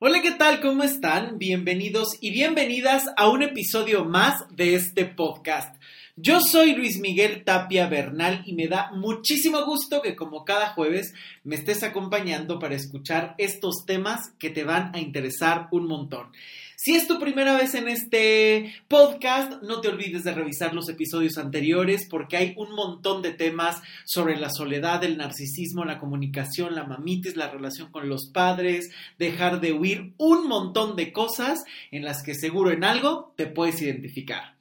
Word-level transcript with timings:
Hola, 0.00 0.20
¿qué 0.20 0.32
tal? 0.32 0.60
¿Cómo 0.60 0.82
están? 0.82 1.38
Bienvenidos 1.38 2.18
y 2.20 2.32
bienvenidas 2.32 3.04
a 3.16 3.28
un 3.28 3.44
episodio 3.44 4.04
más 4.04 4.44
de 4.50 4.74
este 4.74 5.04
podcast. 5.04 5.80
Yo 6.16 6.38
soy 6.40 6.76
Luis 6.76 7.00
Miguel 7.00 7.42
Tapia 7.42 7.88
Bernal 7.88 8.44
y 8.46 8.52
me 8.52 8.68
da 8.68 8.92
muchísimo 8.92 9.64
gusto 9.64 10.00
que 10.00 10.14
como 10.14 10.44
cada 10.44 10.68
jueves 10.68 11.12
me 11.42 11.56
estés 11.56 11.82
acompañando 11.82 12.60
para 12.60 12.76
escuchar 12.76 13.34
estos 13.36 13.84
temas 13.84 14.30
que 14.38 14.48
te 14.48 14.62
van 14.62 14.94
a 14.94 15.00
interesar 15.00 15.66
un 15.72 15.88
montón. 15.88 16.30
Si 16.76 16.94
es 16.94 17.08
tu 17.08 17.18
primera 17.18 17.56
vez 17.56 17.74
en 17.74 17.88
este 17.88 18.76
podcast, 18.86 19.60
no 19.62 19.80
te 19.80 19.88
olvides 19.88 20.22
de 20.22 20.32
revisar 20.32 20.72
los 20.72 20.88
episodios 20.88 21.36
anteriores 21.36 22.06
porque 22.08 22.36
hay 22.36 22.54
un 22.58 22.76
montón 22.76 23.20
de 23.20 23.32
temas 23.32 23.82
sobre 24.04 24.36
la 24.36 24.50
soledad, 24.50 25.02
el 25.02 25.16
narcisismo, 25.16 25.84
la 25.84 25.98
comunicación, 25.98 26.76
la 26.76 26.84
mamitis, 26.84 27.34
la 27.34 27.50
relación 27.50 27.90
con 27.90 28.08
los 28.08 28.30
padres, 28.32 28.88
dejar 29.18 29.60
de 29.60 29.72
huir, 29.72 30.12
un 30.18 30.46
montón 30.46 30.94
de 30.94 31.12
cosas 31.12 31.64
en 31.90 32.04
las 32.04 32.22
que 32.22 32.36
seguro 32.36 32.70
en 32.70 32.84
algo 32.84 33.32
te 33.34 33.48
puedes 33.48 33.82
identificar. 33.82 34.54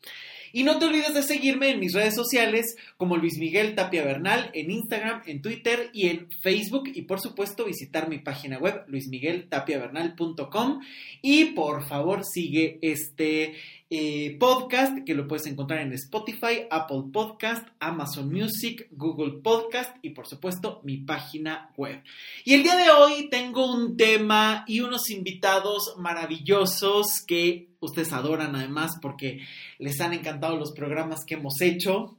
Y 0.56 0.64
no 0.64 0.78
te 0.78 0.86
olvides 0.86 1.16
de 1.16 1.24
seguirme 1.24 1.72
en 1.72 1.80
mis 1.80 1.94
redes 1.94 2.14
sociales 2.14 2.76
como 2.96 3.18
Luis 3.18 3.40
Miguel 3.40 3.74
Tapia 3.74 4.06
Bernal 4.06 4.52
en 4.54 4.70
Instagram, 4.70 5.24
en 5.26 5.42
Twitter 5.42 5.90
y 5.94 6.10
en 6.10 6.30
Facebook. 6.44 6.92
Y 6.94 7.02
por 7.02 7.20
supuesto 7.20 7.66
visitar 7.66 8.08
mi 8.08 8.20
página 8.20 8.60
web 8.60 8.84
luismigueltapiabernal.com. 8.88 10.82
Y 11.24 11.46
por 11.46 11.88
favor 11.88 12.24
sigue 12.24 12.78
este 12.84 13.56
eh, 13.96 14.38
podcast 14.40 15.06
que 15.06 15.14
lo 15.14 15.28
puedes 15.28 15.46
encontrar 15.46 15.82
en 15.82 15.94
Spotify, 15.94 16.66
Apple 16.72 17.04
Podcast, 17.14 17.68
Amazon 17.80 18.34
Music, 18.34 18.88
Google 18.90 19.34
Podcast 19.44 19.96
y 20.02 20.10
por 20.10 20.26
supuesto 20.26 20.82
mi 20.84 20.98
página 20.98 21.72
web. 21.78 22.02
Y 22.44 22.56
el 22.56 22.64
día 22.64 22.76
de 22.76 22.90
hoy 22.90 23.30
tengo 23.30 23.72
un 23.72 23.96
tema 23.96 24.66
y 24.68 24.80
unos 24.80 25.12
invitados 25.12 25.94
maravillosos 26.00 27.22
que 27.28 27.70
ustedes 27.82 28.12
adoran 28.14 28.56
además 28.56 28.94
porque 29.00 29.42
les 29.78 30.02
han 30.02 30.14
encantado 30.14 30.58
los 30.58 30.72
programas 30.72 31.20
que 31.24 31.36
hemos 31.36 31.62
hecho. 31.62 32.18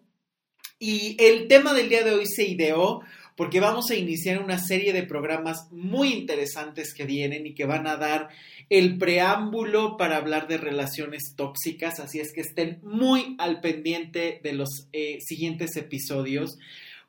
Y 0.79 1.17
el 1.19 1.48
tema 1.48 1.75
del 1.75 1.89
día 1.89 2.05
de 2.05 2.13
hoy 2.13 2.27
se 2.27 2.47
ideó 2.47 3.01
porque 3.37 3.61
vamos 3.61 3.91
a 3.91 3.97
iniciar 3.97 4.43
una 4.43 4.59
serie 4.59 4.93
de 4.93 5.03
programas 5.03 5.69
muy 5.71 6.13
interesantes 6.13 6.95
que 6.95 7.05
vienen 7.05 7.47
y 7.47 7.55
que 7.55 7.67
van 7.67 7.87
a 7.87 7.97
dar 7.97 8.29
el 8.71 8.97
preámbulo 8.97 9.97
para 9.97 10.17
hablar 10.17 10.47
de 10.49 10.57
relaciones 10.57 11.35
tóxicas, 11.37 12.01
así 12.01 12.21
es 12.21 12.33
que 12.33 12.41
estén 12.43 12.81
muy 12.83 13.35
al 13.39 13.61
pendiente 13.61 14.41
de 14.43 14.53
los 14.53 14.89
eh, 14.93 15.19
siguientes 15.21 15.77
episodios, 15.77 16.57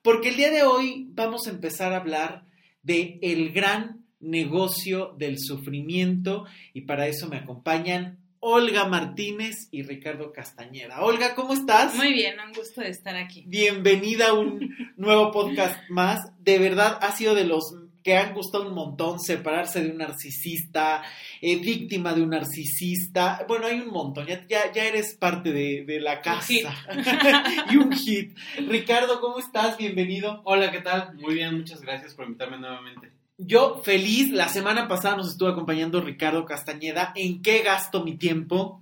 porque 0.01 0.29
el 0.29 0.37
día 0.37 0.51
de 0.51 0.63
hoy 0.63 1.07
vamos 1.11 1.47
a 1.47 1.51
empezar 1.51 1.93
a 1.93 1.97
hablar 1.97 2.45
de 2.83 3.19
el 3.21 3.51
gran 3.51 4.05
negocio 4.19 5.15
del 5.17 5.39
sufrimiento 5.39 6.45
y 6.73 6.81
para 6.81 7.07
eso 7.07 7.27
me 7.27 7.37
acompañan 7.37 8.19
Olga 8.47 8.85
Martínez 8.85 9.69
y 9.71 9.81
Ricardo 9.81 10.31
Castañeda. 10.31 11.01
Olga, 11.01 11.33
¿cómo 11.33 11.53
estás? 11.53 11.95
Muy 11.95 12.13
bien, 12.13 12.35
un 12.39 12.53
gusto 12.53 12.81
de 12.81 12.89
estar 12.89 13.15
aquí. 13.15 13.43
Bienvenida 13.47 14.27
a 14.27 14.33
un 14.33 14.69
nuevo 14.97 15.31
podcast 15.31 15.79
más. 15.89 16.31
De 16.37 16.59
verdad, 16.59 16.99
ha 17.01 17.11
sido 17.13 17.33
de 17.33 17.45
los 17.45 17.73
que 18.03 18.15
han 18.15 18.35
gustado 18.35 18.67
un 18.67 18.75
montón 18.75 19.19
separarse 19.19 19.81
de 19.81 19.89
un 19.89 19.97
narcisista, 19.97 21.01
eh, 21.41 21.55
víctima 21.55 22.13
de 22.13 22.21
un 22.21 22.29
narcisista. 22.29 23.43
Bueno, 23.47 23.65
hay 23.65 23.79
un 23.79 23.89
montón, 23.89 24.27
ya, 24.27 24.45
ya, 24.47 24.85
eres 24.85 25.15
parte 25.15 25.51
de, 25.51 25.99
la 25.99 26.21
casa. 26.21 26.53
y 27.71 27.77
un 27.77 27.91
hit. 27.93 28.37
Ricardo, 28.67 29.21
¿cómo 29.21 29.39
estás? 29.39 29.75
Bienvenido. 29.75 30.43
Hola, 30.45 30.71
¿qué 30.71 30.81
tal? 30.81 31.15
Muy 31.15 31.33
bien, 31.33 31.57
muchas 31.57 31.81
gracias 31.81 32.13
por 32.13 32.25
invitarme 32.25 32.59
nuevamente. 32.59 33.11
Yo 33.37 33.81
feliz, 33.83 34.31
la 34.31 34.47
semana 34.47 34.87
pasada 34.87 35.17
nos 35.17 35.31
estuvo 35.31 35.49
acompañando 35.49 35.99
Ricardo 35.99 36.45
Castañeda. 36.45 37.11
¿En 37.17 37.41
qué 37.41 37.63
gasto 37.63 38.01
mi 38.01 38.15
tiempo? 38.15 38.81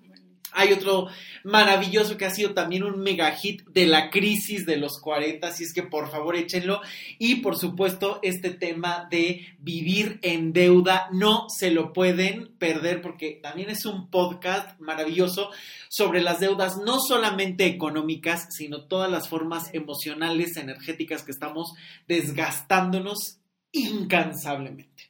Hay 0.52 0.72
otro 0.72 1.08
maravilloso 1.44 2.18
que 2.18 2.26
ha 2.26 2.30
sido 2.30 2.54
también 2.54 2.84
un 2.84 3.00
mega 3.00 3.32
hit 3.32 3.64
de 3.70 3.88
la 3.88 4.12
crisis 4.12 4.68
de 4.68 4.78
los 4.78 5.00
40, 5.00 5.48
así 5.48 5.64
es 5.64 5.74
que 5.74 5.82
por 5.82 6.12
favor 6.12 6.36
échenlo. 6.36 6.82
Y 7.18 7.38
por 7.38 7.58
supuesto, 7.58 8.20
este 8.22 8.52
tema 8.52 9.08
de 9.10 9.56
vivir 9.58 10.20
en 10.22 10.54
deuda, 10.54 11.08
no 11.12 11.48
se 11.50 11.72
lo 11.72 11.92
pueden 11.92 12.56
perder 12.60 13.02
porque 13.02 13.40
también 13.42 13.72
es 13.72 13.88
un 13.88 14.12
podcast 14.12 14.80
maravilloso 14.80 15.50
sobre 15.90 16.22
las 16.22 16.40
deudas, 16.40 16.78
no 16.78 17.00
solamente 17.00 17.66
económicas, 17.66 18.46
sino 18.52 18.84
todas 18.86 19.10
las 19.10 19.28
formas 19.28 19.74
emocionales, 19.74 20.58
energéticas 20.58 21.24
que 21.24 21.32
estamos 21.32 21.74
desgastándonos 22.08 23.40
incansablemente. 23.74 25.10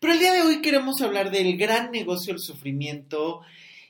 Pero 0.00 0.14
el 0.14 0.18
día 0.18 0.32
de 0.32 0.42
hoy 0.42 0.60
queremos 0.60 1.00
hablar 1.00 1.30
del 1.30 1.56
gran 1.56 1.92
negocio 1.92 2.32
del 2.32 2.42
sufrimiento 2.42 3.42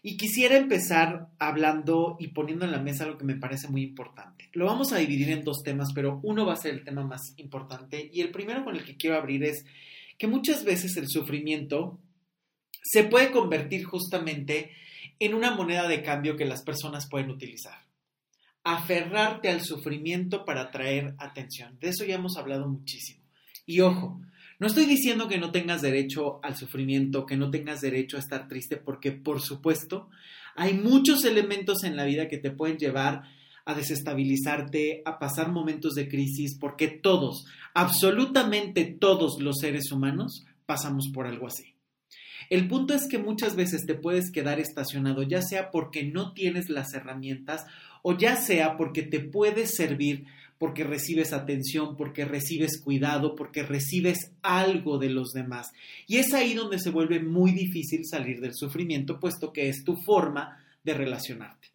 y 0.02 0.16
quisiera 0.16 0.56
empezar 0.56 1.28
hablando 1.38 2.16
y 2.18 2.28
poniendo 2.28 2.64
en 2.64 2.72
la 2.72 2.82
mesa 2.82 3.06
lo 3.06 3.16
que 3.16 3.24
me 3.24 3.36
parece 3.36 3.68
muy 3.68 3.82
importante. 3.82 4.50
Lo 4.52 4.66
vamos 4.66 4.92
a 4.92 4.98
dividir 4.98 5.30
en 5.30 5.44
dos 5.44 5.62
temas, 5.64 5.92
pero 5.94 6.20
uno 6.22 6.44
va 6.44 6.54
a 6.54 6.56
ser 6.56 6.74
el 6.74 6.84
tema 6.84 7.04
más 7.04 7.32
importante 7.36 8.10
y 8.12 8.20
el 8.20 8.30
primero 8.30 8.64
con 8.64 8.76
el 8.76 8.84
que 8.84 8.96
quiero 8.96 9.16
abrir 9.16 9.44
es 9.44 9.64
que 10.18 10.26
muchas 10.26 10.64
veces 10.64 10.96
el 10.96 11.08
sufrimiento 11.08 11.98
se 12.82 13.04
puede 13.04 13.30
convertir 13.30 13.84
justamente 13.84 14.72
en 15.18 15.34
una 15.34 15.54
moneda 15.54 15.86
de 15.86 16.02
cambio 16.02 16.36
que 16.36 16.44
las 16.44 16.62
personas 16.62 17.08
pueden 17.08 17.30
utilizar. 17.30 17.86
Aferrarte 18.64 19.48
al 19.48 19.62
sufrimiento 19.62 20.44
para 20.44 20.62
atraer 20.62 21.14
atención. 21.18 21.78
De 21.78 21.88
eso 21.88 22.04
ya 22.04 22.16
hemos 22.16 22.36
hablado 22.36 22.68
muchísimo. 22.68 23.21
Y 23.66 23.80
ojo, 23.80 24.20
no 24.58 24.66
estoy 24.66 24.86
diciendo 24.86 25.28
que 25.28 25.38
no 25.38 25.50
tengas 25.50 25.82
derecho 25.82 26.38
al 26.44 26.56
sufrimiento, 26.56 27.26
que 27.26 27.36
no 27.36 27.50
tengas 27.50 27.80
derecho 27.80 28.16
a 28.16 28.20
estar 28.20 28.48
triste, 28.48 28.76
porque 28.76 29.12
por 29.12 29.40
supuesto 29.40 30.08
hay 30.54 30.74
muchos 30.74 31.24
elementos 31.24 31.84
en 31.84 31.96
la 31.96 32.04
vida 32.04 32.28
que 32.28 32.38
te 32.38 32.50
pueden 32.50 32.78
llevar 32.78 33.22
a 33.64 33.74
desestabilizarte, 33.74 35.02
a 35.04 35.18
pasar 35.18 35.50
momentos 35.50 35.94
de 35.94 36.08
crisis, 36.08 36.56
porque 36.58 36.88
todos, 36.88 37.46
absolutamente 37.74 38.84
todos 38.84 39.40
los 39.40 39.58
seres 39.58 39.92
humanos 39.92 40.44
pasamos 40.66 41.10
por 41.12 41.26
algo 41.26 41.46
así. 41.46 41.74
El 42.50 42.68
punto 42.68 42.92
es 42.92 43.08
que 43.08 43.18
muchas 43.18 43.56
veces 43.56 43.86
te 43.86 43.94
puedes 43.94 44.30
quedar 44.30 44.60
estacionado, 44.60 45.22
ya 45.22 45.42
sea 45.42 45.70
porque 45.70 46.04
no 46.04 46.32
tienes 46.34 46.68
las 46.68 46.92
herramientas 46.92 47.64
o 48.02 48.16
ya 48.18 48.36
sea 48.36 48.76
porque 48.76 49.02
te 49.02 49.20
puede 49.20 49.66
servir 49.66 50.26
porque 50.62 50.84
recibes 50.84 51.32
atención, 51.32 51.96
porque 51.96 52.24
recibes 52.24 52.80
cuidado, 52.80 53.34
porque 53.34 53.64
recibes 53.64 54.30
algo 54.42 54.96
de 54.96 55.10
los 55.10 55.32
demás. 55.32 55.72
Y 56.06 56.18
es 56.18 56.32
ahí 56.34 56.54
donde 56.54 56.78
se 56.78 56.90
vuelve 56.90 57.18
muy 57.18 57.50
difícil 57.50 58.06
salir 58.06 58.40
del 58.40 58.54
sufrimiento, 58.54 59.18
puesto 59.18 59.52
que 59.52 59.68
es 59.68 59.82
tu 59.82 59.96
forma 59.96 60.64
de 60.84 60.94
relacionarte. 60.94 61.66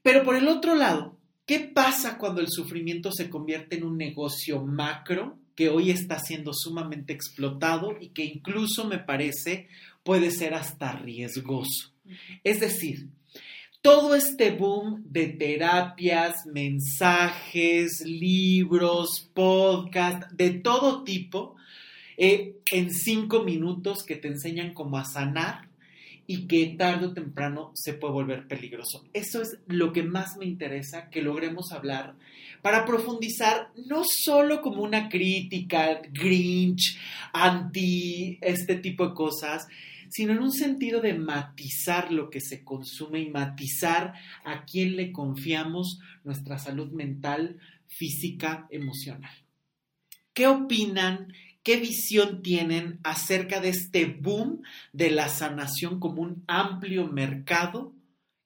Pero 0.00 0.24
por 0.24 0.36
el 0.36 0.48
otro 0.48 0.74
lado, 0.74 1.18
¿qué 1.44 1.60
pasa 1.60 2.16
cuando 2.16 2.40
el 2.40 2.48
sufrimiento 2.48 3.12
se 3.12 3.28
convierte 3.28 3.76
en 3.76 3.84
un 3.84 3.98
negocio 3.98 4.64
macro 4.64 5.36
que 5.54 5.68
hoy 5.68 5.90
está 5.90 6.18
siendo 6.18 6.54
sumamente 6.54 7.12
explotado 7.12 7.94
y 8.00 8.08
que 8.08 8.24
incluso 8.24 8.86
me 8.86 9.00
parece 9.00 9.68
puede 10.02 10.30
ser 10.30 10.54
hasta 10.54 10.92
riesgoso? 10.92 11.92
Es 12.42 12.58
decir, 12.58 13.08
todo 13.82 14.14
este 14.14 14.50
boom 14.50 15.02
de 15.06 15.28
terapias, 15.28 16.44
mensajes, 16.46 18.02
libros, 18.04 19.30
podcast, 19.32 20.30
de 20.32 20.50
todo 20.50 21.02
tipo, 21.02 21.56
eh, 22.18 22.56
en 22.70 22.90
cinco 22.90 23.42
minutos 23.42 24.04
que 24.04 24.16
te 24.16 24.28
enseñan 24.28 24.74
cómo 24.74 24.98
a 24.98 25.04
sanar 25.04 25.70
y 26.26 26.46
que 26.46 26.76
tarde 26.78 27.06
o 27.06 27.12
temprano 27.14 27.72
se 27.74 27.94
puede 27.94 28.12
volver 28.12 28.46
peligroso. 28.46 29.04
Eso 29.14 29.40
es 29.40 29.58
lo 29.66 29.92
que 29.92 30.02
más 30.02 30.36
me 30.36 30.44
interesa 30.44 31.08
que 31.08 31.22
logremos 31.22 31.72
hablar 31.72 32.14
para 32.62 32.84
profundizar 32.84 33.70
no 33.88 34.02
solo 34.04 34.60
como 34.60 34.82
una 34.82 35.08
crítica 35.08 36.02
grinch, 36.12 36.98
anti 37.32 38.38
este 38.42 38.76
tipo 38.76 39.08
de 39.08 39.14
cosas, 39.14 39.66
sino 40.10 40.32
en 40.32 40.40
un 40.40 40.52
sentido 40.52 41.00
de 41.00 41.14
matizar 41.14 42.12
lo 42.12 42.30
que 42.30 42.40
se 42.40 42.64
consume 42.64 43.20
y 43.20 43.30
matizar 43.30 44.14
a 44.44 44.64
quién 44.64 44.96
le 44.96 45.12
confiamos 45.12 46.00
nuestra 46.24 46.58
salud 46.58 46.90
mental, 46.90 47.58
física, 47.86 48.66
emocional. 48.70 49.32
¿Qué 50.34 50.46
opinan? 50.46 51.32
¿Qué 51.62 51.76
visión 51.76 52.42
tienen 52.42 52.98
acerca 53.04 53.60
de 53.60 53.68
este 53.68 54.06
boom 54.06 54.62
de 54.92 55.10
la 55.10 55.28
sanación 55.28 56.00
como 56.00 56.22
un 56.22 56.44
amplio 56.48 57.06
mercado 57.06 57.94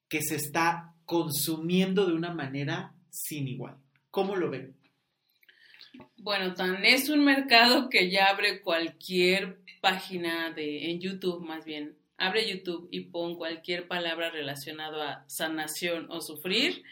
que 0.09 0.21
se 0.21 0.37
está 0.37 0.95
consumiendo 1.05 2.07
de 2.07 2.13
una 2.13 2.35
manera 2.35 2.95
sin 3.11 3.49
igual? 3.49 3.77
¿Cómo 4.11 4.37
lo 4.37 4.51
ven? 4.51 4.77
Bueno, 6.17 6.55
tan 6.55 6.85
es 6.85 7.09
un 7.09 7.25
mercado 7.25 7.89
que 7.89 8.11
ya 8.11 8.27
abre 8.27 8.61
cualquier 8.63 9.64
página 9.85 10.51
de 10.51 10.91
en 10.91 10.99
YouTube, 10.99 11.45
más 11.45 11.65
bien, 11.67 11.95
abre 12.17 12.49
YouTube 12.49 12.89
y 12.91 13.01
pon 13.01 13.37
cualquier 13.37 13.87
palabra 13.87 14.31
relacionada 14.31 15.13
a 15.13 15.25
sanación 15.29 16.07
o 16.09 16.23
sufrir 16.23 16.83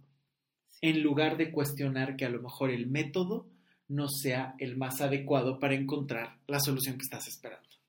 En 0.80 1.04
lugar 1.04 1.36
de 1.36 1.52
cuestionar 1.52 2.16
que 2.16 2.24
a 2.24 2.30
lo 2.30 2.42
mejor 2.42 2.70
el 2.70 2.88
método 2.88 3.46
no 3.86 4.08
sea 4.08 4.56
el 4.58 4.76
más 4.76 5.00
adecuado 5.00 5.60
para 5.60 5.76
encontrar 5.76 6.38
la 6.48 6.58
solución 6.58 6.96
que 6.96 7.04
estás 7.04 7.28
esperando. 7.28 7.79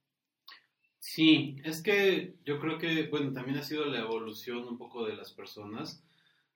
Sí, 1.14 1.58
es 1.66 1.84
que 1.84 2.36
yo 2.46 2.58
creo 2.62 2.78
que, 2.78 3.08
bueno, 3.08 3.34
también 3.34 3.58
ha 3.58 3.64
sido 3.64 3.84
la 3.84 4.00
evolución 4.00 4.66
un 4.66 4.78
poco 4.78 5.06
de 5.06 5.14
las 5.14 5.34
personas, 5.34 6.02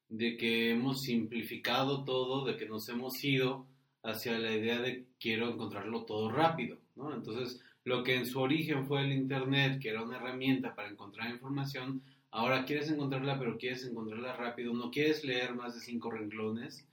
de 0.07 0.37
que 0.37 0.71
hemos 0.71 1.01
simplificado 1.01 2.05
todo, 2.05 2.45
de 2.45 2.55
que 2.55 2.65
nos 2.65 2.87
hemos 2.87 3.21
ido 3.21 3.65
hacia 4.01 4.39
la 4.39 4.53
idea 4.53 4.79
de 4.79 5.07
quiero 5.19 5.49
encontrarlo 5.49 6.05
todo 6.05 6.31
rápido, 6.31 6.77
¿no? 6.95 7.13
Entonces, 7.13 7.59
lo 7.83 8.01
que 8.05 8.15
en 8.15 8.25
su 8.25 8.39
origen 8.39 8.87
fue 8.87 9.01
el 9.01 9.11
Internet, 9.11 9.81
que 9.81 9.89
era 9.89 10.03
una 10.03 10.15
herramienta 10.15 10.73
para 10.73 10.89
encontrar 10.89 11.31
información, 11.31 12.01
ahora 12.31 12.63
quieres 12.63 12.89
encontrarla, 12.89 13.37
pero 13.37 13.57
quieres 13.57 13.83
encontrarla 13.83 14.37
rápido, 14.37 14.73
no 14.73 14.89
quieres 14.89 15.25
leer 15.25 15.53
más 15.53 15.73
de 15.73 15.81
cinco 15.81 16.11
renglones, 16.11 16.87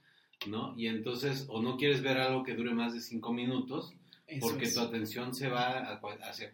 ¿no? 0.47 0.77
Y 0.77 0.87
entonces, 0.87 1.45
o 1.47 1.61
no 1.61 1.77
quieres 1.77 2.01
ver 2.01 2.17
algo 2.17 2.43
que 2.43 2.55
dure 2.55 2.73
más 2.73 2.93
de 2.93 2.99
cinco 2.99 3.31
minutos, 3.31 3.93
porque 4.41 4.69
tu 4.69 4.81
atención 4.81 5.33
se 5.33 5.47
va 5.47 5.97
hacia, 6.23 6.51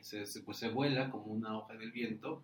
se, 0.00 0.24
pues 0.42 0.58
se 0.58 0.68
vuela 0.68 1.10
como 1.10 1.26
una 1.26 1.56
hoja 1.56 1.74
del 1.74 1.92
viento, 1.92 2.42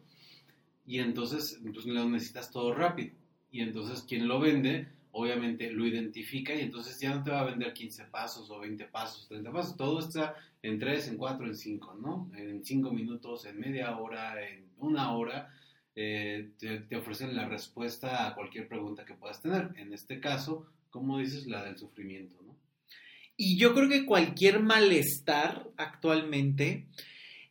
y 0.86 0.98
entonces 0.98 1.60
pues, 1.72 1.86
lo 1.86 2.08
necesitas 2.08 2.50
todo 2.50 2.74
rápido 2.74 3.14
y 3.50 3.60
entonces 3.60 4.02
quien 4.02 4.26
lo 4.26 4.40
vende 4.40 4.88
obviamente 5.12 5.70
lo 5.70 5.86
identifica 5.86 6.54
y 6.54 6.62
entonces 6.62 6.98
ya 6.98 7.14
no 7.14 7.22
te 7.22 7.30
va 7.30 7.40
a 7.40 7.44
vender 7.44 7.72
15 7.72 8.06
pasos 8.06 8.50
o 8.50 8.58
20 8.60 8.86
pasos, 8.86 9.28
30 9.28 9.52
pasos, 9.52 9.76
todo 9.76 10.00
está 10.00 10.34
en 10.62 10.78
3, 10.78 11.08
en 11.08 11.16
4, 11.18 11.46
en 11.46 11.56
5, 11.56 11.98
¿no? 12.00 12.30
En 12.34 12.64
5 12.64 12.90
minutos, 12.92 13.44
en 13.44 13.60
media 13.60 13.96
hora, 13.98 14.42
en 14.48 14.70
una 14.78 15.12
hora, 15.12 15.52
eh, 15.94 16.52
te, 16.58 16.96
ofrecen 16.96 17.36
la 17.36 17.46
respuesta 17.46 18.26
a 18.26 18.34
cualquier 18.34 18.66
pregunta 18.68 19.04
que 19.04 19.12
puedas 19.12 19.42
tener. 19.42 19.70
En 19.76 19.92
este 19.92 20.18
caso, 20.18 20.66
como 20.88 21.18
dices, 21.18 21.46
la 21.46 21.62
del 21.62 21.76
sufrimiento, 21.76 22.40
¿no? 22.42 22.56
Y 23.36 23.58
yo 23.58 23.74
creo 23.74 23.90
que 23.90 24.06
cualquier 24.06 24.60
malestar 24.60 25.68
actualmente 25.76 26.86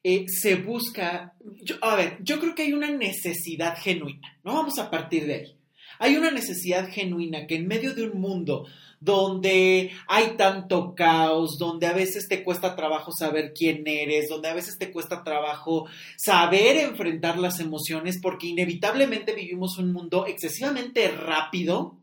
eh, 0.03 0.25
se 0.27 0.55
busca, 0.55 1.35
a 1.81 1.95
ver, 1.95 2.17
yo 2.21 2.39
creo 2.39 2.55
que 2.55 2.63
hay 2.63 2.73
una 2.73 2.89
necesidad 2.89 3.77
genuina, 3.77 4.37
¿no? 4.43 4.53
Vamos 4.53 4.79
a 4.79 4.89
partir 4.89 5.27
de 5.27 5.33
ahí. 5.33 5.55
Hay 5.99 6.15
una 6.15 6.31
necesidad 6.31 6.89
genuina 6.89 7.45
que 7.45 7.55
en 7.55 7.67
medio 7.67 7.93
de 7.93 8.03
un 8.03 8.19
mundo 8.19 8.65
donde 9.01 9.91
hay 10.07 10.37
tanto 10.37 10.93
caos, 10.95 11.57
donde 11.57 11.87
a 11.87 11.93
veces 11.93 12.27
te 12.27 12.43
cuesta 12.43 12.75
trabajo 12.75 13.11
saber 13.11 13.51
quién 13.53 13.83
eres, 13.85 14.29
donde 14.29 14.47
a 14.47 14.53
veces 14.53 14.77
te 14.77 14.91
cuesta 14.91 15.23
trabajo 15.23 15.87
saber 16.17 16.77
enfrentar 16.77 17.37
las 17.39 17.59
emociones, 17.59 18.19
porque 18.21 18.47
inevitablemente 18.47 19.33
vivimos 19.33 19.77
un 19.79 19.91
mundo 19.91 20.27
excesivamente 20.27 21.07
rápido, 21.09 21.97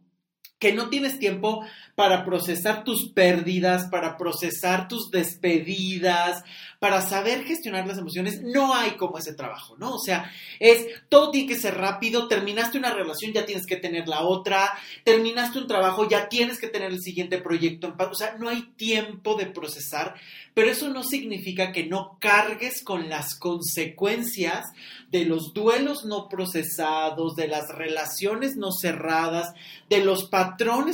que 0.59 0.73
no 0.73 0.89
tienes 0.89 1.19
tiempo 1.19 1.65
para 1.95 2.25
procesar 2.25 2.85
tus 2.85 3.11
pérdidas, 3.13 3.89
para 3.91 4.17
procesar 4.17 4.89
tus 4.89 5.11
despedidas, 5.11 6.43
para 6.79 7.01
saber 7.01 7.45
gestionar 7.45 7.87
las 7.87 7.99
emociones, 7.99 8.41
no 8.43 8.75
hay 8.75 8.93
como 8.93 9.19
ese 9.19 9.35
trabajo, 9.35 9.77
¿no? 9.79 9.95
O 9.95 9.99
sea, 9.99 10.31
es 10.61 10.87
todo 11.09 11.31
tiene 11.31 11.49
que 11.49 11.59
ser 11.59 11.77
rápido, 11.77 12.29
terminaste 12.29 12.79
una 12.79 12.93
relación, 12.93 13.33
ya 13.33 13.47
tienes 13.47 13.67
que 13.67 13.77
tener 13.77 14.07
la 14.07 14.23
otra, 14.23 14.73
terminaste 15.05 15.59
un 15.59 15.67
trabajo, 15.67 16.09
ya 16.09 16.29
tienes 16.29 16.59
que 16.61 16.69
tener 16.69 16.93
el 16.93 17.01
siguiente 17.01 17.39
proyecto 17.39 17.89
en 17.89 17.97
paz, 17.97 18.09
o 18.13 18.15
sea, 18.15 18.37
no 18.39 18.49
hay 18.49 18.63
tiempo 18.77 19.35
de 19.35 19.47
procesar, 19.47 20.15
pero 20.55 20.71
eso 20.71 20.89
no 20.89 21.03
significa 21.03 21.73
que 21.73 21.87
no 21.87 22.17
cargues 22.21 22.83
con 22.83 23.09
las 23.09 23.35
consecuencias 23.35 24.67
de 25.11 25.25
los 25.25 25.53
duelos 25.55 26.05
no 26.05 26.29
procesados, 26.29 27.35
de 27.35 27.49
las 27.49 27.69
relaciones 27.75 28.57
no 28.57 28.71
cerradas, 28.73 29.53
de 29.89 30.05
los 30.05 30.29
patrones 30.29 30.48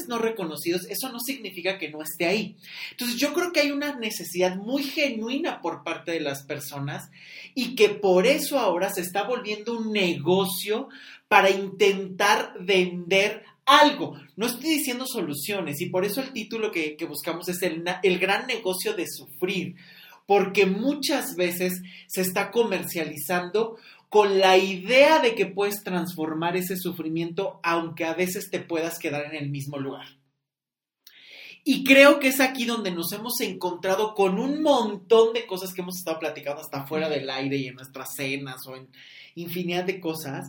no 0.08 0.18
reconocidos, 0.18 0.86
eso 0.88 1.10
no 1.10 1.20
significa 1.20 1.78
que 1.78 1.90
no 1.90 2.02
esté 2.02 2.26
ahí. 2.26 2.56
Entonces 2.90 3.16
yo 3.16 3.32
creo 3.32 3.52
que 3.52 3.60
hay 3.60 3.70
una 3.70 3.96
necesidad 3.96 4.56
muy 4.56 4.82
genuina 4.82 5.60
por 5.60 5.82
parte 5.82 6.12
de 6.12 6.20
las 6.20 6.44
personas 6.44 7.10
y 7.54 7.74
que 7.74 7.88
por 7.88 8.26
eso 8.26 8.58
ahora 8.58 8.90
se 8.92 9.00
está 9.00 9.22
volviendo 9.24 9.78
un 9.78 9.92
negocio 9.92 10.88
para 11.28 11.50
intentar 11.50 12.54
vender 12.60 13.44
algo. 13.66 14.20
No 14.36 14.46
estoy 14.46 14.70
diciendo 14.70 15.06
soluciones 15.06 15.80
y 15.80 15.86
por 15.86 16.04
eso 16.04 16.20
el 16.20 16.32
título 16.32 16.70
que, 16.70 16.96
buscamos 17.08 17.48
es 17.48 17.62
el 17.62 18.18
gran 18.18 18.46
negocio 18.46 18.94
de 18.94 19.06
sufrir, 19.08 19.76
porque 20.26 20.66
muchas 20.66 21.36
veces 21.36 21.82
se 22.06 22.22
está 22.22 22.50
comercializando 22.50 23.76
con 24.14 24.38
la 24.38 24.56
idea 24.56 25.18
de 25.18 25.34
que 25.34 25.44
puedes 25.44 25.82
transformar 25.82 26.56
ese 26.56 26.76
sufrimiento, 26.76 27.58
aunque 27.64 28.04
a 28.04 28.14
veces 28.14 28.48
te 28.48 28.60
puedas 28.60 29.00
quedar 29.00 29.24
en 29.24 29.34
el 29.34 29.50
mismo 29.50 29.76
lugar. 29.76 30.06
Y 31.64 31.82
creo 31.82 32.20
que 32.20 32.28
es 32.28 32.38
aquí 32.38 32.64
donde 32.64 32.92
nos 32.92 33.10
hemos 33.10 33.40
encontrado 33.40 34.14
con 34.14 34.38
un 34.38 34.62
montón 34.62 35.32
de 35.32 35.48
cosas 35.48 35.74
que 35.74 35.82
hemos 35.82 35.98
estado 35.98 36.20
platicando 36.20 36.60
hasta 36.60 36.86
fuera 36.86 37.08
del 37.08 37.28
aire 37.28 37.56
y 37.56 37.66
en 37.66 37.74
nuestras 37.74 38.14
cenas 38.14 38.64
o 38.68 38.76
en 38.76 38.88
infinidad 39.34 39.82
de 39.82 39.98
cosas, 39.98 40.48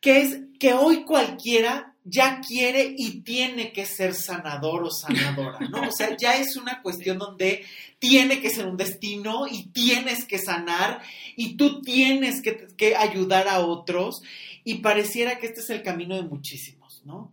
que 0.00 0.22
es 0.22 0.38
que 0.58 0.72
hoy 0.72 1.04
cualquiera 1.04 1.89
ya 2.04 2.40
quiere 2.40 2.94
y 2.96 3.20
tiene 3.20 3.72
que 3.72 3.84
ser 3.84 4.14
sanador 4.14 4.84
o 4.84 4.90
sanadora, 4.90 5.58
¿no? 5.68 5.88
O 5.88 5.92
sea, 5.92 6.16
ya 6.16 6.36
es 6.36 6.56
una 6.56 6.80
cuestión 6.82 7.18
donde 7.18 7.64
tiene 7.98 8.40
que 8.40 8.50
ser 8.50 8.66
un 8.66 8.76
destino 8.76 9.46
y 9.46 9.66
tienes 9.68 10.24
que 10.24 10.38
sanar 10.38 11.02
y 11.36 11.56
tú 11.56 11.82
tienes 11.82 12.42
que, 12.42 12.96
ayudar 12.96 13.48
a 13.48 13.60
otros 13.60 14.22
y 14.64 14.76
pareciera 14.76 15.38
que 15.38 15.46
este 15.46 15.60
es 15.60 15.70
el 15.70 15.82
camino 15.82 16.16
de 16.16 16.22
muchísimos, 16.22 17.02
¿no? 17.04 17.32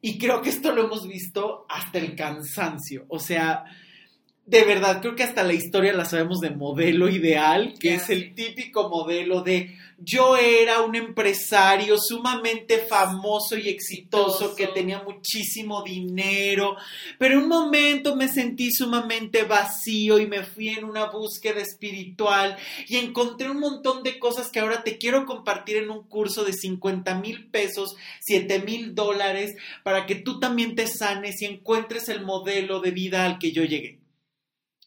Y 0.00 0.18
creo 0.18 0.40
que 0.40 0.50
esto 0.50 0.72
lo 0.72 0.84
hemos 0.84 1.08
visto 1.08 1.66
hasta 1.68 1.98
el 1.98 2.14
cansancio, 2.14 3.06
o 3.08 3.18
sea, 3.18 3.64
de 4.46 4.64
verdad, 4.64 5.00
creo 5.00 5.16
que 5.16 5.24
hasta 5.24 5.42
la 5.42 5.54
historia 5.54 5.92
la 5.92 6.04
sabemos 6.04 6.38
de 6.38 6.50
modelo 6.50 7.08
ideal, 7.08 7.74
que 7.80 7.94
es 7.94 8.10
el 8.10 8.32
típico 8.32 8.88
modelo 8.88 9.42
de 9.42 9.76
yo 9.98 10.36
era 10.36 10.82
un 10.82 10.94
empresario 10.94 11.96
sumamente 11.98 12.78
famoso 12.78 13.56
y 13.56 13.68
exitoso 13.68 14.54
que 14.54 14.68
tenía 14.68 15.02
muchísimo 15.02 15.82
dinero, 15.82 16.76
pero 17.18 17.34
en 17.34 17.44
un 17.44 17.48
momento 17.48 18.14
me 18.14 18.28
sentí 18.28 18.70
sumamente 18.70 19.42
vacío 19.42 20.20
y 20.20 20.26
me 20.26 20.44
fui 20.44 20.68
en 20.68 20.84
una 20.84 21.06
búsqueda 21.06 21.60
espiritual 21.60 22.56
y 22.86 22.98
encontré 22.98 23.50
un 23.50 23.58
montón 23.58 24.04
de 24.04 24.18
cosas 24.20 24.50
que 24.52 24.60
ahora 24.60 24.84
te 24.84 24.96
quiero 24.96 25.26
compartir 25.26 25.78
en 25.78 25.90
un 25.90 26.04
curso 26.04 26.44
de 26.44 26.52
50 26.52 27.16
mil 27.16 27.46
pesos, 27.46 27.96
7 28.20 28.60
mil 28.60 28.94
dólares, 28.94 29.56
para 29.82 30.06
que 30.06 30.14
tú 30.14 30.38
también 30.38 30.76
te 30.76 30.86
sanes 30.86 31.42
y 31.42 31.46
encuentres 31.46 32.08
el 32.10 32.22
modelo 32.22 32.80
de 32.80 32.92
vida 32.92 33.24
al 33.24 33.38
que 33.38 33.50
yo 33.50 33.64
llegué. 33.64 33.95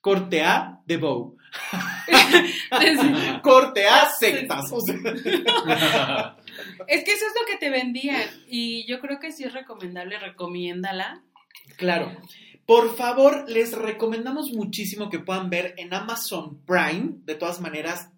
Corte 0.02 0.42
A 0.42 0.80
de 0.86 0.98
Bow. 0.98 1.36
Corte 3.42 3.88
A 3.88 4.10
sectas. 4.10 4.72
es 6.88 7.04
que 7.04 7.12
eso 7.12 7.26
es 7.26 7.34
lo 7.40 7.46
que 7.48 7.58
te 7.60 7.70
vendían. 7.70 8.24
Y 8.48 8.86
yo 8.88 9.00
creo 9.00 9.20
que 9.20 9.32
sí 9.32 9.44
es 9.44 9.54
recomendable, 9.54 10.20
recomiéndala. 10.20 11.24
Claro. 11.78 12.12
Por 12.66 12.96
favor, 12.96 13.46
les 13.50 13.74
recomendamos 13.74 14.52
muchísimo 14.54 15.10
que 15.10 15.20
puedan 15.20 15.50
ver 15.50 15.74
en 15.78 15.94
Amazon 15.94 16.62
Prime. 16.66 17.14
De 17.26 17.36
todas 17.36 17.60
maneras, 17.62 18.10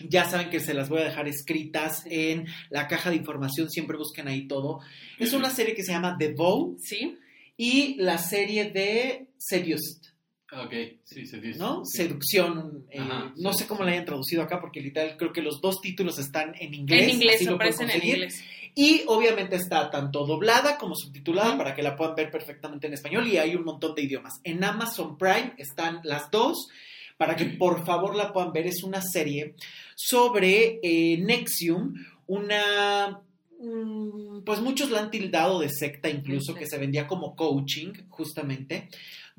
Ya 0.00 0.24
saben 0.24 0.48
que 0.48 0.60
se 0.60 0.74
las 0.74 0.88
voy 0.88 1.00
a 1.00 1.04
dejar 1.06 1.26
escritas 1.26 2.04
en 2.06 2.46
la 2.70 2.86
caja 2.86 3.10
de 3.10 3.16
información, 3.16 3.68
siempre 3.68 3.96
busquen 3.96 4.28
ahí 4.28 4.46
todo. 4.46 4.78
Es 5.18 5.32
una 5.32 5.50
serie 5.50 5.74
que 5.74 5.82
se 5.82 5.90
llama 5.90 6.16
The 6.16 6.34
Bow 6.34 6.76
¿Sí? 6.78 7.18
y 7.56 7.96
la 7.96 8.16
serie 8.18 8.70
de 8.70 9.26
Seduced, 9.38 10.07
Ok, 10.50 10.72
sí, 11.04 11.26
se 11.26 11.40
dice. 11.40 11.58
¿no? 11.58 11.84
Sí. 11.84 11.98
Seducción. 11.98 12.86
eh, 12.90 12.98
Ajá, 13.00 13.32
no 13.36 13.52
sí, 13.52 13.60
sé 13.60 13.66
cómo 13.66 13.80
sí. 13.80 13.86
la 13.86 13.92
hayan 13.92 14.04
traducido 14.06 14.42
acá 14.42 14.60
porque 14.60 14.80
literal 14.80 15.16
creo 15.18 15.32
que 15.32 15.42
los 15.42 15.60
dos 15.60 15.80
títulos 15.82 16.18
están 16.18 16.54
en 16.58 16.72
inglés. 16.72 17.02
En 17.02 17.10
inglés, 17.10 17.34
así 17.36 17.44
lo 17.44 17.56
pueden 17.58 17.74
aparecen 17.74 17.90
en 18.02 18.08
inglés. 18.08 18.42
Y 18.74 19.02
obviamente 19.08 19.56
está 19.56 19.90
tanto 19.90 20.24
doblada 20.24 20.78
como 20.78 20.94
subtitulada 20.94 21.58
para 21.58 21.74
que 21.74 21.82
la 21.82 21.96
puedan 21.96 22.14
ver 22.14 22.30
perfectamente 22.30 22.86
en 22.86 22.94
español 22.94 23.26
y 23.26 23.36
hay 23.36 23.56
un 23.56 23.64
montón 23.64 23.94
de 23.94 24.02
idiomas. 24.02 24.34
En 24.44 24.62
Amazon 24.64 25.18
Prime 25.18 25.52
están 25.58 26.00
las 26.04 26.30
dos 26.30 26.68
para 27.16 27.34
que 27.36 27.44
por 27.46 27.84
favor 27.84 28.14
la 28.16 28.32
puedan 28.32 28.52
ver. 28.52 28.66
Es 28.68 28.82
una 28.84 29.02
serie 29.02 29.54
sobre 29.96 30.78
eh, 30.82 31.18
Nexium, 31.18 31.92
una... 32.26 33.20
mm, 33.60 34.44
Pues 34.44 34.60
muchos 34.60 34.90
la 34.90 35.00
han 35.00 35.10
tildado 35.10 35.58
de 35.60 35.68
secta 35.68 36.08
incluso, 36.08 36.52
Sí. 36.52 36.60
que 36.60 36.66
se 36.66 36.78
vendía 36.78 37.06
como 37.08 37.34
coaching 37.34 37.92
justamente, 38.08 38.88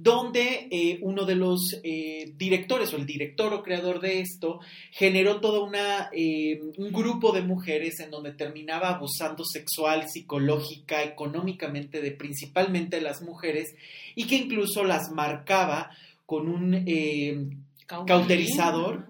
donde 0.01 0.69
eh, 0.71 0.97
uno 1.01 1.25
de 1.25 1.35
los 1.35 1.77
eh, 1.83 2.31
directores 2.37 2.93
o 2.93 2.95
el 2.95 3.05
director 3.05 3.53
o 3.53 3.61
creador 3.61 3.99
de 3.99 4.21
esto 4.21 4.61
generó 4.91 5.41
toda 5.41 5.59
una 5.59 6.09
eh, 6.13 6.61
un 6.77 6.93
grupo 6.93 7.33
de 7.33 7.41
mujeres 7.41 7.99
en 7.99 8.09
donde 8.09 8.31
terminaba 8.31 8.91
abusando 8.91 9.43
sexual, 9.43 10.07
psicológica, 10.07 11.03
económicamente 11.03 11.99
de 11.99 12.11
principalmente 12.11 13.01
las 13.01 13.21
mujeres 13.21 13.75
y 14.15 14.25
que 14.25 14.37
incluso 14.37 14.85
las 14.85 15.11
marcaba 15.11 15.91
con 16.25 16.47
un 16.47 17.65
Cauterizador. 17.85 19.07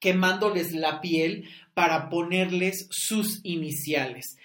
Quemándoles 0.00 0.72
la 0.72 1.00
piel 1.00 1.48
para 1.74 2.10
ponerles 2.10 2.86
sus 2.90 3.40
iniciales. 3.44 4.36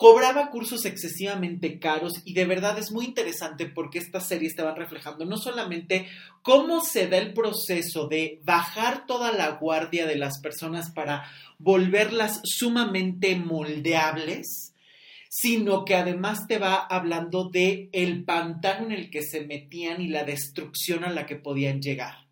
Cobraba 0.00 0.48
cursos 0.48 0.86
excesivamente 0.86 1.78
caros 1.78 2.22
y 2.24 2.32
de 2.32 2.46
verdad 2.46 2.78
es 2.78 2.90
muy 2.90 3.04
interesante 3.04 3.66
porque 3.66 3.98
estas 3.98 4.26
series 4.26 4.56
te 4.56 4.62
van 4.62 4.76
reflejando 4.76 5.26
no 5.26 5.36
solamente 5.36 6.06
cómo 6.40 6.82
se 6.82 7.06
da 7.06 7.18
el 7.18 7.34
proceso 7.34 8.08
de 8.08 8.40
bajar 8.42 9.04
toda 9.04 9.30
la 9.30 9.50
guardia 9.50 10.06
de 10.06 10.16
las 10.16 10.40
personas 10.40 10.90
para 10.90 11.30
volverlas 11.58 12.40
sumamente 12.44 13.36
moldeables, 13.36 14.72
sino 15.28 15.84
que 15.84 15.96
además 15.96 16.46
te 16.48 16.56
va 16.56 16.76
hablando 16.76 17.50
de 17.50 17.90
el 17.92 18.24
pantano 18.24 18.86
en 18.86 18.92
el 18.92 19.10
que 19.10 19.20
se 19.20 19.44
metían 19.44 20.00
y 20.00 20.08
la 20.08 20.24
destrucción 20.24 21.04
a 21.04 21.10
la 21.10 21.26
que 21.26 21.36
podían 21.36 21.82
llegar. 21.82 22.26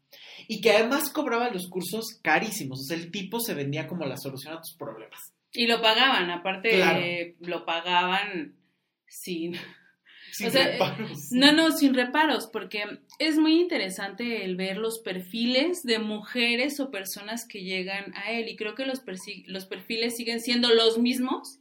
Y 0.46 0.62
que 0.62 0.70
además 0.70 1.10
cobraba 1.10 1.50
los 1.50 1.68
cursos 1.68 2.18
carísimos, 2.22 2.90
el 2.90 3.10
tipo 3.10 3.40
se 3.40 3.52
vendía 3.52 3.86
como 3.86 4.06
la 4.06 4.16
solución 4.16 4.54
a 4.54 4.62
tus 4.62 4.74
problemas. 4.74 5.20
Y 5.52 5.66
lo 5.66 5.80
pagaban, 5.80 6.30
aparte 6.30 6.70
Claro. 6.70 7.00
eh, 7.00 7.36
lo 7.40 7.64
pagaban 7.64 8.54
sin... 9.06 9.56
Sin 10.30 10.48
O 10.48 10.50
sea, 10.50 10.66
reparos. 10.72 11.32
No, 11.32 11.52
no, 11.52 11.72
sin 11.72 11.94
reparos, 11.94 12.48
porque 12.52 12.84
es 13.18 13.38
muy 13.38 13.58
interesante 13.58 14.44
el 14.44 14.56
ver 14.56 14.76
los 14.76 14.98
perfiles 14.98 15.82
de 15.84 15.98
mujeres 15.98 16.78
o 16.80 16.90
personas 16.90 17.46
que 17.48 17.62
llegan 17.62 18.14
a 18.14 18.30
él 18.32 18.48
y 18.48 18.54
creo 18.54 18.74
que 18.74 18.84
los, 18.84 19.02
los 19.46 19.64
perfiles 19.66 20.16
siguen 20.16 20.40
siendo 20.40 20.68
los 20.74 20.98
mismos 20.98 21.60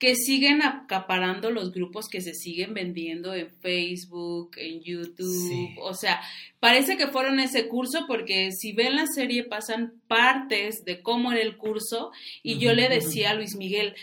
que 0.00 0.16
siguen 0.16 0.62
acaparando 0.62 1.50
los 1.50 1.72
grupos 1.72 2.08
que 2.08 2.22
se 2.22 2.32
siguen 2.34 2.72
vendiendo 2.74 3.34
en 3.34 3.50
Facebook, 3.60 4.52
en 4.56 4.80
YouTube, 4.82 5.48
Sí. 5.48 5.74
o 5.78 5.92
sea, 5.94 6.20
parece 6.58 6.96
que 6.96 7.06
fueron 7.06 7.38
ese 7.38 7.68
curso 7.68 8.06
porque 8.08 8.50
si 8.50 8.72
ven 8.72 8.96
la 8.96 9.06
serie 9.06 9.44
pasan 9.44 10.00
partes 10.08 10.84
de 10.86 11.02
cómo 11.02 11.30
era 11.32 11.42
el 11.42 11.58
curso 11.58 12.10
y 12.42 12.58
yo 12.58 12.72
le 12.72 12.88
decía 12.88 13.30
a 13.30 13.34
Luis 13.34 13.54
Miguel, 13.56 13.94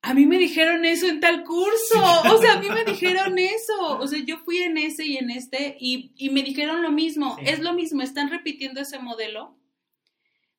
a 0.00 0.14
mí 0.14 0.24
me 0.26 0.38
dijeron 0.38 0.86
eso 0.86 1.06
en 1.06 1.20
tal 1.20 1.44
curso, 1.44 2.00
o 2.34 2.38
sea, 2.40 2.54
a 2.54 2.58
mí 2.60 2.68
me 2.70 2.84
dijeron 2.84 3.38
eso, 3.38 3.98
o 4.00 4.06
sea, 4.08 4.20
yo 4.24 4.38
fui 4.38 4.56
en 4.58 4.78
ese 4.78 5.04
y 5.06 5.18
en 5.18 5.30
este 5.30 5.76
y, 5.78 6.12
y 6.16 6.30
me 6.30 6.42
dijeron 6.42 6.80
lo 6.82 6.90
mismo, 6.90 7.36
Sí. 7.38 7.44
es 7.48 7.60
lo 7.60 7.74
mismo, 7.74 8.00
están 8.00 8.30
repitiendo 8.30 8.80
ese 8.80 8.98
modelo, 8.98 9.54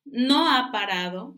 no 0.04 0.48
ha 0.50 0.70
parado 0.70 1.36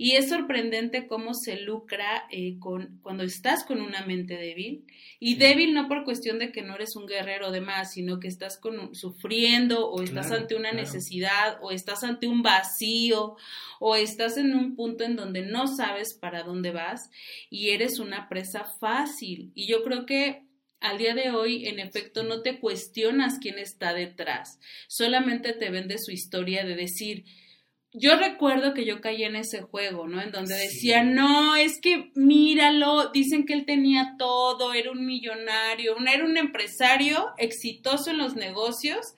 y 0.00 0.12
es 0.12 0.28
sorprendente 0.28 1.08
cómo 1.08 1.34
se 1.34 1.60
lucra 1.60 2.24
eh, 2.30 2.56
con, 2.60 3.00
cuando 3.02 3.24
estás 3.24 3.64
con 3.64 3.80
una 3.82 4.06
mente 4.06 4.34
débil 4.36 4.84
y 5.20 5.32
Sí. 5.32 5.38
débil 5.40 5.74
no 5.74 5.88
por 5.88 6.04
cuestión 6.04 6.38
de 6.38 6.52
que 6.52 6.62
no 6.62 6.76
eres 6.76 6.94
un 6.94 7.06
guerrero 7.06 7.50
de 7.50 7.60
más, 7.60 7.92
sino 7.92 8.20
que 8.20 8.28
estás 8.28 8.58
con 8.58 8.94
sufriendo 8.94 9.90
o 9.90 10.00
estás 10.02 10.28
Claro, 10.28 10.42
ante 10.42 10.54
una 10.54 10.70
claro. 10.70 10.84
necesidad 10.86 11.58
o 11.60 11.72
estás 11.72 12.04
ante 12.04 12.28
un 12.28 12.42
vacío 12.42 13.36
o 13.80 13.96
estás 13.96 14.36
en 14.38 14.54
un 14.54 14.76
punto 14.76 15.02
en 15.04 15.16
donde 15.16 15.42
no 15.42 15.66
sabes 15.66 16.14
para 16.14 16.44
dónde 16.44 16.70
vas 16.70 17.10
y 17.50 17.70
eres 17.70 17.98
una 17.98 18.28
presa 18.28 18.64
fácil. 18.80 19.50
Y 19.54 19.66
yo 19.66 19.82
creo 19.82 20.06
que 20.06 20.44
al 20.80 20.96
día 20.96 21.12
de 21.16 21.30
hoy, 21.32 21.66
en 21.66 21.80
efecto, 21.80 22.22
no 22.22 22.40
te 22.42 22.60
cuestionas 22.60 23.40
quién 23.40 23.58
está 23.58 23.92
detrás, 23.94 24.60
solamente 24.86 25.52
te 25.52 25.70
vende 25.70 25.96
su 25.98 26.12
historia 26.12 26.64
de 26.64 26.76
decir, 26.76 27.24
yo 27.92 28.16
recuerdo 28.16 28.74
que 28.74 28.84
yo 28.84 29.00
caí 29.00 29.24
en 29.24 29.34
ese 29.36 29.62
juego, 29.62 30.06
¿no? 30.08 30.20
En 30.20 30.30
donde 30.30 30.54
Sí. 30.56 30.62
decía, 30.66 31.02
no, 31.02 31.56
es 31.56 31.80
que 31.80 32.10
míralo, 32.14 33.10
dicen 33.10 33.46
que 33.46 33.54
él 33.54 33.64
tenía 33.64 34.14
todo, 34.18 34.74
era 34.74 34.90
un 34.90 35.06
millonario, 35.06 35.96
era 36.06 36.24
un 36.24 36.36
empresario 36.36 37.28
exitoso 37.38 38.10
en 38.10 38.18
los 38.18 38.36
negocios. 38.36 39.14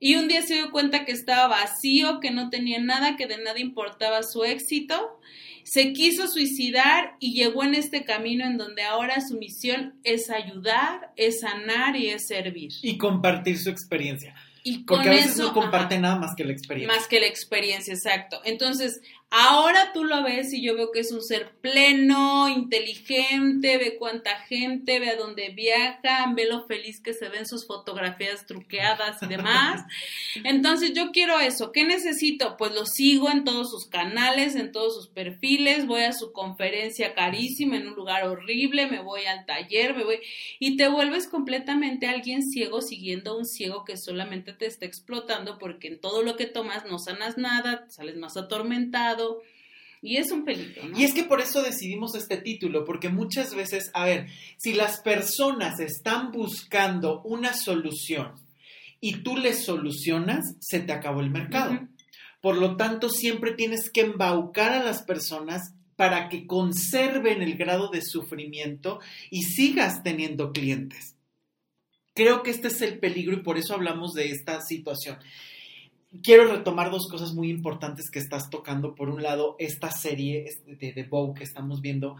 Y 0.00 0.16
un 0.16 0.28
día 0.28 0.42
se 0.42 0.54
dio 0.54 0.70
cuenta 0.70 1.04
que 1.04 1.12
estaba 1.12 1.46
vacío, 1.48 2.20
que 2.20 2.30
no 2.30 2.50
tenía 2.50 2.78
nada, 2.80 3.16
que 3.16 3.26
de 3.26 3.38
nada 3.38 3.58
importaba 3.60 4.22
su 4.22 4.44
éxito. 4.44 5.18
Se 5.62 5.92
quiso 5.94 6.26
suicidar 6.28 7.14
y 7.20 7.32
llegó 7.34 7.64
en 7.64 7.74
este 7.74 8.04
camino 8.04 8.44
en 8.44 8.58
donde 8.58 8.82
ahora 8.82 9.22
su 9.26 9.38
misión 9.38 9.94
es 10.04 10.28
ayudar, 10.30 11.12
es 11.16 11.40
sanar 11.40 11.96
y 11.96 12.08
es 12.10 12.26
servir. 12.26 12.70
Y 12.82 12.98
compartir 12.98 13.58
su 13.58 13.70
experiencia. 13.70 14.34
Y 14.66 14.84
con 14.86 14.96
Porque 14.96 15.10
a 15.10 15.12
veces 15.12 15.32
eso 15.32 15.42
no 15.42 15.52
comparte 15.52 15.94
ajá, 15.96 16.02
nada 16.02 16.16
más 16.16 16.34
que 16.34 16.42
la 16.42 16.52
experiencia. 16.52 16.96
más 16.96 17.06
que 17.06 17.20
la 17.20 17.26
experiencia, 17.26 17.92
exacto. 17.92 18.40
Entonces, 18.44 19.02
ahora 19.36 19.90
tú 19.92 20.04
lo 20.04 20.22
ves 20.22 20.52
y 20.52 20.62
yo 20.62 20.76
veo 20.76 20.92
que 20.92 21.00
es 21.00 21.10
un 21.10 21.20
ser 21.20 21.50
pleno, 21.60 22.48
inteligente, 22.48 23.78
ve 23.78 23.96
cuánta 23.98 24.30
gente, 24.42 25.00
ve 25.00 25.10
a 25.10 25.16
dónde 25.16 25.48
viaja, 25.48 26.32
ve 26.36 26.46
lo 26.46 26.66
feliz 26.66 27.00
que 27.00 27.14
se 27.14 27.28
ven 27.28 27.44
sus 27.44 27.66
fotografías 27.66 28.46
truqueadas 28.46 29.20
y 29.22 29.26
demás. 29.26 29.82
Entonces, 30.44 30.92
yo 30.94 31.10
quiero 31.10 31.40
eso. 31.40 31.72
¿Qué 31.72 31.84
necesito? 31.84 32.56
Pues 32.56 32.72
lo 32.72 32.86
sigo 32.86 33.28
en 33.28 33.42
todos 33.42 33.70
sus 33.70 33.86
canales, 33.86 34.54
en 34.54 34.70
todos 34.70 34.94
sus 34.94 35.08
perfiles, 35.08 35.88
voy 35.88 36.02
a 36.02 36.12
su 36.12 36.32
conferencia 36.32 37.14
carísima 37.14 37.76
en 37.76 37.88
un 37.88 37.94
lugar 37.94 38.28
horrible, 38.28 38.86
me 38.86 39.00
voy 39.00 39.24
al 39.24 39.46
taller, 39.46 39.96
me 39.96 40.04
voy 40.04 40.20
y 40.60 40.76
te 40.76 40.86
vuelves 40.86 41.26
completamente 41.26 42.06
alguien 42.06 42.42
ciego 42.42 42.82
siguiendo 42.82 43.32
a 43.32 43.38
un 43.38 43.46
ciego 43.46 43.84
que 43.84 43.96
solamente 43.96 44.52
te 44.52 44.66
está 44.66 44.86
explotando 44.86 45.58
porque 45.58 45.88
en 45.88 46.00
todo 46.00 46.22
lo 46.22 46.36
que 46.36 46.46
tomas 46.46 46.86
no 46.86 47.00
sanas 47.00 47.36
nada, 47.36 47.86
sales 47.88 48.16
más 48.16 48.36
atormentado 48.36 49.23
y 50.04 50.18
es 50.18 50.30
un 50.30 50.44
peligro, 50.44 50.86
¿no? 50.86 50.98
Y 50.98 51.04
es 51.04 51.14
que 51.14 51.24
por 51.24 51.40
eso 51.40 51.62
decidimos 51.62 52.14
este 52.14 52.36
título, 52.36 52.84
porque 52.84 53.08
muchas 53.08 53.54
veces, 53.54 53.90
a 53.94 54.04
ver, 54.04 54.26
si 54.58 54.74
las 54.74 55.00
personas 55.00 55.80
están 55.80 56.30
buscando 56.30 57.22
una 57.22 57.54
solución 57.54 58.34
y 59.00 59.22
tú 59.22 59.38
les 59.38 59.64
solucionas, 59.64 60.56
se 60.60 60.80
te 60.80 60.92
acabó 60.92 61.20
el 61.20 61.30
mercado. 61.30 61.88
Por 62.42 62.58
lo 62.58 62.76
tanto, 62.76 63.08
siempre 63.08 63.52
tienes 63.52 63.90
que 63.90 64.02
embaucar 64.02 64.72
a 64.72 64.84
las 64.84 65.02
personas 65.02 65.72
para 65.96 66.28
que 66.28 66.46
conserven 66.46 67.40
el 67.40 67.56
grado 67.56 67.88
de 67.88 68.02
sufrimiento 68.02 69.00
y 69.30 69.44
sigas 69.44 70.02
teniendo 70.02 70.52
clientes. 70.52 71.16
Creo 72.14 72.42
que 72.42 72.50
este 72.50 72.68
es 72.68 72.82
el 72.82 72.98
peligro 72.98 73.34
y 73.34 73.42
por 73.42 73.56
eso 73.56 73.74
hablamos 73.74 74.12
de 74.12 74.28
esta 74.28 74.60
situación. 74.60 75.18
Quiero 76.22 76.50
retomar 76.50 76.90
dos 76.90 77.08
cosas 77.10 77.32
muy 77.34 77.50
importantes 77.50 78.10
que 78.10 78.18
estás 78.18 78.50
tocando. 78.50 78.94
Por 78.94 79.08
un 79.08 79.22
lado, 79.22 79.56
esta 79.58 79.90
serie 79.90 80.46
de 80.66 80.92
The 80.92 81.04
Bow 81.04 81.34
que 81.34 81.44
estamos 81.44 81.80
viendo. 81.80 82.16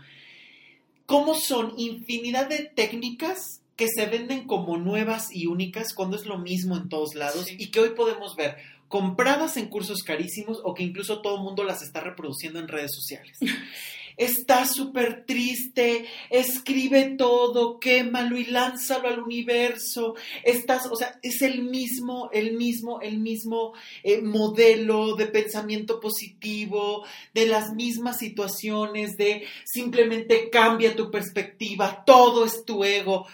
¿Cómo 1.07 1.35
son 1.35 1.75
infinidad 1.77 2.49
de 2.49 2.65
técnicas 2.65 3.61
que 3.77 3.89
se 3.89 4.07
venden 4.07 4.47
como 4.47 4.77
nuevas 4.79 5.35
y 5.35 5.47
únicas 5.47 5.93
cuando 5.95 6.17
es 6.17 6.27
lo 6.27 6.39
mismo 6.39 6.77
en 6.77 6.89
todos 6.89 7.15
lados 7.15 7.47
Sí. 7.47 7.57
y 7.59 7.71
que 7.71 7.81
hoy 7.81 7.91
podemos 7.91 8.37
ver 8.37 8.57
compradas 8.89 9.57
en 9.57 9.67
cursos 9.69 10.03
carísimos 10.03 10.61
o 10.63 10.75
que 10.75 10.85
incluso 10.85 11.21
todo 11.21 11.37
el 11.37 11.43
mundo 11.43 11.65
las 11.65 11.83
está 11.83 12.01
reproduciendo 12.01 12.61
en 12.61 12.69
redes 12.69 12.93
sociales. 12.95 13.37
Está 14.17 14.67
súper 14.67 15.25
triste, 15.27 16.07
escribe 16.31 17.15
todo, 17.17 17.81
quémalo 17.81 18.39
y 18.39 18.45
lánzalo 18.45 19.09
al 19.09 19.21
universo. 19.21 20.15
Estás, 20.45 20.87
o 20.87 20.97
sea, 20.97 21.19
es 21.23 21.43
el 21.43 21.63
mismo, 21.63 22.31
el 22.33 22.57
mismo, 22.57 23.01
el 23.01 23.19
mismo 23.19 23.73
eh, 24.03 24.23
modelo 24.23 25.17
de 25.17 25.27
pensamiento 25.27 26.01
positivo, 26.01 27.05
de 27.33 27.47
las 27.47 27.73
mismas 27.73 28.19
situaciones, 28.19 29.17
de 29.17 29.45
simplemente 29.65 30.51
cambia 30.51 30.97
tu 30.97 31.11
perspectiva, 31.11 32.05
todo 32.05 32.45
es 32.45 32.65
tu 32.65 32.85
ego. 32.85 33.27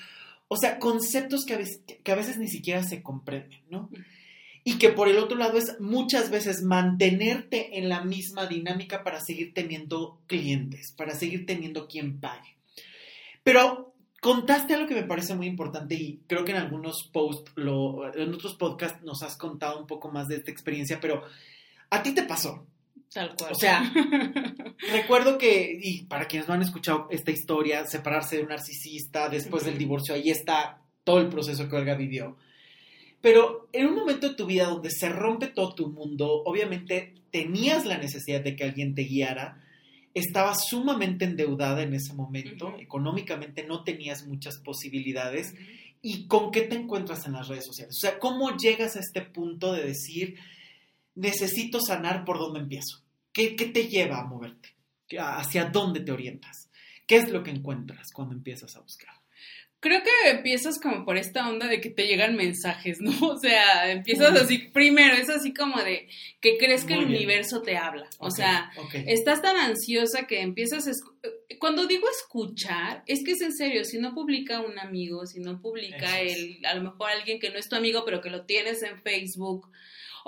O 0.49 0.57
sea, 0.57 0.79
conceptos 0.79 1.45
que 1.45 1.55
a 1.55 1.59
veces, 1.59 1.83
que 2.03 2.13
a 2.13 2.17
veces 2.17 2.39
ni 2.39 2.49
siquiera 2.49 2.83
se 2.83 3.03
comprenden, 3.03 3.61
¿no? 3.69 3.89
Y 4.65 4.79
que 4.79 4.91
por 4.91 5.09
el 5.09 5.19
otro 5.19 5.37
lado 5.37 5.57
es 5.59 5.81
muchas 5.81 6.31
veces 6.31 6.63
mantenerte 6.63 7.79
en 7.79 7.89
la 7.89 8.05
misma 8.05 8.47
dinámica 8.47 9.03
para 9.03 9.21
seguir 9.21 9.55
teniendo 9.55 10.21
clientes, 10.27 10.93
para 10.97 11.15
seguir 11.15 11.47
teniendo 11.47 11.89
quien 11.89 12.21
pague. 12.21 12.57
Pero 13.43 13.95
contaste 14.21 14.75
algo 14.75 14.87
que 14.87 14.95
me 14.95 15.05
parece 15.05 15.35
muy 15.35 15.47
importante 15.47 15.95
y 15.95 16.21
creo 16.27 16.45
que 16.45 16.53
en 16.53 16.59
algunos 16.59 17.09
posts, 17.13 17.53
en 17.57 18.35
otros 18.35 18.55
podcasts 18.57 19.03
nos 19.03 19.23
has 19.23 19.37
contado 19.37 19.81
un 19.81 19.87
poco 19.87 20.11
más 20.11 20.29
de 20.29 20.37
esta 20.37 20.51
experiencia, 20.51 21.01
pero 21.01 21.23
a 21.89 22.03
ti 22.03 22.15
te 22.15 22.23
pasó. 22.23 22.67
Tal 23.13 23.35
cual. 23.35 23.53
O 23.53 23.55
sea, 23.57 23.93
recuerdo 24.93 25.37
que, 25.37 25.79
y 25.83 26.05
para 26.05 26.27
quienes 26.27 26.47
no 26.47 26.55
han 26.55 26.63
escuchado 26.63 27.09
esta 27.11 27.33
historia, 27.33 27.85
separarse 27.87 28.37
de 28.37 28.43
un 28.43 28.51
narcisista 28.51 29.29
después 29.29 29.65
del 29.65 29.79
divorcio, 29.79 30.15
ahí 30.15 30.31
está 30.31 30.81
todo 31.03 31.19
el 31.19 31.29
proceso 31.29 31.69
que 31.69 31.77
Olga 31.77 31.97
vivió. 31.97 32.37
Pero 33.21 33.69
en 33.73 33.87
un 33.87 33.95
momento 33.97 34.29
de 34.31 34.35
tu 34.35 34.47
vida 34.47 34.65
donde 34.67 34.91
se 34.91 35.09
rompe 35.09 35.49
todo 35.49 35.75
tu 35.75 35.89
mundo, 35.91 36.43
obviamente 36.45 37.15
tenías 37.31 37.85
la 37.87 37.99
necesidad 37.99 38.41
de 38.43 38.57
que 38.57 38.65
alguien 38.65 38.95
te 38.95 39.03
guiara, 39.03 39.63
estabas 40.15 40.67
sumamente 40.69 41.25
endeudada 41.27 41.83
en 41.83 41.95
ese 41.95 42.15
momento, 42.15 42.75
económicamente 42.79 43.65
no 43.67 43.85
tenías 43.85 44.27
muchas 44.27 44.59
posibilidades. 44.59 45.55
¿Y 46.03 46.27
con 46.29 46.51
qué 46.51 46.63
te 46.63 46.77
encuentras 46.77 47.27
en 47.27 47.33
las 47.35 47.49
redes 47.49 47.67
sociales? 47.67 47.95
O 47.99 48.01
sea, 48.01 48.19
¿cómo 48.19 48.57
llegas 48.57 48.97
a 48.97 49.01
este 49.01 49.21
punto 49.21 49.75
de 49.75 49.85
decir, 49.85 50.37
necesito 51.15 51.79
sanar 51.81 52.25
por 52.25 52.39
dónde 52.39 52.61
empiezo? 52.61 53.03
¿Qué, 53.33 53.55
qué 53.55 53.67
te 53.67 53.87
lleva 53.89 54.19
a 54.21 54.25
moverte? 54.25 54.71
¿Qué- 55.07 55.19
¿Hacia 55.19 55.67
dónde 55.67 56.01
te 56.01 56.11
orientas? 56.13 56.71
¿Qué 57.07 57.17
es 57.17 57.31
lo 57.31 57.43
que 57.43 57.51
encuentras 57.51 58.09
cuando 58.15 58.35
empiezas 58.35 58.75
a 58.77 58.81
buscar? 58.81 59.15
Creo 59.81 60.03
que 60.03 60.31
empiezas 60.31 60.79
como 60.79 61.07
por 61.07 61.17
esta 61.17 61.49
onda 61.49 61.67
de 61.67 61.81
que 61.81 61.89
te 61.89 62.07
llegan 62.07 62.37
mensajes, 62.37 63.01
¿no? 63.01 63.11
O 63.33 63.39
sea, 63.39 63.91
empiezas 63.91 64.39
así, 64.39 64.59
primero, 64.59 65.15
es 65.17 65.31
así 65.31 65.55
como 65.55 65.81
de 65.83 66.07
que 66.41 66.59
crees 66.59 66.85
que 66.85 66.95
Muy 66.95 67.05
el 67.05 67.09
bien. 67.09 67.17
universo 67.23 67.63
te 67.63 67.77
habla. 67.79 68.07
O 68.19 68.31
sea, 68.31 68.71
estás 69.07 69.41
tan 69.41 69.57
ansiosa 69.57 70.27
que 70.27 70.41
empiezas 70.43 70.87
a... 70.87 70.91
escu- 70.91 71.15
Cuando 71.59 71.87
digo 71.87 72.07
escuchar, 72.11 73.03
es 73.07 73.25
que 73.25 73.33
es 73.33 73.41
en 73.41 73.55
serio, 73.55 73.85
si 73.85 73.99
no 73.99 74.15
publica 74.15 74.61
un 74.61 74.79
amigo, 74.79 75.25
si 75.27 75.41
no 75.41 75.61
publica 75.61 76.21
es. 76.21 76.37
el, 76.37 76.67
a 76.67 76.75
lo 76.75 76.83
mejor 76.83 77.11
alguien 77.11 77.41
que 77.41 77.49
no 77.51 77.59
es 77.59 77.69
tu 77.69 77.77
amigo, 77.77 78.05
pero 78.05 78.21
que 78.21 78.29
lo 78.31 78.45
tienes 78.45 78.83
en 78.83 79.01
Facebook, 79.03 79.67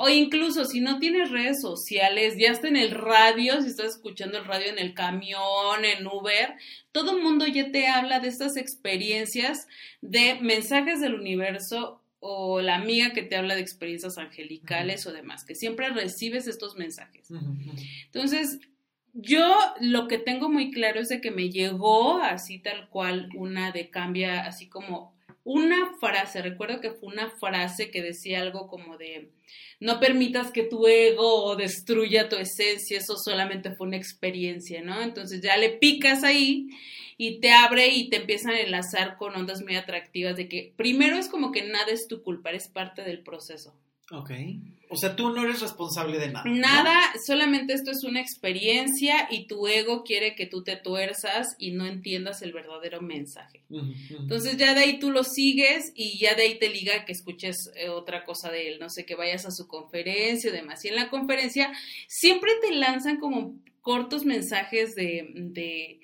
o 0.05 0.09
incluso 0.09 0.65
si 0.65 0.81
no 0.81 0.99
tienes 0.99 1.31
redes 1.31 1.61
sociales, 1.61 2.35
ya 2.37 2.51
está 2.51 2.67
en 2.67 2.77
el 2.77 2.91
radio, 2.91 3.63
si 3.63 3.69
estás 3.69 3.95
escuchando 3.95 4.37
el 4.37 4.45
radio 4.45 4.67
en 4.67 4.81
el 4.81 4.95
camión, 4.95 5.85
en 5.85 6.05
Uber, 6.09 6.55
todo 6.91 7.17
el 7.17 7.23
mundo 7.23 7.47
ya 7.47 7.71
te 7.71 7.87
habla 7.87 8.19
de 8.19 8.27
estas 8.27 8.57
experiencias 8.57 9.69
de 10.01 10.41
mensajes 10.41 11.01
del 11.01 11.15
universo 11.15 12.03
o 12.19 12.61
la 12.61 12.75
amiga 12.75 13.13
que 13.13 13.23
te 13.23 13.37
habla 13.37 13.55
de 13.55 13.61
experiencias 13.61 14.19
angelicales 14.19 15.07
o 15.07 15.13
demás, 15.13 15.45
que 15.45 15.55
siempre 15.55 15.89
recibes 15.91 16.49
estos 16.49 16.75
mensajes. 16.75 17.29
Entonces, 18.07 18.59
yo 19.13 19.55
lo 19.81 20.09
que 20.09 20.19
tengo 20.19 20.49
muy 20.49 20.73
claro 20.73 20.99
es 20.99 21.11
de 21.11 21.21
que 21.21 21.31
me 21.31 21.49
llegó 21.49 22.19
así 22.19 22.59
tal 22.59 22.89
cual 22.89 23.29
una 23.37 23.71
de 23.71 23.89
cambia, 23.89 24.41
así 24.47 24.69
como 24.69 25.15
una 25.45 25.95
frase, 25.99 26.41
recuerdo 26.43 26.81
que 26.81 26.93
fue 26.93 27.13
una 27.13 27.31
frase 27.41 27.91
que 27.91 28.03
decía 28.03 28.41
algo 28.41 28.69
como 28.69 28.97
de, 28.97 29.31
no 29.81 29.99
permitas 29.99 30.53
que 30.53 30.63
tu 30.63 30.87
ego 30.87 31.57
destruya 31.57 32.29
tu 32.29 32.37
esencia, 32.37 32.99
eso 32.99 33.17
solamente 33.17 33.75
fue 33.75 33.89
una 33.89 33.97
experiencia, 33.97 34.83
¿no? 34.83 35.03
Entonces 35.03 35.41
ya 35.41 35.57
le 35.57 35.71
picas 35.71 36.23
ahí 36.23 36.69
y 37.17 37.41
te 37.41 37.51
abre 37.51 37.89
y 37.89 38.09
te 38.09 38.17
empiezan 38.17 38.53
a 38.53 38.61
enlazar 38.61 39.17
con 39.17 39.35
ondas 39.35 39.63
muy 39.63 39.77
atractivas 39.77 40.37
de 40.37 40.49
que 40.49 40.73
primero 40.77 41.17
es 41.17 41.29
como 41.29 41.53
que 41.53 41.63
nada 41.63 41.91
es 41.91 42.07
tu 42.09 42.23
culpa, 42.23 42.51
eres 42.51 42.69
parte 42.69 43.03
del 43.03 43.23
proceso. 43.23 43.75
Ok. 44.13 44.31
O 44.93 44.97
sea, 44.97 45.17
tú 45.17 45.31
no 45.31 45.43
eres 45.43 45.61
responsable 45.63 46.19
de 46.19 46.29
nada. 46.29 46.45
¿no? 46.45 46.55
Nada, 46.55 47.01
solamente 47.25 47.73
esto 47.73 47.91
es 47.91 48.05
una 48.05 48.21
experiencia 48.21 49.27
y 49.31 49.47
tu 49.47 49.67
ego 49.67 50.05
quiere 50.05 50.35
que 50.35 50.47
tú 50.47 50.63
te 50.63 50.77
tuerzas 50.77 51.57
y 51.59 51.71
no 51.71 51.87
entiendas 51.87 52.43
el 52.43 52.53
verdadero 52.53 53.01
mensaje. 53.01 53.65
Entonces 54.11 54.59
ya 54.59 54.75
de 54.75 54.81
ahí 54.81 54.99
tú 54.99 55.11
lo 55.11 55.25
sigues 55.25 55.93
y 55.95 56.19
ya 56.19 56.35
de 56.35 56.43
ahí 56.43 56.59
te 56.59 56.69
liga 56.69 57.07
que 57.07 57.13
escuches 57.13 57.73
eh, 57.75 57.89
otra 57.89 58.25
cosa 58.25 58.51
de 58.51 58.69
él, 58.69 58.79
no 58.81 58.91
sé, 58.91 59.07
que 59.07 59.15
vayas 59.15 59.47
a 59.47 59.51
su 59.51 59.67
conferencia 59.67 60.51
y 60.51 60.53
demás. 60.53 60.85
Y 60.85 60.89
en 60.89 60.97
la 60.97 61.09
conferencia 61.09 61.73
siempre 62.07 62.51
te 62.61 62.75
lanzan 62.75 63.19
como 63.19 63.57
cortos 63.81 64.27
mensajes 64.27 64.95
de, 64.95 65.27
de 65.35 66.01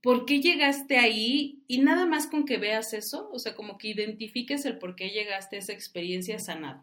por 0.00 0.24
qué 0.24 0.40
llegaste 0.40 0.96
ahí 0.96 1.62
y 1.68 1.78
nada 1.78 2.06
más 2.06 2.28
con 2.28 2.46
que 2.46 2.56
veas 2.56 2.94
eso, 2.94 3.28
o 3.30 3.38
sea, 3.38 3.54
como 3.54 3.76
que 3.76 3.88
identifiques 3.88 4.64
el 4.64 4.78
por 4.78 4.96
qué 4.96 5.10
llegaste 5.10 5.56
a 5.56 5.58
esa 5.58 5.72
experiencia 5.74 6.38
sanado. 6.38 6.82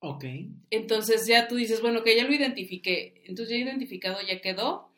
Ok. 0.00 0.24
Entonces 0.70 1.26
ya 1.26 1.46
tú 1.46 1.56
dices, 1.56 1.82
bueno, 1.82 2.02
que 2.02 2.16
ya 2.16 2.24
lo 2.24 2.32
identifiqué, 2.32 3.22
entonces 3.26 3.50
ya 3.50 3.64
identificado, 3.64 4.18
ya 4.26 4.40
quedó. 4.40 4.90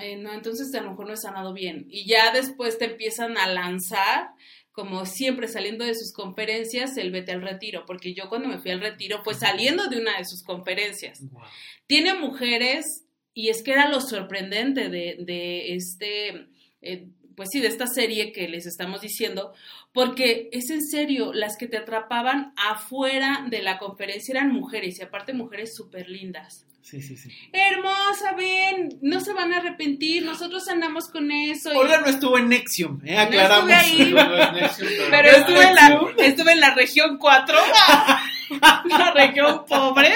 Eh, 0.00 0.16
no, 0.16 0.32
entonces 0.32 0.74
a 0.74 0.82
lo 0.82 0.90
mejor 0.90 1.06
no 1.06 1.14
he 1.14 1.16
sanado 1.16 1.52
bien. 1.52 1.86
Y 1.90 2.06
ya 2.06 2.32
después 2.32 2.78
te 2.78 2.86
empiezan 2.86 3.38
a 3.38 3.48
lanzar, 3.48 4.28
como 4.72 5.04
siempre 5.04 5.48
saliendo 5.48 5.84
de 5.84 5.94
sus 5.94 6.12
conferencias, 6.12 6.96
el 6.96 7.10
vete 7.10 7.32
al 7.32 7.42
retiro, 7.42 7.84
porque 7.86 8.14
yo 8.14 8.28
cuando 8.28 8.48
me 8.48 8.58
fui 8.58 8.70
al 8.70 8.80
retiro 8.80 9.22
fue 9.24 9.34
saliendo 9.34 9.88
de 9.88 9.98
una 10.00 10.18
de 10.18 10.24
sus 10.24 10.42
conferencias. 10.42 11.20
Wow. 11.30 11.42
Tiene 11.86 12.14
mujeres, 12.14 13.04
y 13.34 13.48
es 13.48 13.62
que 13.62 13.72
era 13.72 13.88
lo 13.88 14.00
sorprendente 14.00 14.88
de, 14.88 15.16
de 15.20 15.74
este, 15.74 16.48
eh, 16.82 17.08
pues 17.36 17.50
sí, 17.52 17.60
de 17.60 17.68
esta 17.68 17.86
serie 17.86 18.32
que 18.32 18.48
les 18.48 18.66
estamos 18.66 19.00
diciendo, 19.02 19.52
porque 19.92 20.48
es 20.52 20.70
en 20.70 20.82
serio, 20.82 21.32
las 21.32 21.56
que 21.56 21.68
te 21.68 21.76
atrapaban 21.76 22.52
afuera 22.56 23.46
de 23.48 23.62
la 23.62 23.78
conferencia 23.78 24.32
eran 24.32 24.52
mujeres, 24.52 24.98
y 24.98 25.02
aparte 25.02 25.32
mujeres 25.34 25.74
súper 25.76 26.08
lindas. 26.08 26.64
Sí, 26.82 27.02
sí, 27.02 27.16
sí. 27.16 27.28
Hermosa, 27.52 28.32
ven, 28.36 28.98
no 29.02 29.20
se 29.20 29.32
van 29.32 29.52
a 29.52 29.56
arrepentir, 29.58 30.24
nosotros 30.24 30.68
andamos 30.68 31.08
con 31.08 31.30
eso. 31.32 31.72
y- 31.72 31.76
Olga 31.76 32.00
no 32.00 32.06
estuvo 32.06 32.38
en 32.38 32.48
Nexium, 32.48 33.00
¿eh? 33.04 33.14
No 33.16 33.20
Aclaramos. 33.22 33.70
estuve 33.70 34.04
ahí. 34.04 34.12
No 34.12 34.36
es 34.38 34.52
Nexium, 34.52 34.88
pero- 34.88 35.10
Pero 35.10 35.28
estuve 35.36 35.62
en, 35.64 35.74
la, 35.74 36.00
estuve 36.18 36.52
en 36.52 36.60
la 36.60 36.74
región 36.74 37.18
4, 37.18 37.58
la 38.88 39.12
región 39.14 39.64
pobre. 39.66 40.12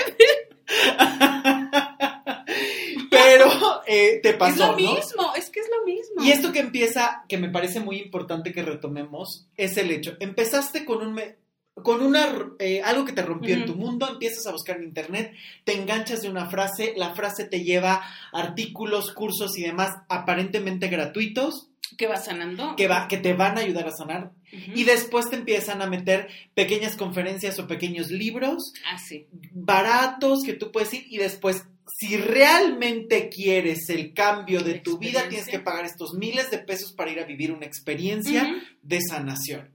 Pero 3.10 3.82
eh, 3.86 4.20
te 4.22 4.34
pasó, 4.34 4.52
es 4.52 4.58
lo 4.60 4.66
¿no? 4.68 4.76
mismo, 4.76 5.32
es 5.36 5.50
que 5.50 5.60
es 5.60 5.66
lo 5.68 5.84
mismo. 5.84 5.99
Y 6.22 6.30
esto 6.30 6.52
que 6.52 6.60
empieza, 6.60 7.24
que 7.28 7.38
me 7.38 7.48
parece 7.48 7.80
muy 7.80 7.96
importante 7.98 8.52
que 8.52 8.62
retomemos, 8.62 9.46
es 9.56 9.76
el 9.76 9.90
hecho. 9.90 10.16
Empezaste 10.20 10.84
con 10.84 11.06
un 11.06 11.14
me- 11.14 11.36
con 11.82 12.02
una 12.02 12.28
eh, 12.58 12.82
algo 12.82 13.04
que 13.06 13.12
te 13.12 13.22
rompió 13.22 13.54
en 13.54 13.64
tu 13.64 13.74
mundo, 13.74 14.06
empiezas 14.08 14.46
a 14.46 14.52
buscar 14.52 14.76
en 14.76 14.82
internet, 14.84 15.32
te 15.64 15.72
enganchas 15.72 16.20
de 16.22 16.28
una 16.28 16.50
frase, 16.50 16.92
la 16.96 17.14
frase 17.14 17.44
te 17.46 17.62
lleva 17.64 18.02
artículos, 18.32 19.12
cursos 19.12 19.56
y 19.56 19.62
demás 19.62 19.90
aparentemente 20.08 20.88
gratuitos 20.88 21.68
que 21.96 22.06
va 22.06 22.16
sanando. 22.16 22.76
que 22.76 22.86
va 22.86 23.08
que 23.08 23.16
te 23.16 23.32
van 23.32 23.56
a 23.56 23.62
ayudar 23.62 23.86
a 23.88 23.92
sanar 23.92 24.32
y 24.52 24.84
después 24.84 25.30
te 25.30 25.36
empiezan 25.36 25.80
a 25.80 25.86
meter 25.86 26.28
pequeñas 26.54 26.96
conferencias 26.96 27.58
o 27.58 27.66
pequeños 27.66 28.10
libros 28.10 28.72
Ah, 28.92 28.98
sí. 28.98 29.26
baratos 29.52 30.42
que 30.44 30.54
tú 30.54 30.72
puedes 30.72 30.92
ir 30.94 31.04
y 31.08 31.18
después, 31.18 31.64
si 31.98 32.16
realmente 32.16 33.28
quieres 33.28 33.88
el 33.88 34.12
cambio 34.14 34.62
de 34.62 34.80
tu 34.80 34.98
vida, 34.98 35.28
tienes 35.28 35.48
que 35.48 35.58
pagar 35.58 35.84
estos 35.84 36.14
miles 36.14 36.50
de 36.50 36.58
pesos 36.58 36.92
para 36.92 37.10
ir 37.10 37.20
a 37.20 37.24
vivir 37.24 37.52
una 37.52 37.66
experiencia 37.66 38.54
de 38.82 39.00
sanación. 39.00 39.70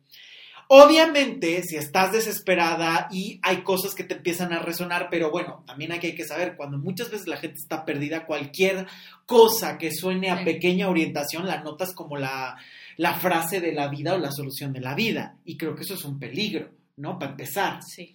Obviamente, 0.68 1.62
si 1.62 1.76
estás 1.76 2.12
desesperada 2.12 3.08
y 3.12 3.40
hay 3.44 3.58
cosas 3.62 3.94
que 3.94 4.04
te 4.04 4.16
empiezan 4.16 4.52
a 4.52 4.60
resonar, 4.60 5.10
pero 5.12 5.30
bueno, 5.30 5.64
también 5.68 5.92
hay 5.92 6.00
que, 6.00 6.08
hay 6.08 6.16
que 6.16 6.26
saber, 6.26 6.56
cuando 6.58 6.80
muchas 6.80 7.12
veces 7.12 7.28
la 7.28 7.38
gente 7.38 7.58
está 7.60 7.86
perdida, 7.86 8.26
cualquier 8.26 8.88
cosa 9.28 9.78
que 9.78 9.92
suene 9.94 10.32
a 10.32 10.40
Sí. 10.40 10.46
pequeña 10.46 10.90
orientación 10.90 11.46
la 11.46 11.62
notas 11.62 11.94
como 11.94 12.18
la, 12.18 12.58
la 12.98 13.14
frase 13.14 13.62
de 13.62 13.74
la 13.74 13.90
vida 13.90 14.16
o 14.16 14.18
la 14.18 14.32
solución 14.32 14.74
de 14.74 14.80
la 14.82 14.96
vida. 14.96 15.38
Y 15.46 15.56
creo 15.56 15.76
que 15.76 15.84
eso 15.84 15.94
es 15.94 16.04
un 16.04 16.18
peligro, 16.18 16.72
¿no? 16.98 17.20
Para 17.20 17.32
empezar. 17.32 17.80
Sí. 17.84 18.12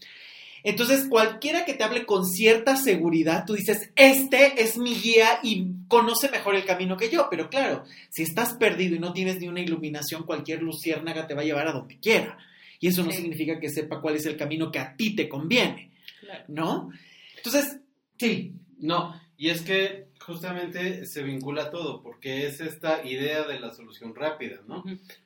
Entonces, 0.65 1.07
cualquiera 1.09 1.65
que 1.65 1.75
te 1.75 1.85
hable 1.85 2.05
con 2.07 2.27
cierta 2.27 2.77
seguridad, 2.77 3.45
tú 3.47 3.55
dices, 3.55 3.91
este 3.97 4.63
es 4.63 4.77
mi 4.77 4.95
guía 4.95 5.39
y 5.43 5.67
conoce 5.89 6.31
mejor 6.31 6.55
el 6.55 6.65
camino 6.65 6.97
que 6.97 7.11
yo. 7.11 7.29
Pero 7.31 7.49
claro, 7.51 7.85
si 8.11 8.23
estás 8.23 8.55
perdido 8.55 8.97
y 8.97 8.99
no 8.99 9.13
tienes 9.13 9.39
ni 9.41 9.49
una 9.49 9.61
iluminación, 9.61 10.25
cualquier 10.25 10.63
luciérnaga 10.63 11.27
te 11.27 11.35
va 11.35 11.43
a 11.43 11.45
llevar 11.45 11.67
a 11.69 11.73
donde 11.73 11.99
quiera. 11.99 12.39
Y 12.79 12.89
eso 12.89 13.03
no 13.05 13.11
Sí. 13.11 13.19
significa 13.19 13.59
que 13.61 13.69
sepa 13.71 14.01
cuál 14.01 14.17
es 14.17 14.27
el 14.27 14.37
camino 14.37 14.71
que 14.73 14.79
a 14.79 14.97
ti 14.97 15.15
te 15.15 15.29
conviene, 15.29 15.91
Claro. 16.21 16.45
¿no? 16.49 16.91
Entonces, 17.37 17.79
sí. 18.19 18.53
No, 18.79 19.21
y 19.37 19.51
es 19.51 19.61
que 19.63 20.09
justamente 20.25 21.05
se 21.07 21.23
vincula 21.23 21.71
todo, 21.71 22.03
porque 22.03 22.47
es 22.47 22.61
esta 22.61 23.05
idea 23.05 23.43
de 23.47 23.59
la 23.61 23.75
solución 23.75 24.15
rápida, 24.15 24.61
¿no? 24.67 24.85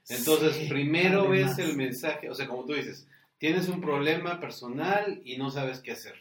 Entonces, 0.09 0.57
Sí, 0.57 0.67
primero 0.69 1.29
además. 1.29 1.57
ves 1.57 1.67
el 1.69 1.77
mensaje, 1.77 2.31
o 2.31 2.35
sea, 2.35 2.47
como 2.49 2.65
tú 2.65 2.73
dices, 2.75 3.07
tienes 3.39 3.69
un 3.69 3.81
problema 3.81 4.41
personal 4.41 5.21
y 5.25 5.37
no 5.37 5.51
sabes 5.51 5.81
qué 5.81 5.93
hacer. 5.93 6.15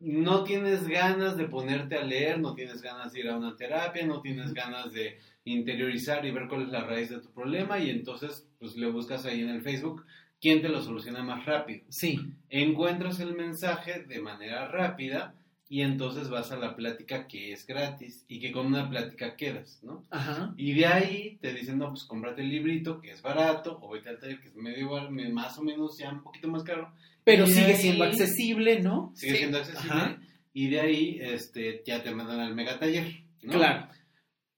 No 0.00 0.44
tienes 0.44 0.86
ganas 0.86 1.36
de 1.36 1.48
ponerte 1.48 1.96
a 1.96 2.04
leer, 2.04 2.38
no 2.38 2.54
tienes 2.54 2.82
ganas 2.82 3.12
de 3.12 3.20
ir 3.20 3.28
a 3.28 3.36
una 3.36 3.56
terapia, 3.56 4.06
no 4.06 4.20
tienes 4.20 4.52
ganas 4.52 4.92
de 4.92 5.18
interiorizar 5.44 6.24
y 6.24 6.30
ver 6.30 6.48
cuál 6.48 6.62
es 6.62 6.68
la 6.68 6.84
raíz 6.84 7.10
de 7.10 7.20
tu 7.20 7.30
problema 7.30 7.78
y 7.78 7.90
entonces 7.90 8.46
pues 8.58 8.76
le 8.76 8.90
buscas 8.90 9.24
ahí 9.24 9.40
en 9.40 9.50
el 9.50 9.62
Facebook 9.62 10.04
quién 10.40 10.60
te 10.60 10.68
lo 10.68 10.82
soluciona 10.82 11.22
más 11.22 11.46
rápido. 11.46 11.84
Sí. 11.88 12.20
Encuentras 12.50 13.20
el 13.20 13.34
mensaje 13.34 14.04
de 14.04 14.20
manera 14.20 14.68
rápida 14.68 15.34
y 15.68 15.80
entonces 15.80 16.28
vas 16.28 16.52
a 16.52 16.56
la 16.56 16.76
plática 16.76 17.26
que 17.26 17.52
es 17.52 17.66
gratis 17.66 18.24
y 18.28 18.38
que 18.40 18.52
con 18.52 18.66
una 18.66 18.88
plática 18.90 19.34
quedas, 19.36 19.80
¿no? 19.82 20.04
Ajá. 20.10 20.52
Y 20.56 20.74
de 20.74 20.86
ahí 20.86 21.38
te 21.40 21.52
dicen, 21.54 21.78
no, 21.78 21.88
pues 21.90 22.04
cómprate 22.04 22.42
el 22.42 22.50
librito 22.50 23.00
que 23.00 23.10
es 23.12 23.22
barato 23.22 23.78
o 23.80 23.90
vete 23.90 24.10
al 24.10 24.18
taller 24.18 24.40
que 24.40 24.48
es 24.48 24.54
medio 24.56 25.10
me- 25.10 25.30
más 25.30 25.58
o 25.58 25.62
menos 25.62 25.96
ya 25.98 26.10
un 26.10 26.22
poquito 26.22 26.48
más 26.48 26.62
caro. 26.62 26.92
Pero 27.24 27.46
sigue 27.46 27.64
ahí 27.66 27.76
siendo 27.76 28.04
accesible, 28.04 28.80
¿no? 28.80 29.12
Sigue 29.14 29.32
Sí. 29.32 29.38
siendo 29.38 29.58
accesible. 29.58 29.90
Ajá. 29.92 30.20
Y 30.52 30.68
de 30.68 30.80
ahí 30.80 31.18
este, 31.20 31.82
ya 31.86 32.02
te 32.02 32.14
mandan 32.14 32.40
al 32.40 32.54
mega 32.54 32.78
taller, 32.78 33.24
¿no? 33.42 33.52
Claro. 33.54 33.88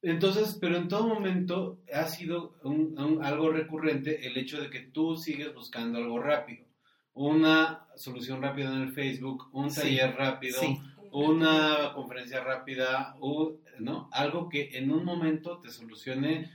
Entonces, 0.03 0.59
pero 0.61 0.77
en 0.77 0.89
todo 0.89 1.07
momento 1.09 1.81
ha 1.93 2.07
sido 2.07 2.57
un- 2.63 2.99
un- 2.99 3.25
algo 3.25 3.51
recurrente 3.51 4.27
el 4.27 4.37
hecho 4.37 4.61
de 4.61 4.71
que 4.71 4.81
tú 4.81 5.17
sigues 5.17 5.55
buscando 5.55 5.99
algo 5.99 6.19
rápido. 6.21 6.65
Una 7.15 7.87
solución 7.97 8.43
rápida 8.43 8.73
en 8.75 8.83
el 8.83 8.93
Facebook, 8.93 9.49
un 9.53 9.71
Sí. 9.71 9.81
taller 9.81 10.15
rápido, 10.17 10.61
Sí. 10.61 10.79
Una 11.25 11.93
conferencia 11.95 12.43
rápida, 12.45 13.17
o, 13.21 13.57
¿no? 13.79 14.09
Algo 14.13 14.49
que 14.49 14.71
en 14.75 14.91
un 14.91 15.05
momento 15.05 15.61
te 15.61 15.71
solucione 15.71 16.51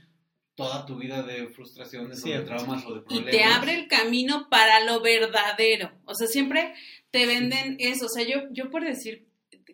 toda 0.54 0.86
tu 0.86 0.96
vida 0.96 1.22
de 1.22 1.48
frustraciones 1.48 2.24
o 2.24 2.28
de 2.28 2.40
traumas 2.40 2.84
o 2.86 2.94
de 2.94 3.00
Y 3.00 3.02
problemas. 3.04 3.30
te 3.32 3.44
abre 3.44 3.74
el 3.74 3.88
camino 3.88 4.48
para 4.50 4.84
lo 4.84 5.00
verdadero. 5.00 5.90
O 6.04 6.14
sea, 6.14 6.28
siempre 6.28 6.74
te 7.10 7.26
venden 7.26 7.76
eso. 7.80 8.06
O 8.06 8.08
sea, 8.08 8.24
yo, 8.24 8.42
yo 8.52 8.70
por 8.70 8.84
decir, 8.84 9.26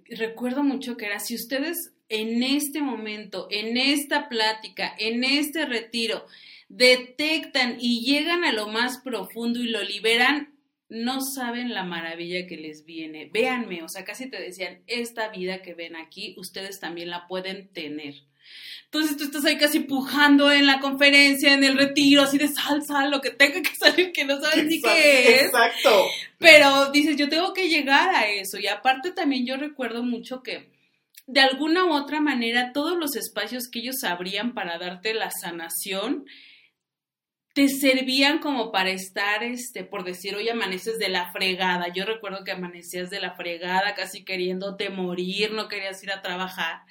recuerdo 0.08 0.62
mucho 0.62 0.96
que 0.96 1.06
era, 1.06 1.18
si 1.18 1.34
ustedes 1.34 1.92
en 2.08 2.42
este 2.42 2.80
momento, 2.80 3.48
en 3.50 3.76
esta 3.76 4.28
plática, 4.30 4.94
en 4.98 5.24
este 5.24 5.66
retiro, 5.66 6.24
detectan 6.68 7.76
y 7.78 8.04
llegan 8.06 8.44
a 8.44 8.52
lo 8.52 8.68
más 8.68 8.98
profundo 8.98 9.60
y 9.60 9.68
lo 9.68 9.82
liberan, 9.82 10.54
no 10.88 11.20
saben 11.20 11.74
la 11.74 11.84
maravilla 11.84 12.46
que 12.46 12.56
les 12.56 12.84
viene. 12.84 13.30
Véanme, 13.32 13.82
o 13.82 13.88
sea, 13.88 14.04
casi 14.04 14.30
te 14.30 14.40
decían, 14.40 14.82
esta 14.86 15.28
vida 15.28 15.62
que 15.62 15.74
ven 15.74 15.96
aquí, 15.96 16.34
ustedes 16.38 16.80
también 16.80 17.10
la 17.10 17.26
pueden 17.26 17.68
tener. 17.68 18.14
Entonces 18.84 19.18
tú 19.18 19.24
estás 19.24 19.44
ahí 19.44 19.58
casi 19.58 19.80
pujando 19.80 20.50
en 20.50 20.66
la 20.66 20.80
conferencia, 20.80 21.52
en 21.52 21.62
el 21.62 21.76
retiro, 21.76 22.22
así 22.22 22.38
de 22.38 22.48
sal, 22.48 22.82
sal, 22.82 23.10
lo 23.10 23.20
que 23.20 23.30
tenga 23.30 23.60
que 23.60 23.74
salir, 23.78 24.12
que 24.12 24.24
no 24.24 24.40
sabes 24.40 24.64
ni 24.64 24.80
qué 24.80 25.34
es. 25.34 25.42
Exacto. 25.42 26.06
Pero 26.38 26.90
dices, 26.90 27.16
yo 27.16 27.28
tengo 27.28 27.52
que 27.52 27.68
llegar 27.68 28.14
a 28.14 28.26
eso. 28.30 28.58
Y 28.58 28.66
aparte 28.66 29.12
también 29.12 29.44
yo 29.44 29.56
recuerdo 29.58 30.02
mucho 30.02 30.42
que 30.42 30.70
de 31.26 31.40
alguna 31.40 31.84
u 31.84 31.92
otra 31.92 32.22
manera 32.22 32.72
todos 32.72 32.96
los 32.96 33.14
espacios 33.14 33.68
que 33.68 33.80
ellos 33.80 34.02
abrían 34.04 34.54
para 34.54 34.78
darte 34.78 35.12
la 35.12 35.30
sanación 35.30 36.24
te 37.58 37.68
servían 37.68 38.38
como 38.38 38.70
para 38.70 38.90
estar, 38.90 39.42
este, 39.42 39.82
por 39.82 40.04
decir, 40.04 40.36
hoy 40.36 40.48
amaneces 40.48 40.96
de 41.00 41.08
la 41.08 41.32
fregada. 41.32 41.92
Yo 41.92 42.04
recuerdo 42.04 42.44
que 42.44 42.52
amanecías 42.52 43.10
de 43.10 43.18
la 43.20 43.34
fregada, 43.34 43.96
casi 43.96 44.24
queriéndote 44.24 44.90
morir, 44.90 45.50
no 45.50 45.66
querías 45.66 46.00
ir 46.04 46.12
a 46.12 46.22
trabajar. 46.22 46.82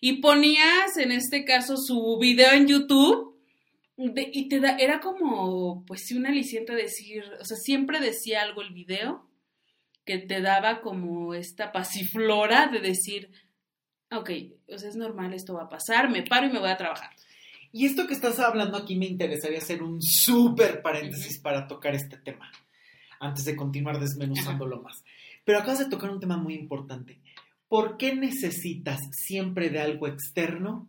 Y 0.00 0.20
ponías, 0.20 0.96
en 0.98 1.10
este 1.10 1.44
caso, 1.44 1.76
su 1.76 2.16
video 2.20 2.52
en 2.52 2.68
YouTube 2.68 3.36
de- 3.96 4.30
y 4.32 4.48
te 4.48 4.60
da, 4.60 4.76
era 4.76 5.00
como, 5.00 5.84
pues 5.84 6.06
sí, 6.06 6.16
un 6.16 6.26
aliciente 6.26 6.76
decir, 6.76 7.24
o 7.40 7.44
sea, 7.44 7.56
siempre 7.56 7.98
decía 7.98 8.42
algo 8.42 8.62
el 8.62 8.72
video 8.72 9.28
que 10.04 10.18
te 10.18 10.40
daba 10.40 10.80
como 10.80 11.34
esta 11.34 11.72
pasiflora 11.72 12.68
de 12.68 12.78
decir, 12.78 13.32
ok, 14.12 14.30
o 14.72 14.78
sea, 14.78 14.90
es 14.90 14.94
normal, 14.94 15.34
esto 15.34 15.54
va 15.54 15.64
a 15.64 15.68
pasar, 15.68 16.08
me 16.08 16.22
paro 16.22 16.46
y 16.46 16.52
me 16.52 16.60
voy 16.60 16.70
a 16.70 16.76
trabajar. 16.76 17.10
Y 17.72 17.86
esto 17.86 18.06
que 18.06 18.14
estás 18.14 18.38
hablando 18.38 18.76
aquí 18.78 18.96
me 18.96 19.06
interesaría 19.06 19.58
hacer 19.58 19.82
un 19.82 20.00
súper 20.02 20.82
paréntesis 20.82 21.38
para 21.38 21.66
tocar 21.66 21.94
este 21.94 22.16
tema, 22.16 22.50
antes 23.20 23.44
de 23.44 23.56
continuar 23.56 24.00
desmenuzándolo 24.00 24.80
más. 24.82 25.04
Pero 25.44 25.58
acabas 25.58 25.80
de 25.80 25.88
tocar 25.90 26.10
un 26.10 26.20
tema 26.20 26.36
muy 26.36 26.54
importante. 26.54 27.20
¿Por 27.68 27.98
qué 27.98 28.14
necesitas 28.14 28.98
siempre 29.12 29.68
de 29.68 29.80
algo 29.80 30.06
externo 30.06 30.88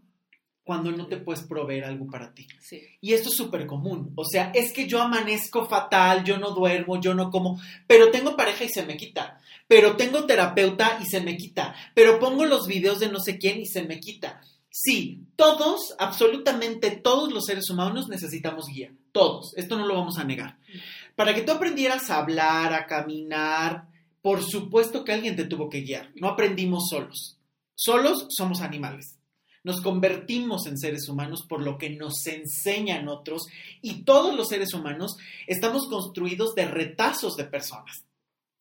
cuando 0.63 0.91
no 0.91 1.07
te 1.07 1.17
puedes 1.17 1.43
proveer 1.43 1.83
algo 1.83 2.07
para 2.07 2.33
ti? 2.33 2.47
Sí. 2.61 2.81
Y 3.01 3.13
esto 3.13 3.29
es 3.29 3.35
súper 3.35 3.65
común. 3.65 4.13
O 4.15 4.23
sea, 4.23 4.51
es 4.55 4.71
que 4.71 4.87
yo 4.87 5.01
amanezco 5.01 5.65
fatal, 5.65 6.23
yo 6.23 6.37
no 6.37 6.51
duermo, 6.51 7.01
yo 7.01 7.13
no 7.13 7.31
como, 7.31 7.59
pero 7.87 8.11
tengo 8.11 8.37
pareja 8.37 8.63
y 8.63 8.69
se 8.69 8.85
me 8.85 8.95
quita. 8.95 9.39
Pero 9.67 9.97
tengo 9.97 10.25
terapeuta 10.25 10.99
y 11.01 11.05
se 11.05 11.19
me 11.19 11.35
quita. 11.35 11.75
Pero 11.93 12.19
pongo 12.19 12.45
los 12.45 12.65
videos 12.65 12.99
de 12.99 13.09
no 13.09 13.19
sé 13.19 13.37
quién 13.37 13.59
y 13.59 13.65
se 13.65 13.83
me 13.83 13.99
quita. 13.99 14.41
Sí, 14.69 15.27
todos, 15.35 15.95
absolutamente 15.97 16.91
todos 16.91 17.31
los 17.33 17.45
seres 17.45 17.69
humanos 17.69 18.07
necesitamos 18.07 18.67
guía. 18.67 18.93
Todos. 19.11 19.53
Esto 19.57 19.77
no 19.77 19.87
lo 19.87 19.95
vamos 19.95 20.17
a 20.19 20.23
negar. 20.23 20.57
Para 21.15 21.33
que 21.33 21.41
tú 21.41 21.51
aprendieras 21.51 22.09
a 22.09 22.19
hablar, 22.19 22.73
a 22.73 22.85
caminar, 22.85 23.87
por 24.21 24.43
supuesto 24.43 25.03
que 25.03 25.13
alguien 25.13 25.35
te 25.35 25.45
tuvo 25.45 25.69
que 25.69 25.81
guiar. 25.81 26.11
No 26.15 26.29
aprendimos 26.29 26.87
solos. 26.89 27.37
Solos 27.73 28.27
somos 28.29 28.61
animales. 28.61 29.19
Nos 29.63 29.81
convertimos 29.81 30.67
en 30.67 30.77
seres 30.77 31.09
humanos 31.09 31.45
por 31.47 31.61
lo 31.61 31.77
que 31.77 31.89
nos 31.89 32.25
enseñan 32.27 33.07
otros 33.07 33.47
y 33.81 34.03
todos 34.03 34.35
los 34.35 34.47
seres 34.47 34.73
humanos 34.73 35.17
estamos 35.47 35.87
construidos 35.87 36.55
de 36.55 36.65
retazos 36.65 37.35
de 37.35 37.45
personas. 37.45 38.05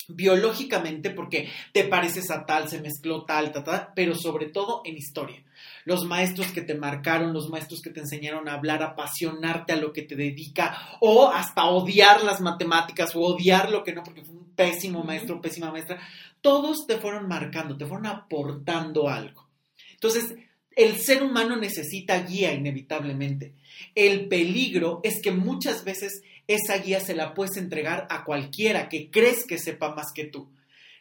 Biológicamente, 0.09 1.11
porque 1.11 1.51
te 1.73 1.85
pareces 1.85 2.31
a 2.31 2.47
tal, 2.47 2.68
se 2.68 2.81
mezcló 2.81 3.25
tal, 3.25 3.53
tal, 3.53 3.62
tal, 3.62 3.88
pero 3.94 4.14
sobre 4.14 4.47
todo 4.47 4.83
en 4.85 4.97
historia. 4.97 5.44
Los 5.88 6.05
maestros 6.05 6.48
que 6.53 6.61
te 6.61 6.74
marcaron, 6.74 7.33
los 7.33 7.48
maestros 7.48 7.81
que 7.81 7.88
te 7.88 8.01
enseñaron 8.01 8.46
a 8.46 8.53
hablar, 8.53 8.83
a 8.83 8.88
apasionarte 8.88 9.72
a 9.72 9.77
lo 9.77 9.90
que 9.90 10.03
te 10.03 10.16
dedica, 10.16 10.98
o 11.01 11.29
hasta 11.29 11.64
odiar 11.64 12.22
las 12.24 12.42
matemáticas, 12.42 13.16
o 13.16 13.20
odiar 13.20 13.70
lo 13.70 13.83
que 13.83 13.94
no, 13.94 14.03
porque 14.03 14.22
fue 14.22 14.35
un 14.35 14.55
pésimo 14.55 15.03
maestro, 15.03 15.40
pésima 15.40 15.72
maestra, 15.72 15.98
todos 16.42 16.87
te 16.87 16.98
fueron 16.98 17.27
marcando, 17.27 17.79
te 17.79 17.87
fueron 17.87 18.05
aportando 18.05 19.09
algo. 19.09 19.48
Entonces, 19.92 20.35
el 20.77 20.98
ser 20.98 21.22
humano 21.22 21.57
necesita 21.57 22.20
guía 22.20 22.53
inevitablemente. 22.53 23.55
El 23.94 24.29
peligro 24.29 25.01
es 25.03 25.22
que 25.22 25.33
muchas 25.33 25.85
veces 25.85 26.20
esa 26.46 26.77
guía 26.77 27.01
se 27.01 27.14
la 27.14 27.33
puedes 27.33 27.57
entregar 27.57 28.07
a 28.11 28.24
cualquiera 28.24 28.90
que 28.90 29.11
crees 29.11 29.46
que 29.46 29.57
sepa 29.57 29.94
más 29.94 30.12
que 30.14 30.24
tú. 30.24 30.51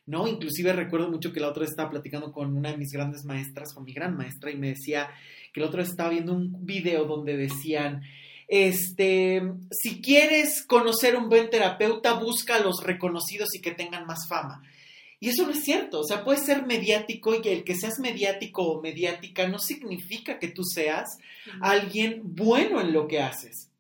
¿No? 0.08 0.28
Inclusive 0.28 0.74
recuerdo 0.74 1.12
mucho 1.12 1.32
que 1.32 1.40
la 1.40 1.50
otra 1.50 1.62
vez 1.62 1.72
estaba 1.72 1.92
platicando 1.92 2.32
con 2.32 2.56
una 2.58 2.72
de 2.72 2.78
mis 2.78 2.92
grandes 2.92 3.24
maestras, 3.26 3.74
con 3.74 3.84
mi 3.84 3.94
gran 3.94 4.18
maestra, 4.18 4.50
y 4.50 4.56
me 4.56 4.70
decía 4.70 5.10
que 5.54 5.60
la 5.60 5.68
otra 5.68 5.82
vez 5.82 5.90
estaba 5.90 6.10
viendo 6.10 6.34
un 6.34 6.66
video 6.66 7.06
donde 7.06 7.38
decían, 7.38 8.02
este, 8.48 9.42
si 9.70 10.02
quieres 10.02 10.64
conocer 10.66 11.16
un 11.16 11.30
buen 11.30 11.50
terapeuta, 11.50 12.14
busca 12.14 12.56
a 12.56 12.62
los 12.62 12.82
reconocidos 12.84 13.54
y 13.54 13.62
que 13.62 13.72
tengan 13.72 14.08
más 14.08 14.28
fama. 14.28 14.64
Y 15.20 15.30
eso 15.30 15.46
no 15.46 15.52
es 15.52 15.64
cierto, 15.64 16.02
o 16.02 16.04
sea, 16.04 16.24
puedes 16.24 16.46
ser 16.46 16.66
mediático 16.66 17.34
y 17.34 17.48
el 17.48 17.64
que 17.64 17.76
seas 17.76 18.00
mediático 18.00 18.64
o 18.64 18.82
mediática 18.82 19.48
no 19.48 19.58
significa 19.58 20.38
que 20.38 20.48
tú 20.48 20.64
seas 20.64 21.08
alguien 21.60 22.22
bueno 22.24 22.80
en 22.80 22.94
lo 22.94 23.08
que 23.08 23.20
haces. 23.20 23.72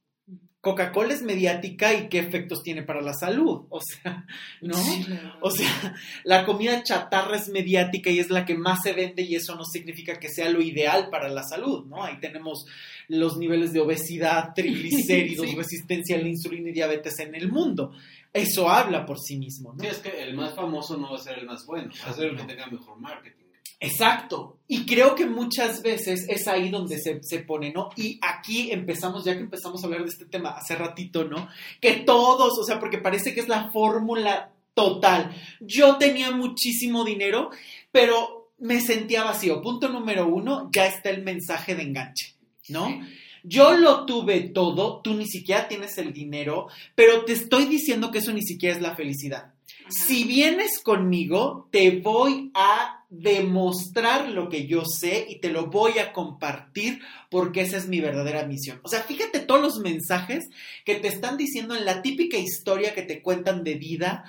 Coca-Cola 0.59 1.13
es 1.13 1.21
mediática 1.21 1.93
y 1.93 2.09
qué 2.09 2.19
efectos 2.19 2.61
tiene 2.63 2.81
para 2.83 3.01
la 3.01 3.13
salud, 3.13 3.67
o 3.69 3.79
sea, 3.79 4.25
¿no? 4.61 4.73
Sí, 4.73 5.03
claro. 5.05 5.37
O 5.41 5.51
sea, 5.51 5.95
la 6.23 6.45
comida 6.45 6.83
chatarra 6.83 7.37
es 7.37 7.47
mediática 7.49 8.09
y 8.09 8.19
es 8.19 8.29
la 8.29 8.43
que 8.45 8.55
más 8.55 8.79
se 8.83 8.91
vende 8.93 9.21
y 9.21 9.35
eso 9.35 9.55
no 9.55 9.63
significa 9.63 10.19
que 10.19 10.29
sea 10.29 10.49
lo 10.49 10.61
ideal 10.61 11.09
para 11.09 11.29
la 11.29 11.43
salud, 11.43 11.85
¿no? 11.85 12.03
Ahí 12.03 12.19
tenemos 12.19 12.65
los 13.07 13.37
niveles 13.37 13.71
de 13.71 13.79
obesidad, 13.79 14.53
triglicéridos, 14.55 15.47
Sí. 15.49 15.55
resistencia 15.55 16.17
a 16.17 16.21
la 16.21 16.27
insulina 16.27 16.69
y 16.69 16.73
diabetes 16.73 17.19
en 17.19 17.35
el 17.35 17.49
mundo. 17.49 17.93
Eso 18.33 18.69
habla 18.69 19.05
por 19.05 19.19
sí 19.19 19.37
mismo, 19.37 19.73
¿no? 19.73 19.79
Sí, 19.81 19.87
es 19.87 19.99
que 19.99 20.21
el 20.21 20.35
más 20.35 20.53
famoso 20.53 20.97
no 20.97 21.11
va 21.11 21.17
a 21.17 21.21
ser 21.21 21.39
el 21.39 21.45
más 21.45 21.65
bueno, 21.65 21.91
va 22.05 22.11
a 22.11 22.13
ser 22.13 22.25
el 22.31 22.35
que 22.35 22.43
tenga 22.43 22.67
mejor 22.67 22.99
marketing. 22.99 23.45
Exacto. 23.79 24.57
Y 24.67 24.85
creo 24.85 25.15
que 25.15 25.25
muchas 25.25 25.81
veces 25.81 26.25
es 26.27 26.47
ahí 26.47 26.69
donde 26.69 26.99
se, 26.99 27.21
se 27.21 27.39
pone, 27.39 27.71
¿no? 27.71 27.89
Y 27.95 28.19
aquí 28.21 28.71
empezamos, 28.71 29.23
ya 29.23 29.33
que 29.35 29.43
empezamos 29.43 29.81
a 29.81 29.85
hablar 29.85 30.03
de 30.03 30.09
este 30.09 30.25
tema 30.25 30.49
hace 30.49 30.75
ratito, 30.75 31.23
¿no? 31.23 31.47
Que 31.79 31.93
todos, 31.93 32.57
o 32.59 32.63
sea, 32.63 32.79
porque 32.79 32.97
parece 32.97 33.33
que 33.33 33.39
es 33.39 33.47
la 33.47 33.69
fórmula 33.71 34.51
total. 34.73 35.35
Yo 35.59 35.97
tenía 35.97 36.31
muchísimo 36.31 37.03
dinero, 37.03 37.49
pero 37.91 38.51
me 38.59 38.81
sentía 38.81 39.23
vacío. 39.23 39.61
Punto 39.61 39.89
número 39.89 40.27
uno, 40.27 40.69
ya 40.75 40.87
está 40.87 41.09
el 41.09 41.23
mensaje 41.23 41.75
de 41.75 41.83
enganche, 41.83 42.35
¿no? 42.69 43.01
Yo 43.43 43.77
lo 43.77 44.05
tuve 44.05 44.41
todo, 44.49 45.01
tú 45.01 45.13
ni 45.13 45.25
siquiera 45.25 45.67
tienes 45.67 45.97
el 45.97 46.11
dinero, 46.11 46.67
pero 46.95 47.23
te 47.23 47.33
estoy 47.33 47.65
diciendo 47.65 48.11
que 48.11 48.17
eso 48.17 48.33
ni 48.33 48.41
siquiera 48.41 48.75
es 48.75 48.81
la 48.81 48.95
felicidad. 48.95 49.53
Ajá. 49.81 49.91
Si 49.91 50.23
vienes 50.23 50.79
conmigo, 50.79 51.67
te 51.71 51.99
voy 51.99 52.51
a 52.53 53.05
demostrar 53.09 54.29
lo 54.29 54.49
que 54.49 54.67
yo 54.67 54.83
sé 54.85 55.25
y 55.29 55.39
te 55.39 55.49
lo 55.49 55.67
voy 55.67 55.99
a 55.99 56.11
compartir 56.11 56.99
porque 57.29 57.61
esa 57.61 57.77
es 57.77 57.87
mi 57.87 58.01
verdadera 58.01 58.45
misión. 58.45 58.79
O 58.83 58.89
sea, 58.89 59.01
fíjate 59.01 59.39
todos 59.39 59.61
los 59.61 59.79
mensajes 59.79 60.45
que 60.83 60.95
te 60.95 61.07
están 61.07 61.37
diciendo 61.37 61.75
en 61.75 61.85
la 61.85 62.01
típica 62.01 62.37
historia 62.37 62.93
que 62.93 63.03
te 63.03 63.21
cuentan 63.21 63.63
de 63.63 63.75
vida, 63.75 64.25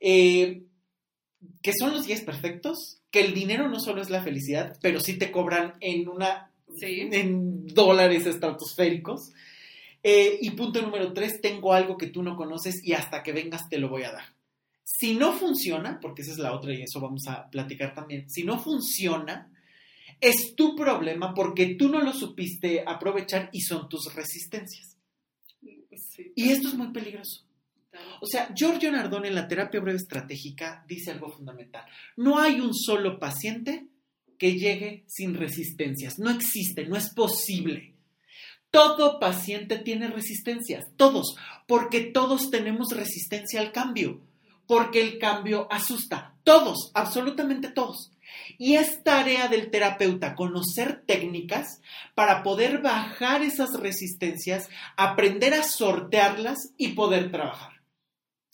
eh, 0.00 0.62
que 1.62 1.72
son 1.78 1.92
los 1.92 2.06
días 2.06 2.22
perfectos, 2.22 3.00
que 3.10 3.20
el 3.20 3.34
dinero 3.34 3.68
no 3.68 3.78
solo 3.80 4.02
es 4.02 4.10
la 4.10 4.22
felicidad, 4.22 4.76
pero 4.82 5.00
sí 5.00 5.16
te 5.16 5.30
cobran 5.30 5.74
en 5.80 6.08
una 6.08 6.50
Sí. 6.76 7.08
en 7.12 7.66
dólares 7.66 8.26
estratosféricos. 8.26 9.32
Eh, 10.02 10.38
y 10.40 10.50
punto 10.50 10.82
número 10.82 11.12
tres, 11.12 11.40
tengo 11.40 11.72
algo 11.72 11.96
que 11.96 12.08
tú 12.08 12.22
no 12.22 12.36
conoces 12.36 12.80
y 12.84 12.92
hasta 12.92 13.22
que 13.22 13.32
vengas 13.32 13.68
te 13.68 13.78
lo 13.78 13.88
voy 13.88 14.02
a 14.02 14.12
dar. 14.12 14.37
Si 14.90 15.14
no 15.14 15.34
funciona, 15.34 16.00
porque 16.00 16.22
esa 16.22 16.32
es 16.32 16.38
la 16.38 16.54
otra 16.54 16.72
y 16.72 16.82
eso 16.82 16.98
vamos 16.98 17.28
a 17.28 17.50
platicar 17.50 17.94
también, 17.94 18.28
si 18.30 18.42
no 18.42 18.58
funciona, 18.58 19.52
es 20.18 20.54
tu 20.56 20.74
problema 20.74 21.34
porque 21.34 21.74
tú 21.74 21.88
no 21.90 22.00
lo 22.00 22.12
supiste 22.12 22.82
aprovechar 22.86 23.50
y 23.52 23.60
son 23.60 23.88
tus 23.88 24.12
resistencias. 24.14 24.96
Sí. 25.60 26.32
Y 26.34 26.48
esto 26.48 26.68
es 26.68 26.74
muy 26.74 26.88
peligroso. 26.88 27.44
O 28.20 28.26
sea, 28.26 28.52
Giorgio 28.54 28.90
Nardone 28.90 29.28
en 29.28 29.34
la 29.34 29.46
terapia 29.46 29.80
breve 29.80 29.98
estratégica 29.98 30.84
dice 30.88 31.10
algo 31.10 31.30
fundamental. 31.30 31.84
No 32.16 32.38
hay 32.38 32.60
un 32.60 32.74
solo 32.74 33.18
paciente 33.18 33.86
que 34.38 34.54
llegue 34.54 35.04
sin 35.06 35.34
resistencias. 35.34 36.18
No 36.18 36.30
existe, 36.30 36.86
no 36.86 36.96
es 36.96 37.10
posible. 37.10 37.94
Todo 38.70 39.20
paciente 39.20 39.78
tiene 39.78 40.08
resistencias, 40.08 40.86
todos, 40.96 41.36
porque 41.66 42.00
todos 42.00 42.50
tenemos 42.50 42.88
resistencia 42.90 43.60
al 43.60 43.72
cambio, 43.72 44.20
porque 44.68 45.00
el 45.00 45.18
cambio 45.18 45.66
asusta, 45.72 46.34
todos, 46.44 46.92
absolutamente 46.94 47.70
todos. 47.70 48.12
Y 48.58 48.76
es 48.76 49.02
tarea 49.02 49.48
del 49.48 49.70
terapeuta 49.70 50.36
conocer 50.36 51.02
técnicas 51.06 51.80
para 52.14 52.42
poder 52.42 52.82
bajar 52.82 53.42
esas 53.42 53.70
resistencias, 53.80 54.68
aprender 54.96 55.54
a 55.54 55.62
sortearlas 55.62 56.58
y 56.76 56.88
poder 56.88 57.32
trabajar. 57.32 57.80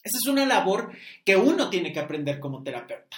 Esa 0.04 0.18
es 0.22 0.30
una 0.30 0.46
labor 0.46 0.96
que 1.24 1.36
uno 1.36 1.68
tiene 1.68 1.92
que 1.92 2.00
aprender 2.00 2.38
como 2.38 2.62
terapeuta. 2.62 3.16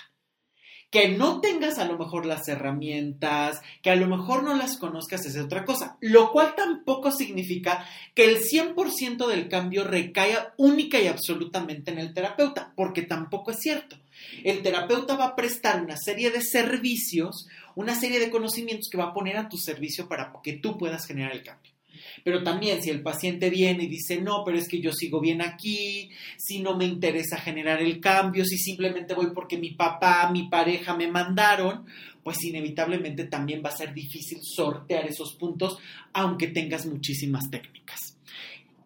Que 0.97 1.09
no 1.09 1.43
tengas 1.43 1.79
a 1.79 1.85
lo 1.85 1.99
mejor 1.99 2.25
las 2.25 2.49
herramientas, 2.49 3.61
que 3.83 3.91
a 3.91 3.97
lo 3.97 4.07
mejor 4.07 4.43
no 4.43 4.57
las 4.57 4.79
conozcas 4.79 5.27
es 5.27 5.37
otra 5.37 5.67
cosa, 5.67 5.99
lo 6.01 6.33
cual 6.33 6.55
tampoco 6.57 7.13
significa 7.13 7.87
que 8.15 8.25
el 8.25 8.39
100% 8.39 9.27
del 9.27 9.51
cambio 9.51 9.85
recaiga 9.85 10.55
única 10.57 10.99
y 10.99 11.07
absolutamente 11.07 11.91
en 11.91 11.99
el 11.99 12.15
terapeuta, 12.15 12.73
porque 12.75 13.03
tampoco 13.03 13.51
es 13.51 13.59
cierto. 13.61 13.99
El 14.43 14.63
terapeuta 14.63 15.17
va 15.17 15.27
a 15.27 15.37
prestar 15.37 15.83
una 15.83 15.99
serie 15.99 16.31
de 16.31 16.41
servicios, 16.41 17.47
una 17.75 17.95
serie 17.95 18.19
de 18.19 18.31
conocimientos 18.31 18.89
que 18.91 18.97
va 18.97 19.09
a 19.09 19.13
poner 19.13 19.37
a 19.37 19.51
tu 19.51 19.59
servicio 19.59 20.09
para 20.09 20.33
que 20.43 20.55
tú 20.55 20.79
puedas 20.79 21.07
generar 21.07 21.33
el 21.33 21.43
cambio. 21.43 21.76
Pero 22.25 22.43
también 22.43 22.83
si 22.83 22.91
el 22.91 23.03
paciente 23.03 23.51
viene 23.51 23.85
y 23.85 23.89
dice, 23.89 24.21
no, 24.21 24.43
pero 24.45 24.59
es 24.59 24.69
que 24.69 24.81
yo 24.81 24.93
sigo 24.93 25.21
bien 25.21 25.43
aquí, 25.43 26.11
si 26.37 26.61
no 26.61 26.77
me 26.77 26.85
interesa 26.85 27.39
generar 27.39 27.81
el 27.83 28.01
cambio, 28.01 28.45
si 28.45 28.59
simplemente 28.59 29.15
voy 29.15 29.29
porque 29.35 29.59
mi 29.59 29.71
papá, 29.71 30.31
mi 30.31 30.49
pareja 30.49 30.97
me 30.97 31.09
mandaron, 31.09 31.87
pues 32.23 32.43
inevitablemente 32.45 33.25
también 33.25 33.63
va 33.65 33.69
a 33.69 33.77
ser 33.77 33.95
difícil 33.95 34.39
sortear 34.43 35.07
esos 35.07 35.37
puntos, 35.39 35.79
aunque 36.13 36.49
tengas 36.49 36.87
muchísimas 36.87 37.49
técnicas. 37.51 38.16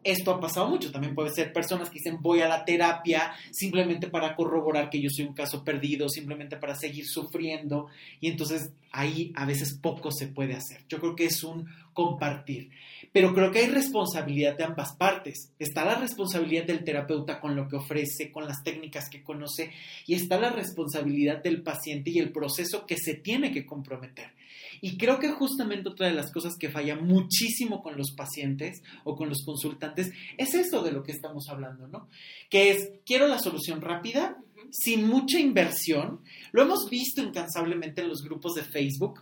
Esto 0.02 0.32
ha 0.32 0.40
pasado 0.40 0.68
mucho, 0.68 0.90
también 0.90 1.14
puede 1.14 1.30
ser 1.30 1.52
personas 1.52 1.90
que 1.90 1.98
dicen 1.98 2.18
voy 2.20 2.40
a 2.40 2.48
la 2.48 2.64
terapia 2.64 3.32
simplemente 3.50 4.08
para 4.08 4.34
corroborar 4.34 4.88
que 4.88 5.00
yo 5.00 5.10
soy 5.10 5.26
un 5.26 5.34
caso 5.34 5.62
perdido, 5.62 6.08
simplemente 6.08 6.56
para 6.56 6.74
seguir 6.74 7.06
sufriendo 7.06 7.88
y 8.20 8.28
entonces 8.28 8.70
ahí 8.92 9.32
a 9.36 9.44
veces 9.44 9.78
poco 9.80 10.10
se 10.10 10.28
puede 10.28 10.54
hacer. 10.54 10.84
Yo 10.88 11.00
creo 11.00 11.14
que 11.14 11.26
es 11.26 11.44
un 11.44 11.68
compartir. 11.92 12.70
Pero 13.12 13.34
creo 13.34 13.50
que 13.50 13.60
hay 13.60 13.66
responsabilidad 13.66 14.56
de 14.56 14.64
ambas 14.64 14.94
partes. 14.96 15.52
Está 15.58 15.84
la 15.84 15.96
responsabilidad 15.96 16.64
del 16.64 16.84
terapeuta 16.84 17.40
con 17.40 17.56
lo 17.56 17.68
que 17.68 17.76
ofrece, 17.76 18.30
con 18.30 18.46
las 18.46 18.62
técnicas 18.62 19.08
que 19.10 19.22
conoce, 19.22 19.72
y 20.06 20.14
está 20.14 20.38
la 20.38 20.50
responsabilidad 20.50 21.42
del 21.42 21.62
paciente 21.62 22.10
y 22.10 22.18
el 22.18 22.32
proceso 22.32 22.86
que 22.86 22.96
se 22.96 23.14
tiene 23.14 23.52
que 23.52 23.66
comprometer. 23.66 24.32
Y 24.80 24.96
creo 24.96 25.18
que 25.18 25.30
justamente 25.30 25.88
otra 25.88 26.06
de 26.06 26.14
las 26.14 26.32
cosas 26.32 26.54
que 26.58 26.70
falla 26.70 26.96
muchísimo 26.96 27.82
con 27.82 27.96
los 27.96 28.12
pacientes 28.12 28.82
o 29.04 29.16
con 29.16 29.28
los 29.28 29.44
consultantes 29.44 30.10
es 30.38 30.54
eso 30.54 30.82
de 30.82 30.92
lo 30.92 31.02
que 31.02 31.12
estamos 31.12 31.48
hablando, 31.48 31.88
¿no? 31.88 32.08
Que 32.48 32.70
es, 32.70 32.90
quiero 33.04 33.28
la 33.28 33.38
solución 33.38 33.80
rápida, 33.80 34.38
sin 34.70 35.06
mucha 35.06 35.38
inversión. 35.38 36.20
Lo 36.52 36.62
hemos 36.62 36.88
visto 36.88 37.22
incansablemente 37.22 38.02
en 38.02 38.08
los 38.08 38.22
grupos 38.22 38.54
de 38.54 38.62
Facebook 38.62 39.20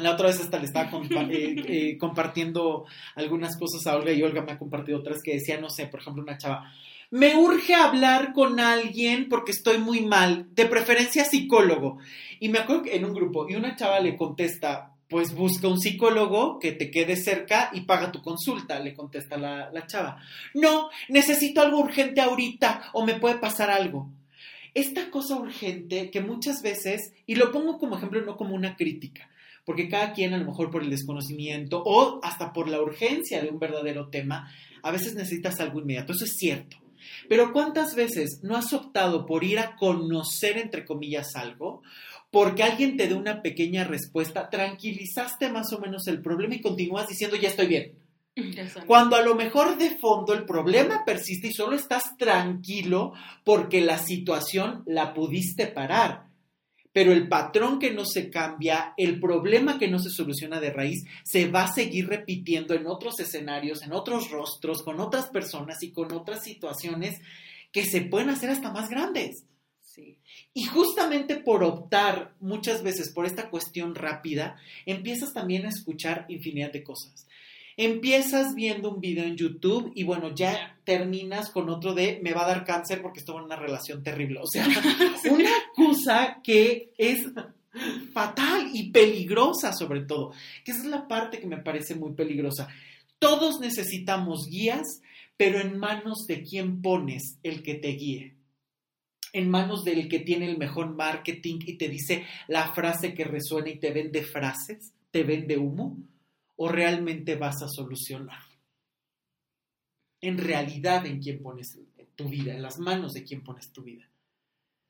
la 0.00 0.12
otra 0.12 0.28
vez 0.28 0.40
hasta 0.40 0.58
le 0.58 0.64
estaba 0.64 0.90
eh, 1.30 1.54
eh, 1.66 1.98
compartiendo 1.98 2.86
algunas 3.14 3.58
cosas 3.58 3.86
a 3.86 3.96
Olga 3.96 4.12
y 4.12 4.22
Olga 4.22 4.42
me 4.42 4.52
ha 4.52 4.58
compartido 4.58 4.98
otras 4.98 5.20
que 5.22 5.34
decía, 5.34 5.60
no 5.60 5.70
sé, 5.70 5.86
por 5.86 6.00
ejemplo, 6.00 6.22
una 6.22 6.38
chava, 6.38 6.72
me 7.10 7.34
urge 7.34 7.74
hablar 7.74 8.32
con 8.32 8.60
alguien 8.60 9.28
porque 9.28 9.50
estoy 9.50 9.78
muy 9.78 10.00
mal, 10.02 10.46
de 10.54 10.66
preferencia 10.66 11.24
psicólogo. 11.24 11.98
Y 12.38 12.48
me 12.48 12.58
acuerdo 12.58 12.84
que 12.84 12.96
en 12.96 13.04
un 13.04 13.14
grupo, 13.14 13.48
y 13.48 13.56
una 13.56 13.76
chava 13.76 14.00
le 14.00 14.16
contesta, 14.16 14.94
pues 15.08 15.34
busca 15.34 15.66
un 15.66 15.80
psicólogo 15.80 16.60
que 16.60 16.70
te 16.70 16.90
quede 16.90 17.16
cerca 17.16 17.70
y 17.72 17.80
paga 17.80 18.12
tu 18.12 18.22
consulta, 18.22 18.78
le 18.78 18.94
contesta 18.94 19.36
la, 19.36 19.86
chava. 19.88 20.22
No, 20.54 20.88
necesito 21.08 21.60
algo 21.60 21.80
urgente 21.80 22.20
ahorita 22.20 22.90
o 22.92 23.04
me 23.04 23.14
puede 23.14 23.38
pasar 23.38 23.70
algo. 23.70 24.08
Esta 24.72 25.10
cosa 25.10 25.34
urgente 25.34 26.12
que 26.12 26.20
muchas 26.20 26.62
veces, 26.62 27.12
y 27.26 27.34
lo 27.34 27.50
pongo 27.50 27.76
como 27.78 27.96
ejemplo, 27.96 28.20
no 28.22 28.36
como 28.36 28.54
una 28.54 28.76
crítica, 28.76 29.28
porque 29.64 29.88
cada 29.88 30.12
quien 30.12 30.32
a 30.32 30.38
lo 30.38 30.44
mejor 30.44 30.70
por 30.70 30.84
el 30.84 30.90
desconocimiento 30.90 31.82
o 31.84 32.20
hasta 32.22 32.52
por 32.52 32.68
la 32.68 32.80
urgencia 32.80 33.42
de 33.42 33.48
un 33.48 33.58
verdadero 33.58 34.10
tema, 34.10 34.48
a 34.84 34.92
veces 34.92 35.16
necesitas 35.16 35.58
algo 35.58 35.80
inmediato, 35.80 36.12
eso 36.12 36.24
es 36.24 36.36
cierto. 36.36 36.76
Pero 37.28 37.52
¿cuántas 37.52 37.94
veces 37.94 38.40
no 38.42 38.56
has 38.56 38.72
optado 38.72 39.26
por 39.26 39.44
ir 39.44 39.58
a 39.58 39.76
conocer, 39.76 40.58
entre 40.58 40.84
comillas, 40.84 41.36
algo? 41.36 41.82
Porque 42.30 42.62
alguien 42.62 42.96
te 42.96 43.08
dé 43.08 43.14
una 43.14 43.42
pequeña 43.42 43.84
respuesta, 43.84 44.50
tranquilizaste 44.50 45.48
más 45.50 45.72
o 45.72 45.80
menos 45.80 46.06
el 46.06 46.22
problema 46.22 46.54
y 46.54 46.60
continúas 46.60 47.08
diciendo, 47.08 47.36
ya 47.36 47.48
estoy 47.48 47.66
bien. 47.66 47.98
Cuando 48.86 49.16
a 49.16 49.22
lo 49.22 49.34
mejor 49.34 49.76
de 49.76 49.98
fondo 49.98 50.32
el 50.32 50.44
problema 50.44 51.04
persiste 51.04 51.48
y 51.48 51.52
solo 51.52 51.76
estás 51.76 52.16
tranquilo 52.16 53.12
porque 53.44 53.80
la 53.80 53.98
situación 53.98 54.82
la 54.86 55.12
pudiste 55.12 55.66
parar 55.66 56.29
pero 56.92 57.12
el 57.12 57.28
patrón 57.28 57.78
que 57.78 57.92
no 57.92 58.04
se 58.04 58.30
cambia, 58.30 58.94
el 58.96 59.20
problema 59.20 59.78
que 59.78 59.88
no 59.88 59.98
se 59.98 60.10
soluciona 60.10 60.60
de 60.60 60.72
raíz, 60.72 61.04
se 61.24 61.48
va 61.48 61.64
a 61.64 61.72
seguir 61.72 62.08
repitiendo 62.08 62.74
en 62.74 62.86
otros 62.86 63.20
escenarios, 63.20 63.82
en 63.82 63.92
otros 63.92 64.30
rostros, 64.30 64.82
con 64.82 65.00
otras 65.00 65.26
personas 65.26 65.82
y 65.82 65.92
con 65.92 66.12
otras 66.12 66.42
situaciones 66.42 67.20
que 67.72 67.84
se 67.84 68.02
pueden 68.02 68.30
hacer 68.30 68.50
hasta 68.50 68.72
más 68.72 68.88
grandes. 68.88 69.44
Y 70.52 70.64
justamente 70.64 71.36
por 71.36 71.62
optar 71.62 72.34
muchas 72.40 72.82
veces 72.82 73.12
por 73.12 73.26
esta 73.26 73.50
cuestión 73.50 73.94
rápida, 73.94 74.56
empiezas 74.86 75.32
también 75.32 75.66
a 75.66 75.68
escuchar 75.68 76.26
infinidad 76.28 76.72
de 76.72 76.82
cosas. 76.82 77.26
Empiezas 77.82 78.54
viendo 78.54 78.92
un 78.92 79.00
video 79.00 79.24
en 79.24 79.38
YouTube 79.38 79.90
y 79.94 80.04
bueno, 80.04 80.34
ya 80.34 80.78
terminas 80.84 81.48
con 81.48 81.70
otro 81.70 81.94
de 81.94 82.20
me 82.22 82.34
va 82.34 82.44
a 82.44 82.48
dar 82.48 82.62
cáncer 82.62 83.00
porque 83.00 83.20
estuvo 83.20 83.38
en 83.38 83.44
una 83.44 83.56
relación 83.56 84.02
terrible. 84.02 84.38
O 84.42 84.46
sea, 84.46 84.66
una 85.30 85.50
cosa 85.74 86.42
que 86.44 86.92
es 86.98 87.24
fatal 88.12 88.68
y 88.74 88.90
peligrosa 88.90 89.72
sobre 89.72 90.02
todo, 90.02 90.32
que 90.62 90.72
esa 90.72 90.82
es 90.82 90.88
la 90.88 91.08
parte 91.08 91.40
que 91.40 91.46
me 91.46 91.56
parece 91.56 91.94
muy 91.94 92.12
peligrosa. 92.12 92.68
Todos 93.18 93.60
necesitamos 93.60 94.44
guías, 94.46 95.00
pero 95.38 95.58
en 95.58 95.78
manos 95.78 96.26
de 96.28 96.42
quién 96.42 96.82
pones 96.82 97.38
el 97.42 97.62
que 97.62 97.76
te 97.76 97.92
guíe. 97.92 98.36
En 99.32 99.48
manos 99.48 99.84
del 99.84 100.06
que 100.06 100.18
tiene 100.18 100.50
el 100.50 100.58
mejor 100.58 100.94
marketing 100.94 101.60
y 101.64 101.78
te 101.78 101.88
dice 101.88 102.26
la 102.46 102.74
frase 102.74 103.14
que 103.14 103.24
resuena 103.24 103.70
y 103.70 103.78
te 103.78 103.90
vende 103.90 104.22
frases, 104.22 104.92
te 105.10 105.22
vende 105.22 105.56
humo 105.56 105.96
o 106.62 106.68
realmente 106.68 107.36
vas 107.36 107.62
a 107.62 107.68
solucionar? 107.68 108.42
En 110.20 110.36
realidad, 110.36 111.06
¿en 111.06 111.18
quién 111.18 111.42
pones 111.42 111.80
tu 112.14 112.28
vida? 112.28 112.52
En 112.52 112.60
las 112.60 112.78
manos 112.78 113.14
de 113.14 113.24
quién 113.24 113.42
pones 113.42 113.72
tu 113.72 113.82
vida. 113.82 114.06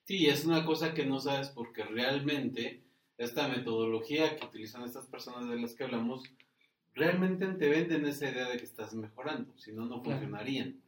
Sí, 0.03 0.27
es 0.27 0.45
una 0.45 0.65
cosa 0.65 0.93
que 0.93 1.07
no 1.07 1.21
sabes 1.21 1.51
porque 1.51 1.85
realmente 1.85 2.83
esta 3.19 3.47
metodología 3.47 4.37
que 4.37 4.47
utilizan 4.47 4.83
estas 4.83 5.07
personas 5.07 5.49
de 5.49 5.61
las 5.61 5.77
que 5.77 5.85
hablamos, 5.85 6.25
realmente 6.93 7.47
te 7.47 7.69
venden 7.69 8.05
esa 8.05 8.29
idea 8.29 8.49
de 8.49 8.57
que 8.57 8.65
estás 8.65 8.93
mejorando, 8.95 9.57
si 9.57 9.71
no, 9.71 9.87
no 9.87 10.03
funcionarían, 10.03 10.83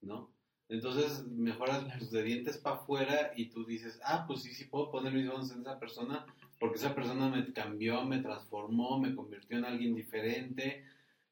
¿no? 0.00 0.32
Entonces 0.70 1.26
mejoras 1.26 1.84
pues, 1.98 2.10
de 2.10 2.22
dientes 2.22 2.56
para 2.56 2.76
afuera 2.76 3.32
y 3.36 3.50
tú 3.50 3.66
dices, 3.66 4.00
ah, 4.02 4.24
pues 4.26 4.40
sí, 4.44 4.54
sí 4.54 4.64
puedo 4.64 4.90
poner 4.90 5.12
mis 5.12 5.26
manos 5.26 5.52
en 5.52 5.60
esa 5.60 5.78
persona 5.78 6.24
porque 6.62 6.78
esa 6.78 6.94
persona 6.94 7.28
me 7.28 7.52
cambió, 7.52 8.04
me 8.04 8.20
transformó, 8.20 8.96
me 8.96 9.16
convirtió 9.16 9.58
en 9.58 9.64
alguien 9.64 9.96
diferente, 9.96 10.84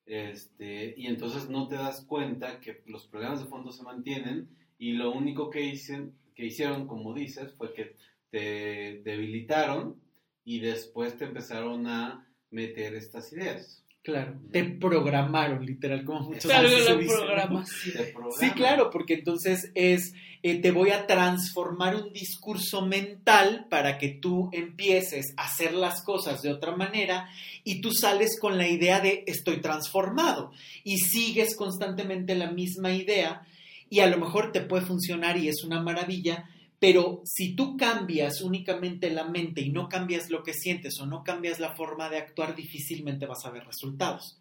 este, 0.05 0.93
y 0.97 1.07
entonces 1.07 1.49
no 1.49 1.69
te 1.69 1.77
das 1.77 2.05
cuenta 2.05 2.59
que 2.59 2.83
los 2.87 3.07
problemas 3.07 3.39
de 3.39 3.47
fondo 3.47 3.71
se 3.71 3.85
mantienen 3.85 4.49
y 4.77 4.95
lo 4.95 5.13
único 5.13 5.49
que, 5.49 5.63
hicieron, 5.63 6.17
que 6.35 6.47
hicieron, 6.47 6.89
como 6.89 7.15
dices, 7.15 7.53
fue 7.53 7.73
que 7.73 7.95
te 8.31 9.03
debilitaron 9.05 10.03
y 10.45 10.59
después 10.59 11.17
te 11.17 11.27
empezaron 11.27 11.87
a 11.87 12.27
meter 12.51 12.97
estas 12.97 13.33
ideas. 13.33 13.85
Claro, 14.03 14.41
te 14.51 14.65
programaron, 14.65 15.67
literal, 15.67 16.07
como 16.07 16.21
muchos 16.21 16.47
Claro, 16.47 16.69
la 16.71 16.99
programación. 16.99 18.07
Sí, 18.39 18.51
claro, 18.53 18.89
porque 18.89 19.13
entonces 19.13 19.71
es, 19.75 20.15
eh, 20.43 20.59
te 20.59 20.71
voy 20.71 20.89
a 20.89 21.07
transformar 21.07 21.97
un 21.97 22.11
discurso 22.11 22.81
mental 22.81 23.67
para 23.69 23.99
que 23.99 24.09
tú 24.09 24.49
empieces 24.53 25.35
a 25.37 25.45
hacer 25.45 25.75
las 25.75 26.03
cosas 26.03 26.41
de 26.41 26.51
otra 26.51 26.75
manera 26.75 27.29
y 27.63 27.83
tú 27.83 27.93
sales 27.93 28.41
con 28.41 28.57
la 28.57 28.69
idea 28.69 29.01
de 29.01 29.23
estoy 29.27 29.61
transformado 29.61 30.51
y 30.83 30.97
sigues 30.97 31.55
constantemente 31.55 32.35
la 32.35 32.51
misma 32.51 32.93
idea 32.93 33.43
y 33.91 34.01
a 34.01 34.07
lo 34.07 34.17
mejor 34.17 34.51
te 34.51 34.63
puede 34.63 34.87
funcionar 34.87 35.37
y 35.37 35.49
es 35.49 35.63
una 35.63 35.83
maravilla, 35.83 36.49
pero 36.81 37.23
si 37.25 37.55
tú 37.55 37.77
cambias 37.77 38.41
únicamente 38.41 39.11
la 39.11 39.25
mente 39.25 39.61
y 39.61 39.71
no 39.71 39.89
cambias 39.89 40.31
lo 40.31 40.43
que 40.43 40.55
sientes 40.55 40.99
o 40.99 41.07
no 41.07 41.23
cambias 41.23 41.61
la 41.61 41.77
forma 41.77 42.09
de 42.09 42.19
actuar, 42.19 42.57
difícilmente 42.57 43.27
vas 43.27 43.45
a 43.47 43.51
ver 43.51 43.65
resultados 43.65 44.41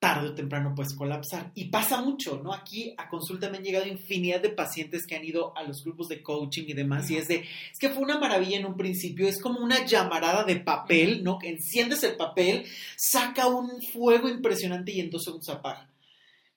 tarde 0.00 0.30
o 0.30 0.34
temprano 0.34 0.72
puedes 0.74 0.94
colapsar. 0.94 1.52
Y 1.54 1.66
pasa 1.66 2.00
mucho, 2.00 2.40
¿no? 2.42 2.54
Aquí 2.54 2.94
a 2.96 3.08
consulta 3.08 3.50
me 3.50 3.58
han 3.58 3.62
llegado 3.62 3.86
infinidad 3.86 4.40
de 4.40 4.48
pacientes 4.48 5.06
que 5.06 5.14
han 5.14 5.24
ido 5.24 5.56
a 5.56 5.62
los 5.62 5.84
grupos 5.84 6.08
de 6.08 6.22
coaching 6.22 6.64
y 6.66 6.72
demás, 6.72 7.10
y 7.10 7.18
es 7.18 7.28
de, 7.28 7.44
es 7.70 7.78
que 7.78 7.90
fue 7.90 8.02
una 8.02 8.18
maravilla 8.18 8.58
en 8.58 8.64
un 8.64 8.76
principio, 8.76 9.28
es 9.28 9.40
como 9.40 9.60
una 9.60 9.84
llamarada 9.84 10.44
de 10.44 10.56
papel, 10.56 11.22
¿no? 11.22 11.38
Que 11.38 11.50
enciendes 11.50 12.02
el 12.02 12.16
papel, 12.16 12.64
saca 12.96 13.46
un 13.46 13.82
fuego 13.92 14.28
impresionante 14.28 14.90
y 14.90 15.00
en 15.00 15.10
dos 15.10 15.22
segundos 15.22 15.50
apaga, 15.50 15.90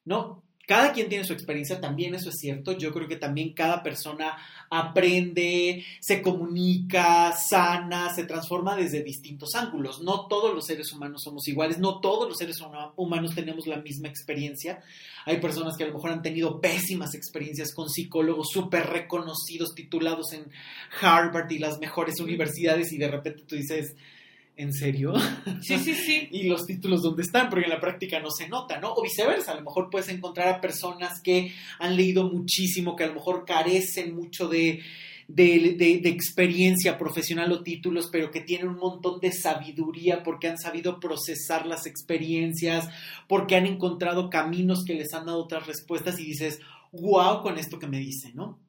¿no? 0.06 0.42
Cada 0.66 0.94
quien 0.94 1.10
tiene 1.10 1.26
su 1.26 1.34
experiencia, 1.34 1.82
también 1.82 2.16
eso 2.16 2.30
es 2.30 2.36
cierto. 2.40 2.72
Yo 2.78 2.94
creo 2.94 3.08
que 3.08 3.18
también 3.18 3.54
cada 3.54 3.84
persona 3.84 4.38
aprende, 4.70 5.86
se 6.00 6.22
comunica, 6.22 7.34
sana, 7.34 8.14
se 8.14 8.24
transforma 8.24 8.76
desde 8.76 9.04
distintos 9.04 9.56
ángulos. 9.56 10.02
No 10.02 10.28
todos 10.28 10.54
los 10.56 10.66
seres 10.66 10.92
humanos 10.94 11.22
somos 11.24 11.48
iguales, 11.50 11.80
no 11.80 12.00
todos 12.00 12.30
los 12.30 12.38
seres 12.38 12.62
huma- 12.62 12.94
humanos 12.96 13.36
tenemos 13.36 13.68
la 13.68 13.78
misma 13.78 14.08
experiencia. 14.08 14.82
Hay 15.26 15.42
personas 15.42 15.76
que 15.78 15.84
a 15.84 15.88
lo 15.88 15.94
mejor 15.94 16.12
han 16.12 16.22
tenido 16.22 16.62
pésimas 16.62 17.14
experiencias 17.14 17.74
con 17.74 17.90
psicólogos 17.90 18.48
súper 18.52 18.88
reconocidos, 18.88 19.76
titulados 19.76 20.32
en 20.34 20.46
Harvard 21.02 21.52
y 21.52 21.60
las 21.60 21.80
mejores 21.80 22.20
universidades 22.20 22.94
y 22.94 22.98
de 22.98 23.10
repente 23.10 23.44
tú 23.44 23.56
dices, 23.56 23.96
¿en 24.56 24.74
serio? 24.74 25.14
Sí, 25.62 25.78
sí, 25.80 25.94
sí. 25.96 26.28
y 26.32 26.44
los 26.44 26.66
títulos 26.66 27.02
donde 27.02 27.24
están, 27.24 27.50
porque 27.50 27.66
en 27.66 27.72
la 27.72 27.80
práctica 27.80 28.20
no 28.20 28.30
se 28.32 28.48
nota, 28.48 28.80
¿no? 28.80 28.94
O 28.94 29.02
viceversa, 29.04 29.52
a 29.52 29.56
lo 29.56 29.62
mejor 29.64 29.90
puedes 29.90 30.10
encontrar 30.10 30.48
a 30.50 30.62
personas 30.62 31.22
que 31.22 31.52
han 31.80 31.96
leído 31.96 32.30
muchísimo, 32.30 32.96
que 32.96 33.04
a 33.06 33.08
lo 33.08 33.16
mejor 33.16 33.46
carecen 33.46 34.16
mucho 34.16 34.48
de, 34.48 34.82
de, 35.28 35.76
de- 35.78 36.00
de 36.00 36.10
experiencia 36.10 36.98
profesional 36.98 37.52
o 37.52 37.64
títulos, 37.64 38.10
pero 38.12 38.30
que 38.30 38.42
tienen 38.42 38.68
un 38.68 38.78
montón 38.78 39.20
de 39.20 39.32
sabiduría 39.32 40.22
porque 40.24 40.48
han 40.50 40.58
sabido 40.60 41.00
procesar 41.00 41.66
las 41.66 41.86
experiencias, 41.86 42.90
porque 43.28 43.56
han 43.56 43.66
encontrado 43.66 44.30
caminos 44.30 44.84
que 44.86 44.94
les 44.96 45.14
han 45.14 45.26
dado 45.26 45.40
otras 45.44 45.66
respuestas 45.68 46.20
y 46.20 46.26
dices, 46.26 46.60
wow 46.92 47.42
con 47.42 47.58
esto 47.58 47.80
que 47.80 47.88
me 47.88 48.00
dice, 48.00 48.32
¿no? 48.34 48.60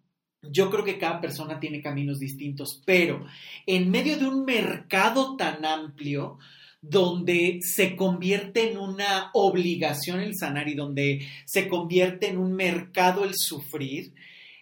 Yo 0.50 0.70
creo 0.70 0.85
que 0.85 0.98
cada 0.98 1.20
persona 1.20 1.61
tiene 1.61 1.83
caminos 1.83 2.18
distintos, 2.18 2.83
pero 2.85 3.24
en 3.66 3.90
medio 3.90 4.18
de 4.18 4.26
un 4.26 4.44
mercado 4.44 5.37
tan 5.37 5.64
amplio, 5.64 6.38
donde 6.87 7.61
se 7.62 7.96
convierte 7.96 8.70
en 8.70 8.76
una 8.76 9.30
obligación 9.33 10.20
el 10.20 10.37
sanar 10.37 10.68
y 10.68 10.74
donde 10.74 11.26
se 11.46 11.66
convierte 11.66 12.28
en 12.28 12.37
un 12.37 12.52
mercado 12.52 13.24
el 13.24 13.35
sufrir, 13.35 14.12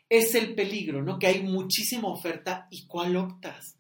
es 0.09 0.35
el 0.37 0.55
peligro, 0.55 1.03
¿no? 1.03 1.19
Que 1.19 1.27
hay 1.27 1.43
muchísima 1.43 2.09
oferta 2.09 2.69
y 2.71 2.87
cuál 2.87 3.17
optas. 3.17 3.77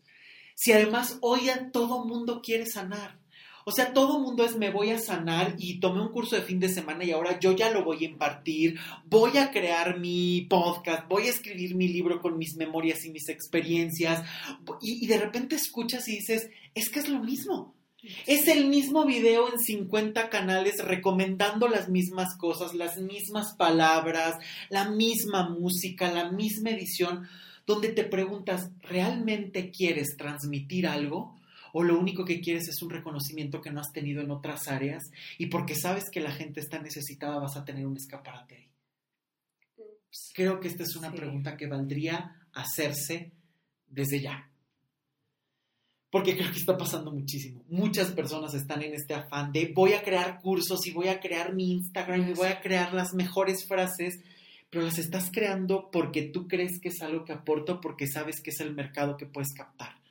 Si 0.57 0.73
además 0.73 1.19
hoy 1.21 1.51
a 1.51 1.71
todo 1.71 2.05
mundo 2.05 2.41
quiere 2.43 2.67
sanar. 2.67 3.22
O 3.65 3.73
sea, 3.73 3.93
todo 3.93 4.19
mundo 4.19 4.45
es 4.45 4.57
me 4.57 4.71
voy 4.71 4.91
a 4.91 4.99
sanar 4.99 5.55
y 5.59 5.79
tomé 5.79 6.01
un 6.01 6.09
curso 6.09 6.37
de 6.37 6.43
fin 6.43 6.59
de 6.59 6.69
semana 6.69 7.05
y 7.05 7.13
ahora 7.13 7.39
yo 7.39 7.53
ya 7.53 7.71
lo 7.71 7.85
voy 7.85 8.05
a 8.05 8.09
impartir, 8.09 8.79
voy 9.05 9.39
a 9.39 9.51
crear 9.51 9.99
mi 9.99 10.47
podcast, 10.49 11.09
voy 11.09 11.29
a 11.29 11.31
escribir 11.31 11.75
mi 11.75 11.89
libro 11.89 12.21
con 12.21 12.39
mis 12.39 12.57
memorias 12.57 13.05
y 13.05 13.11
mis 13.11 13.29
experiencias 13.29 14.23
y, 14.81 15.07
de 15.07 15.19
repente 15.19 15.57
escuchas 15.57 16.09
y 16.09 16.17
dices, 16.17 16.49
es 16.75 16.89
que 16.89 17.01
es 17.01 17.09
lo 17.09 17.21
mismo. 17.21 17.75
Es 18.27 18.49
el 18.49 18.67
mismo 18.67 19.05
video 19.05 19.49
en 19.53 19.61
50 19.61 20.29
canales 20.29 20.85
recomendando 20.85 21.69
las 21.69 21.89
mismas 21.89 22.37
cosas, 22.37 22.75
las 22.75 22.99
mismas 22.99 23.55
palabras, 23.55 24.35
la 24.71 24.91
misma 24.91 25.49
música, 25.49 26.11
la 26.11 26.33
misma 26.33 26.71
edición, 26.71 27.29
donde 27.65 27.91
te 27.91 28.03
preguntas, 28.03 28.71
¿realmente 28.81 29.71
quieres 29.71 30.17
transmitir 30.17 30.89
algo? 30.89 31.37
¿O 31.73 31.83
lo 31.83 31.99
único 31.99 32.25
que 32.25 32.41
quieres 32.41 32.69
es 32.69 32.83
un 32.83 32.91
reconocimiento 32.91 33.61
que 33.61 33.71
no 33.71 33.81
has 33.81 33.93
tenido 33.93 34.21
en 34.23 34.31
otras 34.31 34.69
áreas? 34.69 35.03
Y 35.39 35.47
porque 35.47 35.75
sabes 35.75 36.05
que 36.11 36.21
la 36.21 36.31
gente 36.33 36.61
está 36.61 36.81
necesitada, 36.81 37.39
vas 37.39 37.57
a 37.57 37.65
tener 37.65 37.87
un 37.87 37.97
escaparate 37.97 38.57
ahí. 38.57 38.69
Creo 40.35 40.61
que 40.61 40.69
esta 40.69 40.83
es 40.83 40.95
una 40.97 41.11
Sí. 41.11 41.17
pregunta 41.17 41.57
que 41.57 41.67
valdría 41.67 42.37
hacerse 42.53 43.33
desde 43.87 44.21
ya. 44.21 44.49
Porque 46.11 46.37
creo 46.37 46.53
que 46.53 46.59
está 46.59 46.77
pasando 46.77 47.11
muchísimo. 47.11 47.65
Muchas 47.69 48.11
personas 48.13 48.53
están 48.53 48.83
en 48.83 48.93
este 48.93 49.15
afán 49.15 49.51
de 49.51 49.73
voy 49.75 49.95
a 49.95 50.03
crear 50.03 50.41
cursos 50.43 50.87
y 50.87 50.91
voy 50.91 51.09
a 51.09 51.21
crear 51.21 51.55
mi 51.55 51.73
Instagram 51.73 52.29
y 52.29 52.35
voy 52.35 52.49
a 52.49 52.61
crear 52.61 52.93
las 52.93 53.15
mejores 53.15 53.67
frases, 53.67 54.21
pero 54.69 54.85
las 54.85 54.99
estás 54.99 55.31
creando 55.33 55.91
porque 55.91 56.23
tú 56.25 56.47
crees 56.49 56.79
que 56.81 56.91
es 56.91 57.01
algo 57.01 57.25
que 57.25 57.33
aporta 57.33 57.81
porque 57.81 58.07
sabes 58.07 58.43
que 58.43 58.51
es 58.51 58.61
el 58.61 58.75
mercado 58.75 59.17
que 59.17 59.25
puedes 59.25 59.55
captar. 59.55 60.02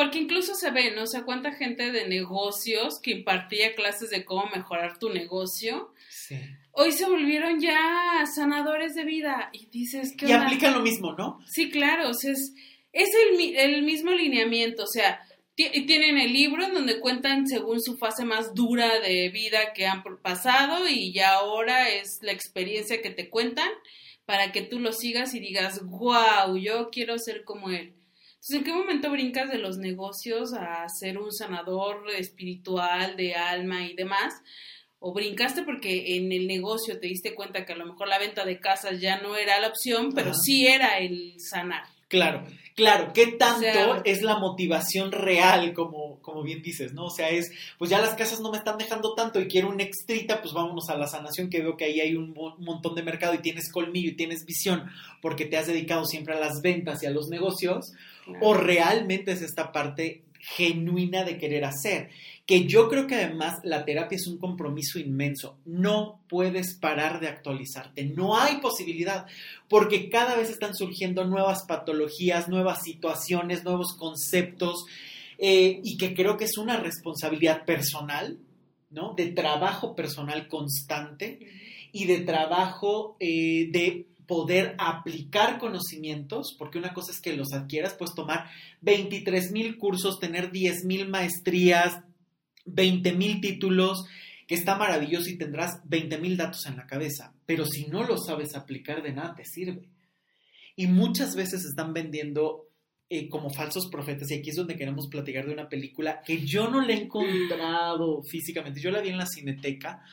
Porque 0.00 0.18
incluso 0.18 0.54
se 0.54 0.70
ve, 0.70 0.92
¿no? 0.92 1.02
O 1.02 1.06
sea, 1.06 1.24
cuánta 1.24 1.52
gente 1.52 1.92
de 1.92 2.08
negocios 2.08 3.00
que 3.02 3.10
impartía 3.10 3.74
clases 3.74 4.08
de 4.08 4.24
cómo 4.24 4.46
mejorar 4.54 4.98
tu 4.98 5.10
negocio, 5.10 5.92
Sí. 6.08 6.36
hoy 6.72 6.92
se 6.92 7.04
volvieron 7.04 7.60
ya 7.60 8.24
sanadores 8.34 8.94
de 8.94 9.04
vida. 9.04 9.50
Y 9.52 9.66
dices, 9.66 10.14
¿qué 10.16 10.26
Y 10.26 10.32
onda? 10.32 10.46
aplican 10.46 10.72
lo 10.72 10.80
mismo, 10.80 11.12
¿no? 11.12 11.38
Sí, 11.46 11.70
claro, 11.70 12.08
o 12.08 12.14
sea, 12.14 12.32
es, 12.32 12.54
es 12.92 13.08
el, 13.14 13.56
el 13.56 13.82
mismo 13.82 14.10
lineamiento, 14.12 14.84
o 14.84 14.86
sea, 14.86 15.20
tienen 15.54 16.16
el 16.16 16.32
libro 16.32 16.64
en 16.64 16.72
donde 16.72 16.98
cuentan 17.00 17.46
según 17.46 17.82
su 17.82 17.98
fase 17.98 18.24
más 18.24 18.54
dura 18.54 19.00
de 19.00 19.28
vida 19.28 19.74
que 19.74 19.86
han 19.86 20.02
pasado 20.22 20.88
y 20.88 21.12
ya 21.12 21.34
ahora 21.34 21.90
es 21.90 22.20
la 22.22 22.32
experiencia 22.32 23.02
que 23.02 23.10
te 23.10 23.28
cuentan 23.28 23.68
para 24.24 24.52
que 24.52 24.62
tú 24.62 24.78
lo 24.78 24.92
sigas 24.92 25.34
y 25.34 25.40
digas, 25.40 25.82
wow, 25.84 26.56
yo 26.56 26.88
quiero 26.90 27.18
ser 27.18 27.44
como 27.44 27.68
él. 27.68 27.92
Entonces, 28.40 28.56
¿en 28.56 28.64
qué 28.64 28.72
momento 28.72 29.10
brincas 29.10 29.50
de 29.50 29.58
los 29.58 29.76
negocios 29.76 30.54
a 30.54 30.88
ser 30.88 31.18
un 31.18 31.30
sanador 31.30 32.08
espiritual, 32.16 33.14
de 33.14 33.34
alma 33.34 33.84
y 33.84 33.94
demás? 33.94 34.32
O 34.98 35.12
brincaste 35.12 35.62
porque 35.62 36.16
en 36.16 36.32
el 36.32 36.46
negocio 36.46 36.98
te 36.98 37.06
diste 37.06 37.34
cuenta 37.34 37.66
que 37.66 37.74
a 37.74 37.76
lo 37.76 37.84
mejor 37.84 38.08
la 38.08 38.18
venta 38.18 38.46
de 38.46 38.58
casas 38.58 38.98
ya 38.98 39.20
no 39.20 39.36
era 39.36 39.60
la 39.60 39.68
opción, 39.68 40.12
pero 40.14 40.30
Ajá. 40.30 40.38
sí 40.38 40.66
era 40.66 40.98
el 40.98 41.38
sanar. 41.38 41.84
Claro, 42.10 42.42
claro. 42.74 43.12
¿Qué 43.14 43.28
tanto 43.28 43.56
O 43.58 43.60
sea- 43.94 44.02
es 44.04 44.20
la 44.22 44.36
motivación 44.38 45.12
real, 45.12 45.72
como, 45.72 46.18
como 46.20 46.42
bien 46.42 46.60
dices, 46.60 46.92
¿no? 46.92 47.04
O 47.06 47.10
sea, 47.10 47.30
es, 47.30 47.50
pues 47.78 47.88
ya 47.90 48.00
las 48.00 48.14
casas 48.16 48.40
no 48.40 48.50
me 48.50 48.58
están 48.58 48.76
dejando 48.78 49.14
tanto 49.14 49.40
y 49.40 49.46
quiero 49.48 49.68
un 49.70 49.80
extrita, 49.80 50.42
pues 50.42 50.52
vámonos 50.52 50.90
a 50.90 50.98
la 50.98 51.06
sanación, 51.06 51.48
que 51.48 51.60
veo 51.62 51.76
que 51.76 51.84
ahí 51.84 52.00
hay 52.00 52.16
un 52.16 52.32
mo- 52.34 52.56
montón 52.58 52.94
de 52.96 53.02
mercado 53.02 53.32
y 53.34 53.38
tienes 53.38 53.70
colmillo 53.72 54.08
y 54.10 54.16
tienes 54.16 54.44
visión, 54.44 54.90
porque 55.22 55.46
te 55.46 55.56
has 55.56 55.68
dedicado 55.68 56.04
siempre 56.04 56.34
a 56.34 56.40
las 56.40 56.60
ventas 56.62 57.02
y 57.02 57.06
a 57.06 57.10
los 57.10 57.28
negocios, 57.28 57.92
o 58.42 58.54
realmente 58.54 59.32
es 59.32 59.40
esta 59.42 59.72
parte 59.72 60.22
genuina 60.40 61.24
de 61.24 61.38
querer 61.38 61.64
hacer. 61.64 62.10
Que 62.46 62.66
yo 62.66 62.88
creo 62.88 63.06
que 63.06 63.14
además 63.14 63.60
la 63.62 63.84
terapia 63.84 64.16
es 64.16 64.26
un 64.26 64.38
compromiso 64.38 64.98
inmenso. 64.98 65.58
No 65.64 66.20
puedes 66.28 66.74
parar 66.74 67.20
de 67.20 67.28
actualizarte. 67.28 68.04
No 68.04 68.36
hay 68.36 68.56
posibilidad. 68.56 69.26
Porque 69.68 70.08
cada 70.08 70.36
vez 70.36 70.50
están 70.50 70.74
surgiendo 70.74 71.24
nuevas 71.24 71.64
patologías, 71.66 72.48
nuevas 72.48 72.82
situaciones, 72.82 73.64
nuevos 73.64 73.96
conceptos. 73.96 74.84
eh, 75.42 75.80
y 75.82 75.96
que 75.96 76.12
creo 76.14 76.36
que 76.36 76.44
es 76.44 76.58
una 76.58 76.76
responsabilidad 76.78 77.64
personal, 77.64 78.38
¿no? 78.90 79.14
De 79.14 79.28
trabajo 79.28 79.96
personal 79.96 80.48
constante 80.48 81.38
y 81.92 82.04
de 82.04 82.20
trabajo 82.20 83.16
eh, 83.20 83.68
de 83.70 84.06
poder 84.30 84.76
aplicar 84.78 85.58
conocimientos, 85.58 86.54
porque 86.56 86.78
una 86.78 86.94
cosa 86.94 87.10
es 87.10 87.20
que 87.20 87.36
los 87.36 87.52
adquieras, 87.52 87.94
puedes 87.94 88.14
tomar 88.14 88.48
23 88.80 89.50
mil 89.50 89.76
cursos, 89.76 90.20
tener 90.20 90.52
10 90.52 90.84
mil 90.84 91.08
maestrías, 91.08 91.98
20 92.64 93.12
mil 93.14 93.40
títulos, 93.40 94.04
que 94.46 94.54
está 94.54 94.76
maravilloso 94.76 95.28
y 95.30 95.36
tendrás 95.36 95.80
20 95.82 96.18
mil 96.18 96.36
datos 96.36 96.64
en 96.66 96.76
la 96.76 96.86
cabeza, 96.86 97.34
pero 97.44 97.66
si 97.66 97.88
no 97.88 98.04
lo 98.04 98.18
sabes 98.18 98.54
aplicar, 98.54 99.02
de 99.02 99.12
nada 99.12 99.34
te 99.34 99.44
sirve. 99.44 99.88
Y 100.76 100.86
muchas 100.86 101.34
veces 101.34 101.64
están 101.64 101.92
vendiendo 101.92 102.68
eh, 103.08 103.28
como 103.28 103.50
falsos 103.50 103.88
profetas, 103.90 104.30
y 104.30 104.34
aquí 104.34 104.50
es 104.50 104.56
donde 104.56 104.76
queremos 104.76 105.08
platicar 105.08 105.44
de 105.44 105.54
una 105.54 105.68
película 105.68 106.22
que 106.24 106.46
yo 106.46 106.70
no 106.70 106.82
la 106.82 106.92
he 106.92 107.02
encontrado 107.02 108.22
físicamente, 108.22 108.80
yo 108.80 108.92
la 108.92 109.00
vi 109.00 109.08
en 109.08 109.18
la 109.18 109.26
cineteca, 109.26 110.04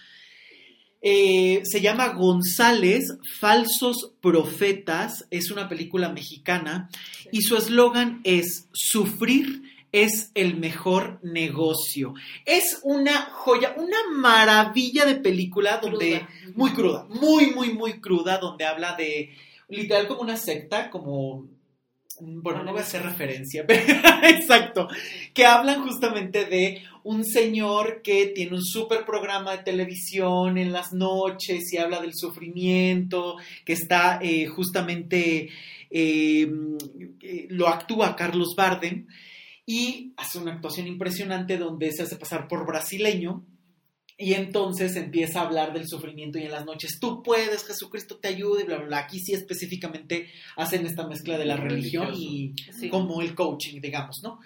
eh, 1.09 1.61
se 1.63 1.79
llama 1.79 2.09
González, 2.09 3.17
Falsos 3.39 4.11
Profetas, 4.19 5.25
es 5.31 5.51
una 5.51 5.69
película 5.69 6.09
mexicana 6.09 6.89
y 7.31 7.43
su 7.43 7.55
eslogan 7.55 8.19
es, 8.25 8.67
sufrir 8.73 9.61
es 9.93 10.31
el 10.33 10.57
mejor 10.57 11.21
negocio. 11.23 12.13
Es 12.43 12.81
una 12.83 13.21
joya, 13.31 13.73
una 13.77 13.95
maravilla 14.17 15.05
de 15.05 15.15
película 15.15 15.77
donde 15.77 16.25
Cruda. 16.25 16.53
muy 16.57 16.71
cruda, 16.71 17.05
muy 17.07 17.51
muy 17.51 17.73
muy 17.73 18.01
cruda 18.01 18.37
donde 18.37 18.65
habla 18.65 18.97
de 18.97 19.33
literal 19.69 20.09
como 20.09 20.19
una 20.19 20.35
secta, 20.35 20.89
como 20.89 21.47
bueno, 22.19 22.63
no 22.63 22.71
voy 22.71 22.79
a 22.79 22.83
hacer 22.83 23.03
referencia, 23.03 23.65
pero 23.67 23.81
exacto, 24.23 24.87
que 25.33 25.45
hablan 25.45 25.83
justamente 25.83 26.45
de 26.45 26.81
un 27.03 27.23
señor 27.23 28.01
que 28.01 28.27
tiene 28.27 28.55
un 28.55 28.63
súper 28.63 29.05
programa 29.05 29.51
de 29.51 29.63
televisión 29.63 30.57
en 30.57 30.71
las 30.71 30.93
noches 30.93 31.71
y 31.71 31.77
habla 31.77 32.01
del 32.01 32.13
sufrimiento, 32.13 33.37
que 33.63 33.73
está 33.73 34.19
eh, 34.21 34.47
justamente, 34.47 35.49
eh, 35.89 36.51
eh, 37.21 37.47
lo 37.49 37.67
actúa 37.67 38.15
Carlos 38.15 38.55
Bardem 38.57 39.07
y 39.65 40.13
hace 40.17 40.39
una 40.39 40.53
actuación 40.53 40.87
impresionante 40.87 41.57
donde 41.57 41.91
se 41.91 42.03
hace 42.03 42.15
pasar 42.15 42.47
por 42.47 42.65
brasileño 42.65 43.45
y 44.17 44.33
entonces 44.33 44.95
empieza 44.95 45.41
a 45.41 45.45
hablar 45.45 45.73
del 45.73 45.87
sufrimiento 45.87 46.39
y 46.39 46.43
en 46.43 46.51
las 46.51 46.65
noches, 46.65 46.97
tú 46.99 47.21
puedes, 47.21 47.63
Jesucristo 47.65 48.17
te 48.17 48.29
ayude, 48.29 48.63
bla, 48.63 48.77
bla, 48.77 48.85
bla. 48.87 48.97
Aquí 48.99 49.19
sí 49.19 49.33
específicamente 49.33 50.27
hacen 50.55 50.85
esta 50.87 51.07
mezcla 51.07 51.37
de 51.37 51.45
la 51.45 51.55
religión 51.57 52.13
y 52.15 52.53
Sí. 52.79 52.89
como 52.89 53.21
el 53.21 53.35
coaching, 53.35 53.79
digamos, 53.79 54.17
¿no? 54.23 54.39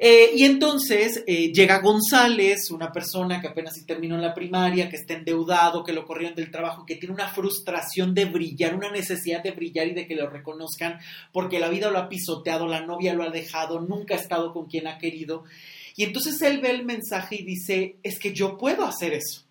Eh, 0.00 0.30
y 0.36 0.44
entonces 0.44 1.24
eh, 1.26 1.52
llega 1.52 1.80
González, 1.80 2.70
una 2.70 2.92
persona 2.92 3.40
que 3.40 3.48
apenas 3.48 3.74
si 3.74 3.84
terminó 3.84 4.16
la 4.16 4.32
primaria, 4.32 4.88
que 4.88 4.94
está 4.94 5.14
endeudado, 5.14 5.82
que 5.82 5.92
lo 5.92 6.04
corrieron 6.04 6.36
del 6.36 6.52
trabajo, 6.52 6.86
que 6.86 6.94
tiene 6.94 7.14
una 7.14 7.26
frustración 7.28 8.14
de 8.14 8.26
brillar, 8.26 8.76
una 8.76 8.92
necesidad 8.92 9.42
de 9.42 9.50
brillar 9.50 9.88
y 9.88 9.94
de 9.94 10.06
que 10.06 10.14
lo 10.14 10.30
reconozcan, 10.30 11.00
porque 11.32 11.58
la 11.58 11.68
vida 11.68 11.90
lo 11.90 11.98
ha 11.98 12.08
pisoteado, 12.08 12.68
la 12.68 12.86
novia 12.86 13.12
lo 13.14 13.24
ha 13.24 13.30
dejado, 13.30 13.80
nunca 13.80 14.14
ha 14.14 14.18
estado 14.18 14.52
con 14.52 14.66
quien 14.66 14.86
ha 14.86 14.98
querido. 14.98 15.42
Y 15.98 16.04
entonces 16.04 16.40
él 16.42 16.60
ve 16.60 16.70
el 16.70 16.84
mensaje 16.84 17.34
y 17.34 17.42
dice, 17.42 17.96
es 18.04 18.20
que 18.20 18.32
yo 18.32 18.56
puedo 18.56 18.84
hacer 18.84 19.14
eso. 19.14 19.42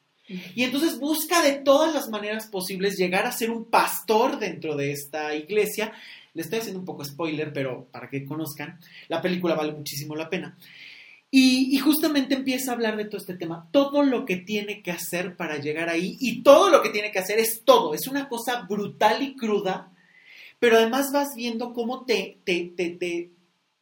Y 0.55 0.63
entonces 0.63 0.97
busca 0.97 1.43
de 1.43 1.51
todas 1.51 1.93
las 1.93 2.07
maneras 2.07 2.47
posibles 2.47 2.95
llegar 2.95 3.25
a 3.25 3.33
ser 3.33 3.51
un 3.51 3.65
pastor 3.65 4.39
dentro 4.39 4.77
de 4.77 4.93
esta 4.93 5.35
iglesia. 5.35 5.91
Le 6.33 6.43
estoy 6.43 6.59
haciendo 6.59 6.79
un 6.79 6.85
poco 6.85 7.03
spoiler, 7.03 7.51
pero 7.51 7.89
para 7.91 8.09
que 8.09 8.23
conozcan, 8.23 8.79
la 9.09 9.21
película 9.21 9.55
vale 9.55 9.73
muchísimo 9.73 10.15
la 10.15 10.29
pena. 10.29 10.57
Y, 11.29 11.75
y 11.75 11.79
justamente 11.79 12.35
empieza 12.35 12.71
a 12.71 12.75
hablar 12.75 12.95
de 12.95 13.03
todo 13.03 13.17
este 13.17 13.35
tema, 13.35 13.67
todo 13.73 14.03
lo 14.03 14.23
que 14.23 14.37
tiene 14.37 14.81
que 14.81 14.91
hacer 14.91 15.35
para 15.35 15.57
llegar 15.57 15.89
ahí, 15.89 16.15
y 16.21 16.43
todo 16.43 16.69
lo 16.69 16.81
que 16.81 16.91
tiene 16.91 17.11
que 17.11 17.19
hacer 17.19 17.39
es 17.39 17.63
todo, 17.65 17.93
es 17.93 18.07
una 18.07 18.29
cosa 18.29 18.61
brutal 18.61 19.21
y 19.21 19.35
cruda, 19.35 19.91
pero 20.59 20.77
además 20.77 21.11
vas 21.11 21.35
viendo 21.35 21.73
cómo 21.73 22.05
te, 22.05 22.37
te, 22.45 22.71
te, 22.73 22.91
te, 22.91 23.31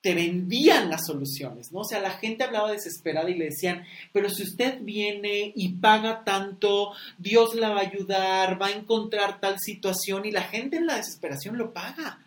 te 0.06 0.14
vendían 0.14 0.92
las 0.92 1.08
soluciones, 1.08 1.72
¿no? 1.72 1.80
O 1.80 1.84
sea, 1.84 2.00
la 2.00 2.12
gente 2.12 2.44
hablaba 2.44 2.72
desesperada 2.72 3.28
y 3.28 3.40
le 3.40 3.46
decían, 3.46 3.86
pero 4.14 4.30
si 4.30 4.44
usted 4.44 4.80
viene 4.84 5.52
y 5.56 5.78
paga 5.78 6.24
tanto, 6.24 6.92
Dios 7.18 7.56
la 7.56 7.70
va 7.70 7.80
a 7.80 7.88
ayudar, 7.88 8.62
va 8.62 8.68
a 8.68 8.72
encontrar 8.74 9.40
tal 9.40 9.56
situación 9.58 10.24
y 10.28 10.32
la 10.32 10.44
gente 10.44 10.78
en 10.78 10.86
la 10.86 10.98
desesperación 10.98 11.58
lo 11.58 11.74
paga. 11.74 12.24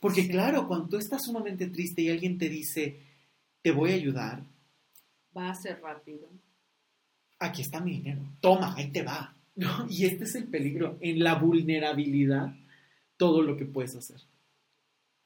Porque 0.00 0.26
claro, 0.28 0.66
cuando 0.66 0.88
tú 0.88 0.96
estás 0.96 1.20
sumamente 1.22 1.66
triste 1.66 2.00
y 2.00 2.08
alguien 2.08 2.38
te 2.38 2.48
dice, 2.48 3.02
te 3.60 3.70
voy 3.70 3.90
a 3.90 3.96
ayudar, 3.96 4.42
Va 5.36 5.50
a 5.50 5.54
ser 5.54 5.78
rápido. 5.82 6.26
aquí 7.38 7.60
está 7.60 7.80
mi 7.80 7.98
dinero, 7.98 8.22
toma, 8.40 8.74
ahí 8.78 8.90
te 8.90 9.02
va. 9.02 9.36
¿no? 9.56 9.86
Y 9.90 10.06
este 10.06 10.24
es 10.24 10.36
el 10.36 10.44
peligro, 10.44 10.96
en 11.02 11.22
la 11.22 11.34
vulnerabilidad, 11.34 12.54
todo 13.18 13.42
lo 13.42 13.58
que 13.58 13.66
puedes 13.66 13.94
hacer. 13.94 14.22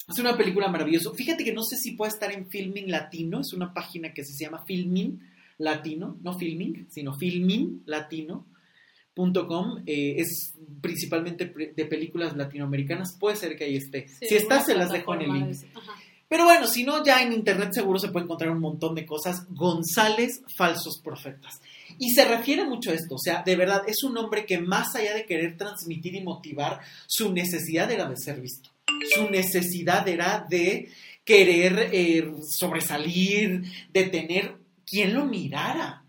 Es 0.08 0.18
una 0.18 0.36
película 0.36 0.68
maravillosa. 0.68 1.10
Fíjate 1.14 1.44
que 1.44 1.52
no 1.52 1.62
sé 1.62 1.76
si 1.76 1.92
puede 1.92 2.12
estar 2.12 2.30
en 2.30 2.48
Filming 2.48 2.90
Latino, 2.90 3.40
es 3.40 3.54
una 3.54 3.72
página 3.72 4.12
que 4.12 4.24
se 4.24 4.44
llama 4.44 4.62
Filming 4.66 5.20
Latino, 5.58 6.18
no 6.22 6.38
Filming, 6.38 6.86
sino 6.90 7.14
filminglatino.com. 7.14 9.82
Eh, 9.86 10.16
es 10.18 10.54
principalmente 10.80 11.46
de 11.46 11.86
películas 11.86 12.36
latinoamericanas, 12.36 13.16
puede 13.18 13.36
ser 13.36 13.56
que 13.56 13.64
ahí 13.64 13.76
esté. 13.76 14.08
Sí, 14.08 14.26
si 14.28 14.34
está, 14.36 14.62
se 14.62 14.74
las 14.74 14.90
dejo 14.90 15.14
en 15.14 15.22
el 15.22 15.32
link. 15.32 15.56
Pero 16.28 16.44
bueno, 16.44 16.66
si 16.66 16.84
no, 16.84 17.02
ya 17.04 17.22
en 17.22 17.32
internet 17.32 17.70
seguro 17.72 17.98
se 17.98 18.08
puede 18.08 18.24
encontrar 18.24 18.50
un 18.50 18.60
montón 18.60 18.94
de 18.94 19.06
cosas. 19.06 19.46
González, 19.50 20.42
falsos 20.56 21.00
profetas. 21.02 21.60
Y 21.98 22.10
se 22.10 22.24
refiere 22.24 22.64
mucho 22.64 22.90
a 22.90 22.94
esto, 22.94 23.14
o 23.14 23.18
sea, 23.18 23.44
de 23.44 23.54
verdad, 23.54 23.82
es 23.86 24.02
un 24.02 24.18
hombre 24.18 24.44
que 24.44 24.58
más 24.58 24.96
allá 24.96 25.14
de 25.14 25.26
querer 25.26 25.56
transmitir 25.56 26.16
y 26.16 26.22
motivar, 26.22 26.80
su 27.06 27.32
necesidad 27.32 27.88
era 27.92 28.08
de 28.08 28.16
ser 28.16 28.40
visto. 28.40 28.73
Su 29.14 29.30
necesidad 29.30 30.06
era 30.08 30.46
de 30.48 30.90
querer 31.24 31.90
eh, 31.92 32.32
sobresalir, 32.48 33.62
de 33.90 34.04
tener 34.04 34.56
quien 34.86 35.14
lo 35.14 35.24
mirara. 35.24 36.04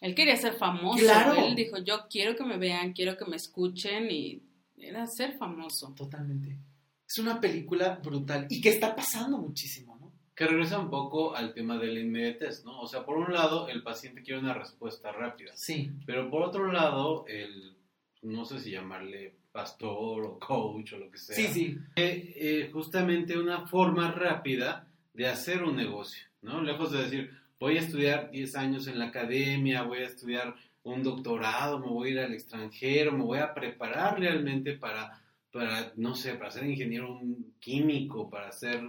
Él 0.00 0.14
quería 0.14 0.36
ser 0.36 0.54
famoso. 0.54 0.98
Claro. 1.04 1.34
Él 1.34 1.54
dijo, 1.54 1.78
yo 1.78 2.06
quiero 2.10 2.36
que 2.36 2.44
me 2.44 2.56
vean, 2.58 2.92
quiero 2.92 3.16
que 3.16 3.24
me 3.24 3.36
escuchen 3.36 4.10
y 4.10 4.42
era 4.76 5.06
ser 5.06 5.36
famoso. 5.38 5.92
Totalmente. 5.96 6.58
Es 7.06 7.18
una 7.18 7.40
película 7.40 7.98
brutal 8.02 8.46
y 8.50 8.60
que 8.60 8.68
está 8.68 8.94
pasando 8.94 9.38
muchísimo, 9.38 9.96
¿no? 10.00 10.12
Que 10.36 10.46
regresa 10.46 10.78
un 10.78 10.90
poco 10.90 11.34
al 11.34 11.52
tema 11.54 11.78
de 11.78 11.88
la 11.88 12.00
inmediatez, 12.00 12.64
¿no? 12.64 12.80
O 12.80 12.86
sea, 12.86 13.04
por 13.04 13.16
un 13.16 13.32
lado, 13.32 13.68
el 13.68 13.82
paciente 13.82 14.22
quiere 14.22 14.40
una 14.40 14.54
respuesta 14.54 15.10
rápida, 15.10 15.52
Sí. 15.56 15.90
pero 16.06 16.30
por 16.30 16.42
otro 16.42 16.70
lado, 16.70 17.24
el, 17.26 17.74
no 18.22 18.44
sé 18.44 18.60
si 18.60 18.70
llamarle 18.70 19.34
pastor 19.58 20.24
o 20.24 20.38
coach 20.38 20.92
o 20.92 20.98
lo 20.98 21.10
que 21.10 21.18
sea, 21.18 21.34
Sí, 21.34 21.46
sí. 21.48 21.78
eh, 21.96 22.32
eh, 22.36 22.70
justamente 22.72 23.36
una 23.36 23.66
forma 23.66 24.12
rápida 24.12 24.86
de 25.12 25.26
hacer 25.26 25.64
un 25.64 25.74
negocio, 25.74 26.24
¿no? 26.42 26.62
Lejos 26.62 26.92
de 26.92 27.02
decir, 27.02 27.30
voy 27.58 27.76
a 27.76 27.80
estudiar 27.80 28.30
10 28.30 28.54
años 28.54 28.86
en 28.86 28.98
la 29.00 29.06
academia, 29.06 29.82
voy 29.82 29.98
a 29.98 30.06
estudiar 30.06 30.54
un 30.84 31.02
doctorado, 31.02 31.80
me 31.80 31.88
voy 31.88 32.08
a 32.08 32.12
ir 32.12 32.18
al 32.20 32.32
extranjero, 32.34 33.10
me 33.12 33.24
voy 33.24 33.38
a 33.40 33.52
preparar 33.52 34.20
realmente 34.20 34.74
para, 34.76 35.20
para 35.52 35.92
no 35.96 36.14
sé, 36.14 36.34
para 36.34 36.52
ser 36.52 36.64
ingeniero 36.66 37.12
un 37.12 37.54
químico, 37.58 38.30
para 38.30 38.52
ser 38.52 38.80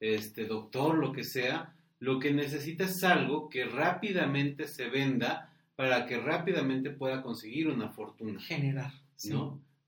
este 0.00 0.46
doctor, 0.46 0.96
lo 0.96 1.12
que 1.12 1.22
sea, 1.22 1.74
lo 2.00 2.18
que 2.18 2.32
necesita 2.32 2.84
es 2.84 3.04
algo 3.04 3.50
que 3.50 3.66
rápidamente 3.66 4.66
se 4.68 4.88
venda 4.88 5.50
para 5.76 6.06
que 6.06 6.16
rápidamente 6.18 6.88
pueda 6.90 7.20
conseguir 7.20 7.68
una 7.68 7.90
fortuna, 7.90 8.40
Generar. 8.40 8.90
sí. 9.16 9.32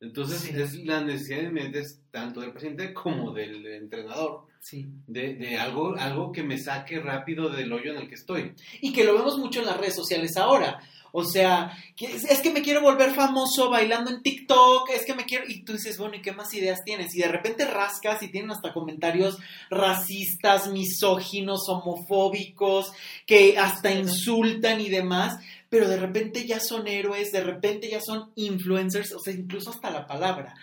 Entonces 0.00 0.40
Sí. 0.40 0.50
es 0.54 0.74
la 0.84 1.02
necesidad 1.02 1.42
inmediata 1.42 1.78
es 1.78 2.00
tanto 2.10 2.40
del 2.40 2.52
paciente 2.52 2.92
como 2.92 3.32
del 3.32 3.66
entrenador 3.66 4.46
Sí. 4.60 4.86
de, 5.06 5.34
de 5.34 5.56
algo, 5.58 5.94
algo 5.96 6.32
que 6.32 6.42
me 6.42 6.58
saque 6.58 6.98
rápido 7.00 7.48
del 7.48 7.72
hoyo 7.72 7.92
en 7.92 7.98
el 7.98 8.08
que 8.08 8.16
estoy. 8.16 8.52
Y 8.80 8.92
que 8.92 9.04
lo 9.04 9.14
vemos 9.14 9.38
mucho 9.38 9.60
en 9.60 9.66
las 9.66 9.78
redes 9.78 9.94
sociales 9.94 10.36
ahora. 10.36 10.80
O 11.18 11.24
sea, 11.24 11.72
es, 11.98 12.40
que 12.42 12.50
me 12.50 12.60
quiero 12.60 12.82
volver 12.82 13.12
famoso 13.14 13.70
bailando 13.70 14.10
en 14.10 14.22
TikTok, 14.22 14.90
es 14.90 15.06
que 15.06 15.14
me 15.14 15.24
quiero... 15.24 15.44
Y 15.48 15.62
tú 15.64 15.72
dices, 15.72 15.96
bueno, 15.96 16.16
¿y 16.16 16.20
qué 16.20 16.32
más 16.32 16.52
ideas 16.52 16.84
tienes? 16.84 17.14
Y 17.14 17.20
de 17.20 17.28
repente 17.28 17.64
rascas 17.64 18.22
y 18.22 18.28
tienen 18.28 18.50
hasta 18.50 18.74
comentarios 18.74 19.38
racistas, 19.70 20.70
misóginos, 20.70 21.68
homofóbicos, 21.68 22.92
que 23.24 23.56
hasta 23.56 23.92
insultan 23.92 24.80
y 24.80 24.90
demás, 24.90 25.36
pero 25.68 25.88
de 25.88 25.96
repente 25.96 26.46
ya 26.46 26.60
son 26.60 26.86
héroes, 26.86 27.32
de 27.32 27.42
repente 27.42 27.88
ya 27.90 28.00
son 28.00 28.30
influencers, 28.36 29.12
o 29.12 29.18
sea, 29.18 29.32
incluso 29.34 29.70
hasta 29.70 29.90
la 29.90 30.06
palabra. 30.06 30.54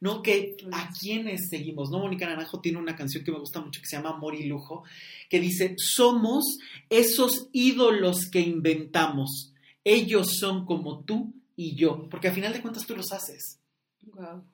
¿no? 0.00 0.22
Que 0.22 0.56
a 0.72 0.90
quienes 0.90 1.48
seguimos, 1.50 1.90
¿no? 1.90 1.98
Mónica 1.98 2.26
Naranjo 2.26 2.60
tiene 2.60 2.78
una 2.78 2.94
canción 2.94 3.24
que 3.24 3.32
me 3.32 3.40
gusta 3.40 3.60
mucho 3.60 3.80
que 3.80 3.88
se 3.88 3.96
llama 3.96 4.10
Amor 4.10 4.34
y 4.34 4.46
Lujo, 4.46 4.84
que 5.28 5.40
dice, 5.40 5.74
somos 5.76 6.58
esos 6.88 7.48
ídolos 7.52 8.30
que 8.30 8.40
inventamos. 8.40 9.52
Ellos 9.82 10.36
son 10.38 10.66
como 10.66 11.00
tú 11.00 11.34
y 11.56 11.74
yo, 11.74 12.08
porque 12.08 12.28
al 12.28 12.34
final 12.34 12.52
de 12.52 12.62
cuentas 12.62 12.86
tú 12.86 12.96
los 12.96 13.10
haces. 13.12 13.58
Wow. 14.14 14.44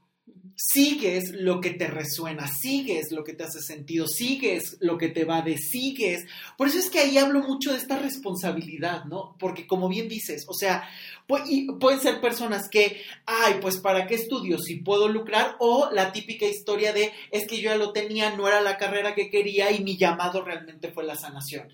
Sigues 0.56 1.32
lo 1.32 1.60
que 1.60 1.70
te 1.70 1.88
resuena, 1.88 2.46
sigues 2.46 3.10
lo 3.10 3.24
que 3.24 3.32
te 3.32 3.44
hace 3.44 3.60
sentido, 3.60 4.06
sigues 4.06 4.76
lo 4.80 4.96
que 4.98 5.08
te 5.08 5.24
va 5.24 5.42
de, 5.42 5.58
sigues. 5.58 6.26
Por 6.56 6.68
eso 6.68 6.78
es 6.78 6.90
que 6.90 7.00
ahí 7.00 7.18
hablo 7.18 7.40
mucho 7.40 7.72
de 7.72 7.78
esta 7.78 7.98
responsabilidad, 7.98 9.04
¿no? 9.04 9.36
Porque 9.38 9.66
como 9.66 9.88
bien 9.88 10.08
dices, 10.08 10.44
o 10.48 10.54
sea, 10.54 10.88
pueden 11.26 12.00
ser 12.00 12.20
personas 12.20 12.68
que, 12.68 13.00
ay, 13.26 13.54
pues 13.60 13.78
para 13.78 14.06
qué 14.06 14.14
estudio 14.14 14.58
si 14.58 14.76
puedo 14.76 15.08
lucrar, 15.08 15.56
o 15.58 15.90
la 15.92 16.12
típica 16.12 16.46
historia 16.46 16.92
de, 16.92 17.12
es 17.30 17.46
que 17.46 17.56
yo 17.56 17.70
ya 17.70 17.76
lo 17.76 17.92
tenía, 17.92 18.36
no 18.36 18.46
era 18.46 18.60
la 18.60 18.76
carrera 18.76 19.14
que 19.14 19.30
quería 19.30 19.72
y 19.72 19.82
mi 19.82 19.96
llamado 19.96 20.44
realmente 20.44 20.92
fue 20.92 21.04
la 21.04 21.16
sanación. 21.16 21.68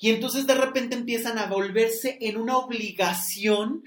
Y 0.00 0.10
entonces 0.10 0.46
de 0.46 0.54
repente 0.54 0.96
empiezan 0.96 1.38
a 1.38 1.46
volverse 1.46 2.18
en 2.20 2.36
una 2.36 2.56
obligación 2.56 3.84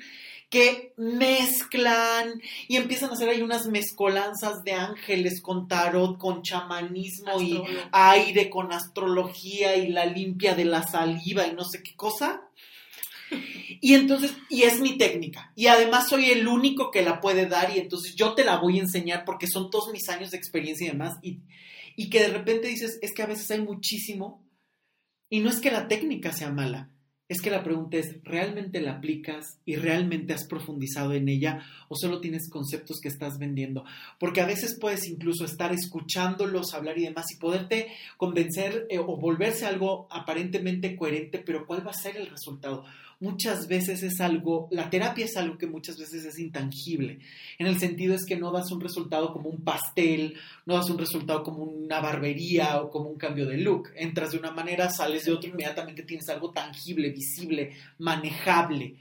que 0.49 0.93
mezclan 0.97 2.41
y 2.67 2.77
empiezan 2.77 3.09
a 3.09 3.13
hacer 3.13 3.29
ahí 3.29 3.41
unas 3.41 3.67
mezcolanzas 3.67 4.63
de 4.63 4.73
ángeles 4.73 5.41
con 5.41 5.67
tarot, 5.67 6.17
con 6.17 6.41
chamanismo 6.41 7.41
y 7.41 7.61
aire, 7.91 8.49
con 8.49 8.71
astrología 8.71 9.75
y 9.75 9.89
la 9.89 10.05
limpia 10.05 10.55
de 10.55 10.65
la 10.65 10.83
saliva 10.83 11.47
y 11.47 11.53
no 11.53 11.63
sé 11.63 11.81
qué 11.83 11.95
cosa. 11.95 12.41
Y 13.81 13.93
entonces, 13.93 14.35
y 14.49 14.63
es 14.63 14.79
mi 14.79 14.97
técnica. 14.97 15.51
Y 15.55 15.67
además 15.67 16.09
soy 16.09 16.31
el 16.31 16.47
único 16.47 16.91
que 16.91 17.01
la 17.01 17.19
puede 17.19 17.47
dar 17.47 17.75
y 17.75 17.79
entonces 17.79 18.15
yo 18.15 18.33
te 18.33 18.43
la 18.43 18.57
voy 18.57 18.79
a 18.79 18.83
enseñar 18.83 19.25
porque 19.25 19.47
son 19.47 19.69
todos 19.69 19.91
mis 19.91 20.07
años 20.09 20.31
de 20.31 20.37
experiencia 20.37 20.87
y 20.87 20.91
demás. 20.91 21.15
Y, 21.21 21.41
y 21.95 22.09
que 22.09 22.21
de 22.21 22.29
repente 22.29 22.67
dices, 22.67 22.99
es 23.01 23.13
que 23.13 23.23
a 23.23 23.27
veces 23.27 23.49
hay 23.51 23.61
muchísimo 23.61 24.45
Y 25.29 25.39
no 25.39 25.49
es 25.49 25.59
que 25.59 25.71
la 25.71 25.87
técnica 25.87 26.31
sea 26.31 26.51
mala, 26.51 26.91
es 27.27 27.41
que 27.41 27.49
la 27.49 27.63
pregunta 27.63 27.97
es, 27.97 28.17
¿realmente 28.23 28.81
la 28.81 28.93
aplicas 28.93 29.59
y 29.65 29.77
realmente 29.77 30.33
has 30.33 30.45
profundizado 30.45 31.13
en 31.13 31.27
ella 31.27 31.65
o 31.89 31.95
solo 31.95 32.21
tienes 32.21 32.49
conceptos 32.49 32.99
que 33.01 33.07
estás 33.07 33.39
vendiendo? 33.39 33.83
Porque 34.19 34.41
a 34.41 34.45
veces 34.45 34.77
puedes 34.79 35.07
incluso 35.07 35.43
estar 35.45 35.73
escuchándolos 35.73 36.73
hablar 36.73 36.97
y 36.99 37.05
demás 37.05 37.25
y 37.33 37.39
poderte 37.39 37.87
convencer 38.17 38.85
eh, 38.89 38.99
o 38.99 39.17
volverse 39.17 39.65
algo 39.65 40.07
aparentemente 40.11 40.95
coherente, 40.95 41.39
pero 41.39 41.65
¿cuál 41.65 41.85
va 41.85 41.91
a 41.91 41.95
ser 41.95 42.15
el 42.17 42.27
resultado? 42.27 42.85
Muchas 43.19 43.67
veces 43.67 44.03
es 44.03 44.19
algo, 44.19 44.67
la 44.71 44.89
terapia 44.89 45.25
es 45.25 45.37
algo 45.37 45.57
que 45.57 45.67
muchas 45.67 45.97
veces 45.97 46.25
es 46.25 46.39
intangible, 46.39 47.19
en 47.57 47.67
el 47.67 47.79
sentido 47.79 48.15
es 48.15 48.25
que 48.25 48.35
no 48.35 48.51
das 48.51 48.71
un 48.71 48.81
resultado 48.81 49.31
como 49.33 49.49
un 49.49 49.63
pastel, 49.63 50.35
no 50.65 50.75
das 50.75 50.89
un 50.89 50.97
resultado 50.97 51.43
como 51.43 51.63
una 51.63 51.99
barbería 51.99 52.81
o 52.81 52.89
como 52.89 53.09
un 53.09 53.17
cambio 53.17 53.45
de 53.45 53.57
look, 53.57 53.89
entras 53.95 54.31
de 54.31 54.39
una 54.39 54.51
manera, 54.51 54.89
sales 54.89 55.25
de 55.25 55.31
otra, 55.31 55.49
inmediatamente 55.49 56.03
tienes 56.03 56.27
algo 56.29 56.51
tangible, 56.51 57.09
visible, 57.09 57.73
manejable. 57.99 58.95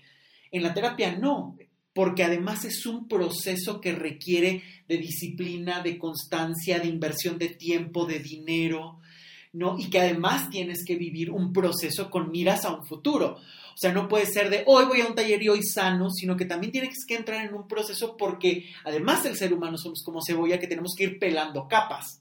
En 0.51 0.63
la 0.63 0.73
terapia 0.73 1.17
no, 1.17 1.57
porque 1.95 2.25
además 2.25 2.65
es 2.65 2.85
un 2.87 3.07
proceso 3.07 3.81
que 3.81 3.93
requiere 3.93 4.63
de 4.89 4.99
disciplina, 4.99 5.81
de 5.81 5.97
constancia, 5.97 6.81
de 6.81 6.89
inversión 6.89 7.39
de 7.39 7.51
tiempo, 7.51 8.05
de 8.05 8.19
dinero, 8.19 9.01
¿no? 9.53 9.79
Y 9.79 9.89
que 9.89 10.01
además 10.01 10.51
tienes 10.51 10.85
que 10.85 10.97
vivir 10.97 11.31
un 11.31 11.53
proceso 11.53 12.11
con 12.11 12.33
miras 12.33 12.65
a 12.65 12.75
un 12.75 12.85
futuro. 12.85 13.39
O 13.75 13.77
sea, 13.77 13.93
no 13.93 14.09
puede 14.09 14.27
ser 14.27 14.51
de 14.51 14.63
hoy 14.67 14.85
voy 14.85 15.01
a 15.01 15.07
un 15.07 15.17
taller 15.17 15.43
y 15.43 15.49
hoy 15.49 15.63
sano, 15.63 16.11
sino 16.11 16.37
que 16.37 16.45
también 16.45 16.73
tienes 16.73 17.05
que 17.07 17.17
entrar 17.17 17.45
en 17.45 17.55
un 17.55 17.67
proceso 17.67 18.17
porque 18.17 18.73
además 18.85 19.25
del 19.25 19.37
ser 19.37 19.53
humano 19.53 19.77
somos 19.79 20.03
como 20.05 20.21
cebolla 20.25 20.61
que 20.61 20.69
tenemos 20.69 20.93
que 20.97 21.05
ir 21.05 21.19
pelando 21.19 21.67
capas. 21.67 22.21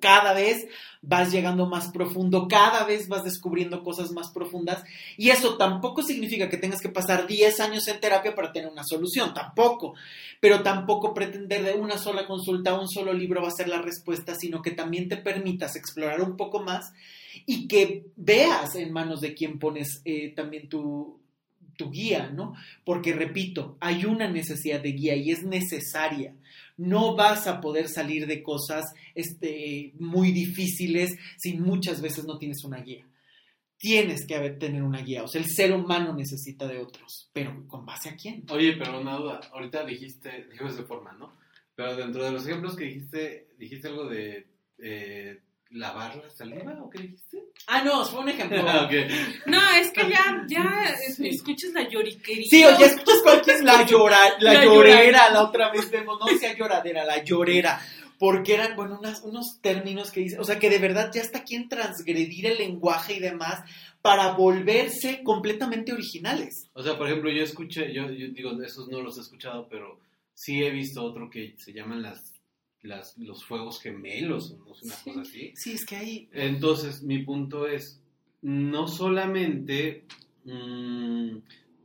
Cada 0.00 0.32
vez 0.32 0.66
vas 1.02 1.30
llegando 1.30 1.66
más 1.66 1.88
profundo, 1.88 2.48
cada 2.48 2.84
vez 2.84 3.06
vas 3.08 3.24
descubriendo 3.24 3.82
cosas 3.82 4.12
más 4.12 4.30
profundas 4.30 4.82
y 5.18 5.28
eso 5.28 5.58
tampoco 5.58 6.02
significa 6.02 6.48
que 6.48 6.56
tengas 6.56 6.80
que 6.80 6.88
pasar 6.88 7.26
10 7.26 7.60
años 7.60 7.86
en 7.88 8.00
terapia 8.00 8.34
para 8.34 8.50
tener 8.50 8.70
una 8.70 8.84
solución, 8.84 9.34
tampoco, 9.34 9.94
pero 10.40 10.62
tampoco 10.62 11.12
pretender 11.12 11.62
de 11.62 11.74
una 11.74 11.98
sola 11.98 12.26
consulta, 12.26 12.78
un 12.78 12.88
solo 12.88 13.12
libro 13.12 13.42
va 13.42 13.48
a 13.48 13.56
ser 13.56 13.68
la 13.68 13.82
respuesta, 13.82 14.34
sino 14.34 14.62
que 14.62 14.70
también 14.70 15.08
te 15.08 15.18
permitas 15.18 15.76
explorar 15.76 16.22
un 16.22 16.38
poco 16.38 16.62
más 16.62 16.94
y 17.46 17.68
que 17.68 18.06
veas 18.16 18.74
en 18.76 18.92
manos 18.92 19.20
de 19.20 19.34
quien 19.34 19.58
pones 19.58 20.02
eh, 20.04 20.32
también 20.34 20.68
tu, 20.68 21.20
tu 21.76 21.90
guía, 21.90 22.30
¿no? 22.30 22.54
Porque 22.84 23.12
repito, 23.12 23.76
hay 23.80 24.04
una 24.04 24.30
necesidad 24.30 24.80
de 24.80 24.92
guía 24.92 25.16
y 25.16 25.30
es 25.30 25.42
necesaria 25.42 26.34
no 26.76 27.14
vas 27.14 27.46
a 27.46 27.60
poder 27.60 27.88
salir 27.88 28.26
de 28.26 28.42
cosas 28.42 28.84
este, 29.14 29.92
muy 29.98 30.32
difíciles 30.32 31.16
si 31.38 31.54
muchas 31.54 32.00
veces 32.00 32.24
no 32.24 32.38
tienes 32.38 32.64
una 32.64 32.80
guía. 32.80 33.06
Tienes 33.76 34.26
que 34.26 34.38
tener 34.50 34.82
una 34.82 35.02
guía, 35.02 35.24
o 35.24 35.28
sea, 35.28 35.42
el 35.42 35.48
ser 35.48 35.72
humano 35.72 36.14
necesita 36.14 36.66
de 36.66 36.78
otros, 36.78 37.28
pero 37.32 37.66
¿con 37.66 37.84
base 37.84 38.08
a 38.08 38.16
quién? 38.16 38.44
Oye, 38.50 38.76
pero 38.78 39.00
una 39.00 39.16
duda, 39.16 39.40
ahorita 39.52 39.84
dijiste, 39.84 40.46
dijiste 40.50 40.82
de 40.82 40.84
forma, 40.84 41.12
¿no? 41.12 41.36
Pero 41.74 41.94
dentro 41.96 42.24
de 42.24 42.30
los 42.30 42.46
ejemplos 42.46 42.76
que 42.76 42.84
dijiste, 42.84 43.48
dijiste 43.58 43.88
algo 43.88 44.08
de 44.08 44.46
eh, 44.78 45.42
lavar 45.74 46.16
la 46.16 46.30
saliva 46.30 46.76
o 46.80 46.88
qué 46.88 47.02
dijiste? 47.02 47.44
Ah, 47.66 47.82
no, 47.82 48.04
fue 48.04 48.20
un 48.20 48.28
ejemplo. 48.28 48.62
No, 49.46 49.60
es 49.80 49.90
que 49.90 50.08
ya, 50.08 50.44
ya 50.48 50.94
escuchas 51.18 51.72
la 51.72 51.88
lloriquería. 51.88 52.46
Sí, 52.48 52.64
o 52.64 52.78
ya 52.78 52.86
escuchas 52.86 53.20
cualquier 53.22 53.62
la 53.64 53.84
llora, 53.84 54.18
la, 54.40 54.64
llorera, 54.64 55.30
la 55.30 55.42
otra 55.42 55.70
vez 55.70 55.90
vemos, 55.90 56.18
no 56.18 56.26
decía 56.26 56.56
lloradera, 56.56 57.04
la 57.04 57.22
llorera. 57.22 57.80
Porque 58.18 58.54
eran, 58.54 58.76
bueno, 58.76 59.00
unos 59.24 59.60
términos 59.60 60.10
que 60.10 60.20
dice, 60.20 60.38
o 60.38 60.44
sea, 60.44 60.58
que 60.58 60.70
de 60.70 60.78
verdad 60.78 61.10
ya 61.12 61.20
está 61.20 61.38
aquí 61.40 61.56
en 61.56 61.68
transgredir 61.68 62.46
el 62.46 62.58
lenguaje 62.58 63.14
y 63.14 63.18
demás 63.18 63.68
para 64.00 64.32
volverse 64.32 65.22
completamente 65.24 65.92
originales. 65.92 66.70
O 66.74 66.82
sea, 66.82 66.96
por 66.96 67.08
ejemplo, 67.08 67.30
yo 67.30 67.42
escuché, 67.42 67.92
yo, 67.92 68.08
yo 68.10 68.28
digo, 68.28 68.52
esos 68.62 68.88
no 68.88 69.02
los 69.02 69.18
he 69.18 69.22
escuchado, 69.22 69.66
pero 69.68 69.98
sí 70.32 70.62
he 70.62 70.70
visto 70.70 71.02
otro 71.02 71.28
que 71.28 71.54
se 71.58 71.72
llaman 71.72 72.02
las 72.02 72.33
las, 72.84 73.18
los 73.18 73.44
fuegos 73.44 73.80
gemelos, 73.80 74.52
no 74.52 74.66
una 74.66 74.94
cosa 75.02 75.20
así. 75.22 75.52
Sí, 75.56 75.72
es 75.72 75.84
que 75.84 75.96
hay... 75.96 76.28
Entonces, 76.32 77.02
mi 77.02 77.24
punto 77.24 77.66
es, 77.66 78.00
no 78.42 78.86
solamente 78.86 80.04
mm, 80.44 81.38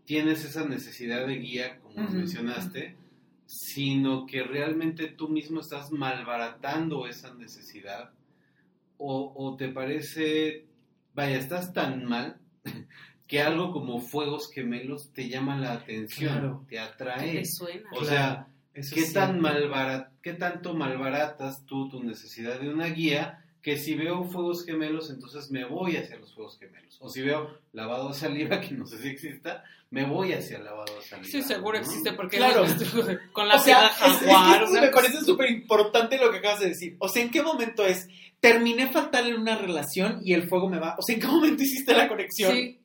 tienes 0.05 0.45
esa 0.45 0.65
necesidad 0.65 1.25
de 1.25 1.37
guía, 1.37 1.79
como 1.79 2.07
mencionaste, 2.09 2.95
sino 3.45 4.25
que 4.25 4.43
realmente 4.43 5.07
tú 5.07 5.29
mismo 5.29 5.61
estás 5.61 5.91
malbaratando 5.91 7.07
esa 7.07 7.33
necesidad, 7.33 8.11
o, 8.97 9.33
o 9.35 9.55
te 9.55 9.69
parece, 9.69 10.65
vaya, 11.15 11.37
estás 11.37 11.73
tan 11.73 12.03
mal 12.03 12.37
que 13.27 13.41
algo 13.41 13.71
como 13.71 14.01
fuegos 14.01 14.51
gemelos 14.51 15.13
te 15.13 15.29
llama 15.29 15.57
la 15.57 15.73
atención, 15.73 16.65
te 16.67 16.77
atrae. 16.77 17.39
Te 17.39 17.45
suena. 17.45 17.89
O 17.93 18.03
sea, 18.03 18.48
¿Qué, 18.73 19.03
tan 19.13 19.41
¿Qué 20.21 20.33
tanto 20.33 20.73
malbaratas 20.73 21.65
tú 21.65 21.89
tu 21.89 22.03
necesidad 22.03 22.59
de 22.59 22.69
una 22.69 22.87
guía 22.87 23.43
que 23.61 23.77
si 23.77 23.95
veo 23.95 24.23
fuegos 24.23 24.65
gemelos, 24.65 25.09
entonces 25.09 25.51
me 25.51 25.65
voy 25.65 25.97
hacia 25.97 26.17
los 26.17 26.33
fuegos 26.33 26.57
gemelos? 26.59 26.97
O 27.01 27.09
si 27.09 27.21
veo 27.21 27.57
lavado 27.73 28.09
de 28.09 28.15
saliva, 28.15 28.61
que 28.61 28.75
no 28.75 28.85
sé 28.85 29.01
si 29.01 29.09
exista, 29.09 29.63
me 29.89 30.05
voy 30.05 30.33
hacia 30.33 30.57
el 30.57 30.65
lavado 30.65 30.95
de 30.95 31.01
saliva. 31.01 31.29
Sí, 31.29 31.41
seguro 31.41 31.77
existe, 31.77 32.13
porque 32.13 32.37
claro. 32.37 32.65
con 33.33 33.47
la 33.47 33.55
o 33.55 33.59
sea, 33.59 33.89
jaguar. 33.89 34.69
me 34.69 34.87
parece 34.89 35.21
súper 35.21 35.49
importante 35.49 36.17
lo 36.17 36.31
que 36.31 36.37
acabas 36.37 36.59
de 36.59 36.69
decir. 36.69 36.95
O 36.99 37.09
sea, 37.09 37.23
¿en 37.23 37.31
qué 37.31 37.41
momento 37.41 37.85
es? 37.85 38.07
Terminé 38.39 38.87
fatal 38.87 39.27
en 39.27 39.41
una 39.41 39.57
relación 39.57 40.21
y 40.23 40.33
el 40.33 40.47
fuego 40.47 40.69
me 40.69 40.79
va. 40.79 40.95
O 40.97 41.01
sea, 41.01 41.15
¿en 41.15 41.21
qué 41.21 41.27
momento 41.27 41.63
hiciste 41.63 41.93
la 41.93 42.07
conexión? 42.07 42.53
Sí. 42.53 42.79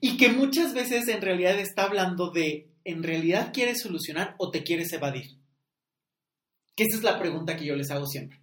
Y 0.00 0.16
que 0.16 0.30
muchas 0.30 0.72
veces 0.72 1.06
en 1.08 1.20
realidad 1.20 1.58
está 1.58 1.84
hablando 1.84 2.30
de 2.30 2.69
¿en 2.84 3.02
realidad 3.02 3.52
quieres 3.52 3.80
solucionar 3.80 4.34
o 4.38 4.50
te 4.50 4.62
quieres 4.62 4.92
evadir? 4.92 5.36
Que 6.74 6.84
esa 6.84 6.96
es 6.96 7.02
la 7.02 7.18
pregunta 7.18 7.56
que 7.56 7.64
yo 7.64 7.76
les 7.76 7.90
hago 7.90 8.06
siempre. 8.06 8.40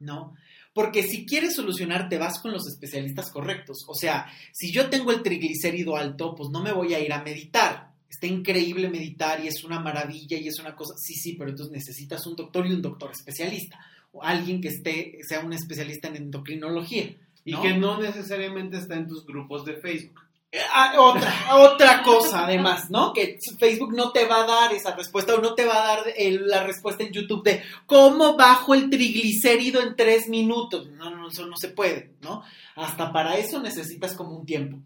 ¿No? 0.00 0.34
Porque 0.72 1.02
si 1.02 1.26
quieres 1.26 1.56
solucionar, 1.56 2.08
te 2.08 2.18
vas 2.18 2.38
con 2.38 2.52
los 2.52 2.68
especialistas 2.68 3.30
correctos. 3.30 3.84
O 3.88 3.94
sea, 3.94 4.26
si 4.52 4.70
yo 4.70 4.88
tengo 4.88 5.10
el 5.10 5.22
triglicérido 5.22 5.96
alto, 5.96 6.34
pues 6.36 6.50
no 6.50 6.62
me 6.62 6.72
voy 6.72 6.94
a 6.94 7.00
ir 7.00 7.12
a 7.12 7.22
meditar. 7.22 7.94
Está 8.08 8.26
increíble 8.26 8.88
meditar 8.88 9.42
y 9.44 9.48
es 9.48 9.64
una 9.64 9.80
maravilla 9.80 10.38
y 10.38 10.46
es 10.46 10.58
una 10.60 10.76
cosa. 10.76 10.94
Sí, 10.96 11.14
sí, 11.14 11.34
pero 11.34 11.50
entonces 11.50 11.72
necesitas 11.72 12.24
un 12.26 12.36
doctor 12.36 12.66
y 12.66 12.72
un 12.72 12.82
doctor 12.82 13.10
especialista. 13.10 13.78
O 14.12 14.22
alguien 14.22 14.60
que 14.60 14.68
esté, 14.68 15.18
sea 15.28 15.40
un 15.40 15.52
especialista 15.52 16.08
en 16.08 16.16
endocrinología. 16.16 17.16
Y 17.44 17.56
que 17.56 17.76
no 17.76 18.00
necesariamente 18.00 18.78
está 18.78 18.94
en 18.94 19.08
tus 19.08 19.26
grupos 19.26 19.64
de 19.64 19.80
Facebook. 19.80 20.27
Ah, 20.72 20.94
otra, 20.96 21.56
otra 21.58 22.02
cosa 22.02 22.46
además, 22.46 22.88
¿no? 22.88 23.12
Que 23.12 23.38
Facebook 23.58 23.94
no 23.94 24.12
te 24.12 24.24
va 24.24 24.44
a 24.44 24.46
dar 24.46 24.72
esa 24.72 24.96
respuesta 24.96 25.34
o 25.34 25.42
no 25.42 25.54
te 25.54 25.66
va 25.66 25.82
a 25.82 25.96
dar 25.96 26.14
la 26.16 26.64
respuesta 26.64 27.04
en 27.04 27.12
YouTube 27.12 27.44
de 27.44 27.62
cómo 27.84 28.34
bajo 28.34 28.74
el 28.74 28.88
triglicérido 28.88 29.82
en 29.82 29.94
tres 29.94 30.26
minutos. 30.28 30.88
No, 30.92 31.10
no, 31.10 31.28
eso 31.28 31.46
no 31.46 31.56
se 31.58 31.68
puede, 31.68 32.12
¿no? 32.22 32.42
Hasta 32.76 33.12
para 33.12 33.36
eso 33.36 33.60
necesitas 33.60 34.14
como 34.14 34.38
un 34.38 34.46
tiempo. 34.46 34.78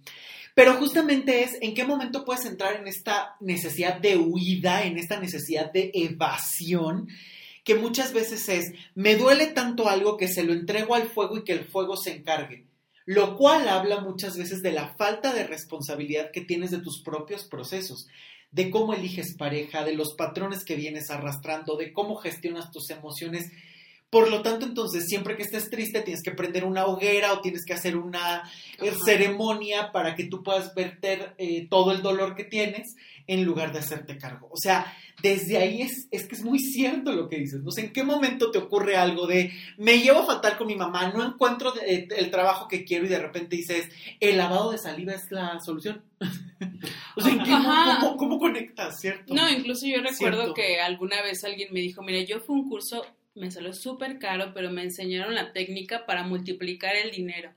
Pero 0.54 0.74
justamente 0.74 1.44
es 1.44 1.56
en 1.60 1.74
qué 1.74 1.84
momento 1.84 2.24
puedes 2.24 2.44
entrar 2.44 2.74
en 2.74 2.88
esta 2.88 3.36
necesidad 3.38 4.00
de 4.00 4.16
huida, 4.16 4.82
en 4.82 4.98
esta 4.98 5.20
necesidad 5.20 5.72
de 5.72 5.92
evasión, 5.94 7.06
que 7.62 7.76
muchas 7.76 8.12
veces 8.12 8.48
es, 8.48 8.72
me 8.96 9.14
duele 9.14 9.46
tanto 9.46 9.88
algo 9.88 10.16
que 10.16 10.26
se 10.26 10.42
lo 10.42 10.52
entrego 10.52 10.96
al 10.96 11.08
fuego 11.08 11.38
y 11.38 11.44
que 11.44 11.52
el 11.52 11.64
fuego 11.64 11.96
se 11.96 12.16
encargue 12.16 12.71
lo 13.04 13.36
cual 13.36 13.68
habla 13.68 14.00
muchas 14.00 14.36
veces 14.36 14.62
de 14.62 14.72
la 14.72 14.94
falta 14.96 15.32
de 15.32 15.46
responsabilidad 15.46 16.30
que 16.30 16.40
tienes 16.40 16.70
de 16.70 16.78
tus 16.78 17.02
propios 17.02 17.44
procesos, 17.44 18.08
de 18.50 18.70
cómo 18.70 18.94
eliges 18.94 19.34
pareja, 19.34 19.84
de 19.84 19.94
los 19.94 20.14
patrones 20.14 20.64
que 20.64 20.76
vienes 20.76 21.10
arrastrando, 21.10 21.76
de 21.76 21.92
cómo 21.92 22.16
gestionas 22.16 22.70
tus 22.70 22.90
emociones. 22.90 23.50
Por 24.12 24.28
lo 24.30 24.42
tanto, 24.42 24.66
entonces, 24.66 25.06
siempre 25.06 25.36
que 25.36 25.42
estés 25.42 25.70
triste, 25.70 26.02
tienes 26.02 26.22
que 26.22 26.32
prender 26.32 26.66
una 26.66 26.84
hoguera 26.84 27.32
o 27.32 27.40
tienes 27.40 27.64
que 27.64 27.72
hacer 27.72 27.96
una 27.96 28.42
eh, 28.78 28.92
ceremonia 29.06 29.90
para 29.90 30.14
que 30.14 30.24
tú 30.24 30.42
puedas 30.42 30.74
verter 30.74 31.34
eh, 31.38 31.66
todo 31.70 31.92
el 31.92 32.02
dolor 32.02 32.34
que 32.34 32.44
tienes 32.44 32.94
en 33.26 33.46
lugar 33.46 33.72
de 33.72 33.78
hacerte 33.78 34.18
cargo. 34.18 34.50
O 34.52 34.58
sea, 34.58 34.94
desde 35.22 35.56
ahí 35.56 35.80
es, 35.80 36.08
es 36.10 36.28
que 36.28 36.34
es 36.34 36.44
muy 36.44 36.58
cierto 36.58 37.14
lo 37.14 37.26
que 37.26 37.38
dices. 37.38 37.62
No 37.62 37.70
sé 37.70 37.86
en 37.86 37.92
qué 37.94 38.04
momento 38.04 38.50
te 38.50 38.58
ocurre 38.58 38.98
algo 38.98 39.26
de 39.26 39.50
me 39.78 39.98
llevo 40.00 40.26
fatal 40.26 40.58
con 40.58 40.66
mi 40.66 40.76
mamá, 40.76 41.10
no 41.10 41.24
encuentro 41.24 41.72
eh, 41.86 42.06
el 42.14 42.30
trabajo 42.30 42.68
que 42.68 42.84
quiero 42.84 43.06
y 43.06 43.08
de 43.08 43.18
repente 43.18 43.56
dices, 43.56 43.88
el 44.20 44.36
lavado 44.36 44.72
de 44.72 44.78
saliva 44.78 45.14
es 45.14 45.22
la 45.30 45.58
solución. 45.64 46.02
o 47.16 47.20
sea, 47.22 47.98
¿cómo, 47.98 48.18
cómo, 48.18 48.38
conectas, 48.38 49.00
cierto? 49.00 49.32
No, 49.32 49.48
incluso 49.48 49.86
yo 49.86 50.02
recuerdo 50.02 50.52
que 50.52 50.82
alguna 50.82 51.22
vez 51.22 51.44
alguien 51.44 51.72
me 51.72 51.80
dijo, 51.80 52.02
mira, 52.02 52.20
yo 52.20 52.40
fui 52.40 52.56
un 52.56 52.68
curso, 52.68 53.06
me 53.34 53.50
salió 53.50 53.72
súper 53.72 54.18
caro, 54.18 54.52
pero 54.54 54.70
me 54.70 54.82
enseñaron 54.82 55.34
la 55.34 55.52
técnica 55.52 56.06
para 56.06 56.22
multiplicar 56.22 56.96
el 56.96 57.10
dinero. 57.10 57.52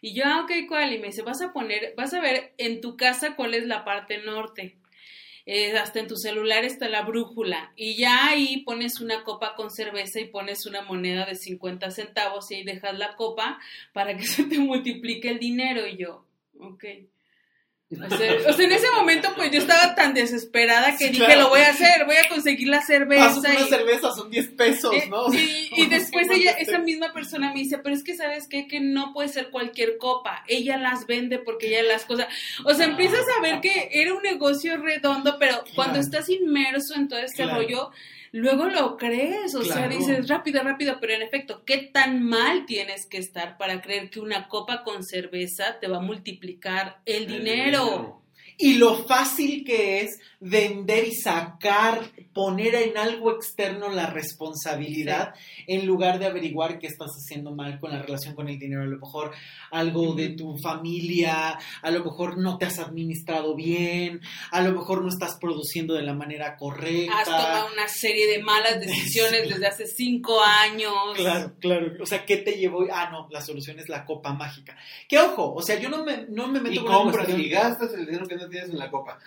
Y 0.00 0.14
yo, 0.14 0.24
ah, 0.26 0.42
ok, 0.44 0.66
¿cuál? 0.68 0.92
Y 0.94 0.98
me 0.98 1.08
dice, 1.08 1.22
vas 1.22 1.42
a 1.42 1.52
poner, 1.52 1.94
vas 1.96 2.14
a 2.14 2.20
ver 2.20 2.54
en 2.58 2.80
tu 2.80 2.96
casa 2.96 3.36
cuál 3.36 3.54
es 3.54 3.66
la 3.66 3.84
parte 3.84 4.18
norte 4.18 4.80
hasta 5.80 5.98
en 5.98 6.06
tu 6.06 6.16
celular 6.16 6.64
está 6.64 6.88
la 6.88 7.02
brújula 7.02 7.72
y 7.74 7.96
ya 7.96 8.28
ahí 8.28 8.58
pones 8.58 9.00
una 9.00 9.24
copa 9.24 9.54
con 9.56 9.70
cerveza 9.70 10.20
y 10.20 10.26
pones 10.26 10.66
una 10.66 10.82
moneda 10.82 11.26
de 11.26 11.34
50 11.34 11.90
centavos 11.90 12.50
y 12.50 12.56
ahí 12.56 12.64
dejas 12.64 12.96
la 12.96 13.16
copa 13.16 13.58
para 13.92 14.16
que 14.16 14.22
se 14.26 14.44
te 14.44 14.58
multiplique 14.58 15.28
el 15.28 15.38
dinero 15.38 15.86
y 15.86 15.96
yo, 15.96 16.24
ok. 16.58 16.84
O 17.92 18.16
sea, 18.16 18.32
o 18.48 18.52
sea, 18.52 18.64
en 18.66 18.70
ese 18.72 18.86
momento 18.96 19.30
pues 19.34 19.50
yo 19.50 19.58
estaba 19.58 19.96
tan 19.96 20.14
desesperada 20.14 20.92
que 20.96 21.06
Sí, 21.06 21.10
dije, 21.10 21.24
claro. 21.24 21.40
lo 21.42 21.48
voy 21.48 21.60
a 21.62 21.70
hacer, 21.70 22.04
voy 22.06 22.14
a 22.24 22.28
conseguir 22.28 22.68
la 22.68 22.82
cerveza. 22.82 23.24
Pasas 23.26 23.38
una 23.38 23.54
y- 23.66 23.68
cerveza, 23.68 24.12
son 24.12 24.30
10 24.30 24.46
pesos, 24.50 24.94
eh, 24.94 25.08
¿no? 25.10 25.28
sí, 25.30 25.68
y 25.76 25.86
después 25.88 26.28
ella, 26.30 26.52
esa 26.52 26.78
misma 26.78 27.12
persona 27.12 27.52
me 27.52 27.58
dice, 27.58 27.78
pero 27.78 27.96
es 27.96 28.04
que 28.04 28.14
sabes 28.16 28.46
qué, 28.46 28.68
que 28.68 28.78
no 28.78 29.12
puede 29.12 29.28
ser 29.28 29.50
cualquier 29.50 29.98
copa, 29.98 30.44
ella 30.46 30.76
las 30.76 31.06
vende 31.08 31.38
porque 31.40 31.66
ella 31.66 31.82
las 31.82 32.04
cosas, 32.04 32.28
o 32.64 32.72
sea, 32.74 32.86
empiezas 32.86 33.24
a 33.36 33.42
ver 33.42 33.60
que 33.60 33.88
era 33.92 34.14
un 34.14 34.22
negocio 34.22 34.76
redondo, 34.76 35.36
pero 35.40 35.64
cuando 35.74 35.98
estás 35.98 36.28
inmerso 36.28 36.94
en 36.94 37.08
todo 37.08 37.18
este 37.18 37.42
Claro. 37.42 37.56
rollo, 37.60 37.90
luego 38.32 38.66
lo 38.66 38.96
crees, 38.96 39.54
o 39.54 39.64
sea, 39.64 39.88
dices 39.88 40.28
rápido, 40.28 40.62
rápido, 40.62 40.98
pero 41.00 41.14
en 41.14 41.22
efecto, 41.22 41.64
¿qué 41.64 41.78
tan 41.78 42.22
mal 42.22 42.66
tienes 42.66 43.06
que 43.06 43.18
estar 43.18 43.56
para 43.58 43.80
creer 43.80 44.10
que 44.10 44.20
una 44.20 44.48
copa 44.48 44.82
con 44.84 45.04
cerveza 45.04 45.78
te 45.80 45.88
va 45.88 45.98
a 45.98 46.02
multiplicar 46.02 47.00
el, 47.04 47.24
El 47.24 47.26
dinero? 47.28 48.22
Y 48.60 48.74
lo 48.74 49.06
fácil 49.06 49.64
que 49.64 50.00
es 50.02 50.18
vender 50.38 51.06
y 51.06 51.14
sacar, 51.14 52.00
poner 52.32 52.74
en 52.74 52.96
algo 52.96 53.30
externo 53.32 53.88
la 53.90 54.06
responsabilidad 54.06 55.34
en 55.66 55.86
lugar 55.86 56.18
de 56.18 56.26
averiguar 56.26 56.78
qué 56.78 56.86
estás 56.86 57.10
haciendo 57.10 57.54
mal 57.54 57.78
con 57.78 57.90
la 57.90 58.00
relación 58.02 58.34
con 58.34 58.48
el 58.48 58.58
dinero. 58.58 58.82
A 58.82 58.86
lo 58.86 58.98
mejor 58.98 59.32
algo 59.70 60.14
de 60.14 60.30
tu 60.30 60.56
familia, 60.58 61.58
a 61.82 61.90
lo 61.90 62.04
mejor 62.04 62.38
no 62.38 62.58
te 62.58 62.66
has 62.66 62.78
administrado 62.78 63.54
bien, 63.54 64.20
a 64.50 64.60
lo 64.62 64.72
mejor 64.72 65.02
no 65.02 65.08
estás 65.08 65.36
produciendo 65.40 65.94
de 65.94 66.02
la 66.02 66.14
manera 66.14 66.56
correcta. 66.56 67.18
Has 67.18 67.24
tomado 67.26 67.68
una 67.72 67.88
serie 67.88 68.26
de 68.26 68.42
malas 68.42 68.80
decisiones 68.80 69.48
desde 69.48 69.66
hace 69.66 69.86
cinco 69.86 70.40
años. 70.42 70.92
Claro, 71.16 71.52
claro. 71.60 71.92
O 72.02 72.06
sea, 72.06 72.24
¿qué 72.24 72.38
te 72.38 72.52
llevó? 72.52 72.86
Ah, 72.92 73.08
no, 73.10 73.28
la 73.30 73.40
solución 73.40 73.78
es 73.78 73.88
la 73.88 74.04
copa 74.04 74.32
mágica. 74.32 74.76
Que 75.08 75.18
ojo, 75.18 75.54
o 75.54 75.62
sea, 75.62 75.78
yo 75.78 75.88
no 75.88 76.04
me, 76.04 76.26
no 76.28 76.48
me 76.48 76.60
meto 76.60 76.74
Y 76.74 76.78
con 76.78 76.86
la 76.90 76.96
compras 76.98 77.26
cuestión- 77.26 77.46
y 77.46 77.48
gastas 77.50 77.94
el 77.94 78.06
dinero 78.06 78.26
que 78.26 78.36
no 78.36 78.49
tienes 78.50 78.70
en 78.70 78.78
la 78.78 78.90
copa. 78.90 79.18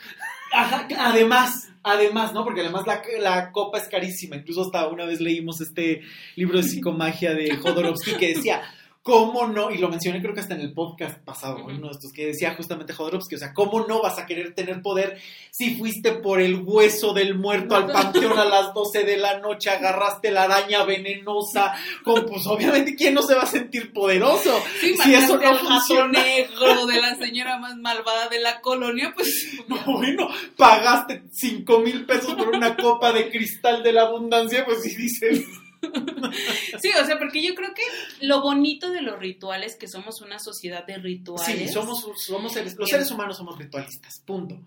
Ajá, 0.51 0.87
además, 0.99 1.69
además, 1.81 2.33
¿no? 2.33 2.43
Porque 2.43 2.61
además 2.61 2.85
la, 2.85 3.01
la 3.19 3.51
copa 3.51 3.79
es 3.79 3.87
carísima. 3.87 4.35
Incluso 4.35 4.61
hasta 4.61 4.87
una 4.87 5.05
vez 5.05 5.19
leímos 5.19 5.61
este 5.61 6.01
libro 6.35 6.57
de 6.57 6.63
psicomagia 6.63 7.33
de 7.33 7.55
Jodorowsky 7.57 8.13
que 8.15 8.35
decía, 8.35 8.61
¿cómo 9.03 9.47
no? 9.47 9.69
Y 9.69 9.77
lo 9.79 9.89
mencioné 9.89 10.21
creo 10.21 10.33
que 10.33 10.39
hasta 10.39 10.55
en 10.55 10.61
el 10.61 10.73
podcast 10.73 11.19
pasado, 11.19 11.57
Ujú. 11.57 11.69
uno 11.71 11.87
de 11.87 11.91
estos 11.91 12.11
que 12.13 12.25
decía 12.27 12.55
justamente 12.55 12.93
Jodorowsky, 12.93 13.35
o 13.35 13.37
sea, 13.37 13.53
¿cómo 13.53 13.85
no 13.85 14.01
vas 14.01 14.17
a 14.17 14.25
querer 14.25 14.55
tener 14.55 14.81
poder 14.81 15.19
si 15.51 15.75
fuiste 15.75 16.13
por 16.13 16.39
el 16.41 16.61
hueso 16.63 17.13
del 17.13 17.35
muerto 17.35 17.75
al 17.75 17.87
panteón 17.91 18.39
a 18.39 18.45
las 18.45 18.73
12 18.73 19.03
de 19.03 19.17
la 19.17 19.39
noche, 19.39 19.69
agarraste 19.69 20.31
la 20.31 20.43
araña 20.43 20.83
venenosa? 20.85 21.73
Con, 22.03 22.25
pues 22.25 22.47
obviamente, 22.47 22.95
¿quién 22.95 23.13
no 23.13 23.21
se 23.21 23.35
va 23.35 23.41
a 23.43 23.45
sentir 23.47 23.91
poderoso? 23.91 24.57
Sí, 24.79 24.95
Si 24.97 25.13
eso 25.13 25.35
no 25.35 25.41
gato 25.41 25.59
funciona. 25.67 26.23
negro 26.23 26.85
de 26.85 27.01
la 27.01 27.15
señora 27.15 27.59
más 27.59 27.75
malvada 27.75 28.29
de 28.29 28.39
la 28.39 28.61
colonia, 28.61 29.11
pues 29.13 29.47
No, 29.67 29.77
bueno, 29.85 30.29
pagaste 30.55 31.23
cinco 31.31 31.79
mil 31.79 32.05
pesos 32.05 32.35
por 32.35 32.49
una 32.55 32.75
copa 32.77 33.11
de 33.11 33.29
cristal 33.29 33.83
de 33.83 33.91
la 33.91 34.03
abundancia, 34.03 34.65
pues 34.65 34.81
si 34.81 34.95
dices, 34.95 35.43
sí, 36.81 36.89
o 37.01 37.05
sea, 37.05 37.17
porque 37.19 37.41
yo 37.41 37.55
creo 37.55 37.73
que 37.73 37.83
lo 38.25 38.41
bonito 38.41 38.91
de 38.91 39.01
los 39.01 39.19
rituales, 39.19 39.75
que 39.75 39.87
somos 39.87 40.21
una 40.21 40.39
sociedad 40.39 40.85
de 40.85 40.97
rituales. 40.97 41.45
sí, 41.45 41.67
somos, 41.67 42.05
somos 42.25 42.53
seres, 42.53 42.75
los 42.77 42.89
seres 42.89 43.11
humanos 43.11 43.37
somos 43.37 43.57
ritualistas, 43.57 44.19
punto. 44.25 44.59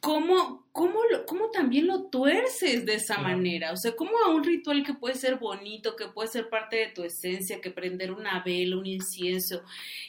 ¿Cómo, 0.00 0.64
cómo, 0.72 1.00
lo- 1.10 1.26
cómo 1.26 1.50
también 1.50 1.86
lo 1.88 2.04
tuerces 2.04 2.86
de 2.86 2.94
esa 2.94 3.16
Claro. 3.16 3.30
manera? 3.36 3.72
O 3.72 3.76
sea, 3.76 3.92
¿cómo 3.96 4.12
a 4.24 4.28
un 4.28 4.44
ritual 4.44 4.84
que 4.84 4.94
puede 4.94 5.16
ser 5.16 5.36
bonito, 5.36 5.96
que 5.96 6.06
puede 6.06 6.28
ser 6.30 6.48
parte 6.48 6.76
de 6.76 6.86
tu 6.88 7.02
esencia, 7.02 7.60
que 7.60 7.70
prender 7.70 8.12
una 8.12 8.40
vela, 8.44 8.76
un 8.76 8.86
incienso, 8.86 9.62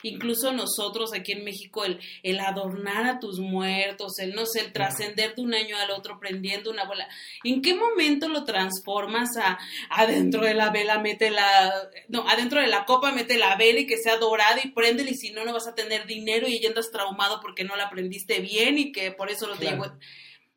incluso 0.04 0.52
nosotros 0.54 1.14
aquí 1.14 1.32
en 1.32 1.44
México, 1.44 1.84
el, 1.84 2.00
el 2.24 2.40
adornar 2.40 3.06
a 3.06 3.20
tus 3.20 3.40
muertos, 3.40 4.20
el 4.20 4.36
no 4.36 4.46
sé, 4.46 4.62
el 4.62 4.72
trascender 4.72 5.34
de 5.36 5.42
un 5.42 5.54
año 5.54 5.76
al 5.78 5.92
otro 5.92 6.20
prendiendo 6.20 6.70
una 6.70 6.86
bola, 6.86 7.08
¿en 7.44 7.62
qué 7.62 7.74
momento 7.74 8.28
lo 8.30 8.44
transformas 8.46 9.30
a 9.38 9.58
adentro 9.90 10.46
de 10.46 10.54
la 10.54 10.70
vela 10.70 11.00
mete 11.00 11.32
la, 11.32 11.90
no, 12.08 12.28
adentro 12.30 12.62
de 12.62 12.68
la 12.68 12.86
copa 12.86 13.12
mete 13.12 13.38
la 13.38 13.56
vela 13.56 13.80
y 13.80 13.88
que 13.88 13.98
sea 13.98 14.18
dorada 14.18 14.60
y 14.64 14.70
préndela 14.70 15.10
y 15.10 15.16
si 15.16 15.32
no, 15.32 15.44
no 15.44 15.54
vas 15.54 15.68
a 15.68 15.76
tener 15.76 16.06
dinero 16.06 16.48
y 16.48 16.60
ya 16.60 16.70
andas 16.70 16.92
traumado 16.92 17.40
porque 17.42 17.64
no 17.64 17.76
la 17.76 17.90
prendiste 17.90 18.40
bien 18.42 18.78
y 18.78 18.92
que 18.92 19.12
por 19.12 19.30
eso 19.32 19.48
no 19.48 19.54
te 19.54 19.62
Claro. 19.66 19.84
llegó. 19.84 19.96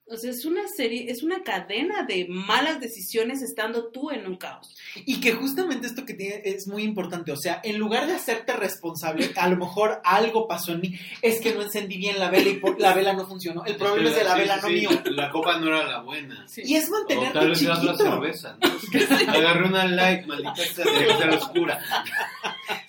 O 0.06 0.18
sea, 0.18 0.30
es 0.30 0.44
una 0.44 0.60
serie, 0.68 1.10
es 1.10 1.22
una 1.22 1.42
cadena 1.42 2.02
de 2.02 2.26
malas 2.28 2.78
decisiones 2.78 3.40
estando 3.40 3.86
tú 3.90 4.10
en 4.10 4.26
un 4.26 4.36
caos. 4.36 4.76
Y 5.06 5.18
que 5.20 5.32
justamente 5.32 5.86
esto 5.86 6.04
que 6.04 6.12
tiene 6.12 6.42
es 6.44 6.68
muy 6.68 6.82
importante, 6.82 7.32
o 7.32 7.36
sea, 7.38 7.60
en 7.64 7.78
lugar 7.78 8.06
de 8.06 8.12
hacerte 8.14 8.52
responsable, 8.52 9.30
a 9.34 9.48
lo 9.48 9.56
mejor 9.56 10.02
algo 10.04 10.46
pasó 10.46 10.72
en 10.72 10.82
mí, 10.82 10.94
es 11.22 11.40
que 11.40 11.54
no 11.54 11.62
encendí 11.62 11.96
bien 11.96 12.18
la 12.18 12.28
vela 12.30 12.50
y 12.50 12.56
por- 12.56 12.78
la 12.78 12.92
vela 12.92 13.14
no 13.14 13.26
funcionó. 13.26 13.64
El 13.64 13.76
problema 13.76 14.10
es 14.10 14.16
de 14.16 14.24
la 14.24 14.34
Sí, 14.34 14.40
vela, 14.40 14.54
sí, 14.56 14.60
no 14.62 14.68
sí, 14.68 14.74
mío. 14.74 15.02
La 15.06 15.30
copa 15.30 15.58
no 15.58 15.68
era 15.68 15.84
la 15.84 16.00
buena. 16.02 16.46
Y 16.54 16.74
es 16.76 16.88
O 16.90 17.06
tal 17.06 17.18
mantenerte 17.18 17.46
vez 17.46 17.58
chiquito. 17.58 17.96
cerveza. 17.96 18.58
¿no? 18.60 19.32
Agarré 19.32 19.64
una 19.68 19.86
light, 19.86 20.26
maldita 20.26 20.54
sea, 20.54 20.84
que 20.84 21.14
ser 21.16 21.30
oscura. 21.30 21.80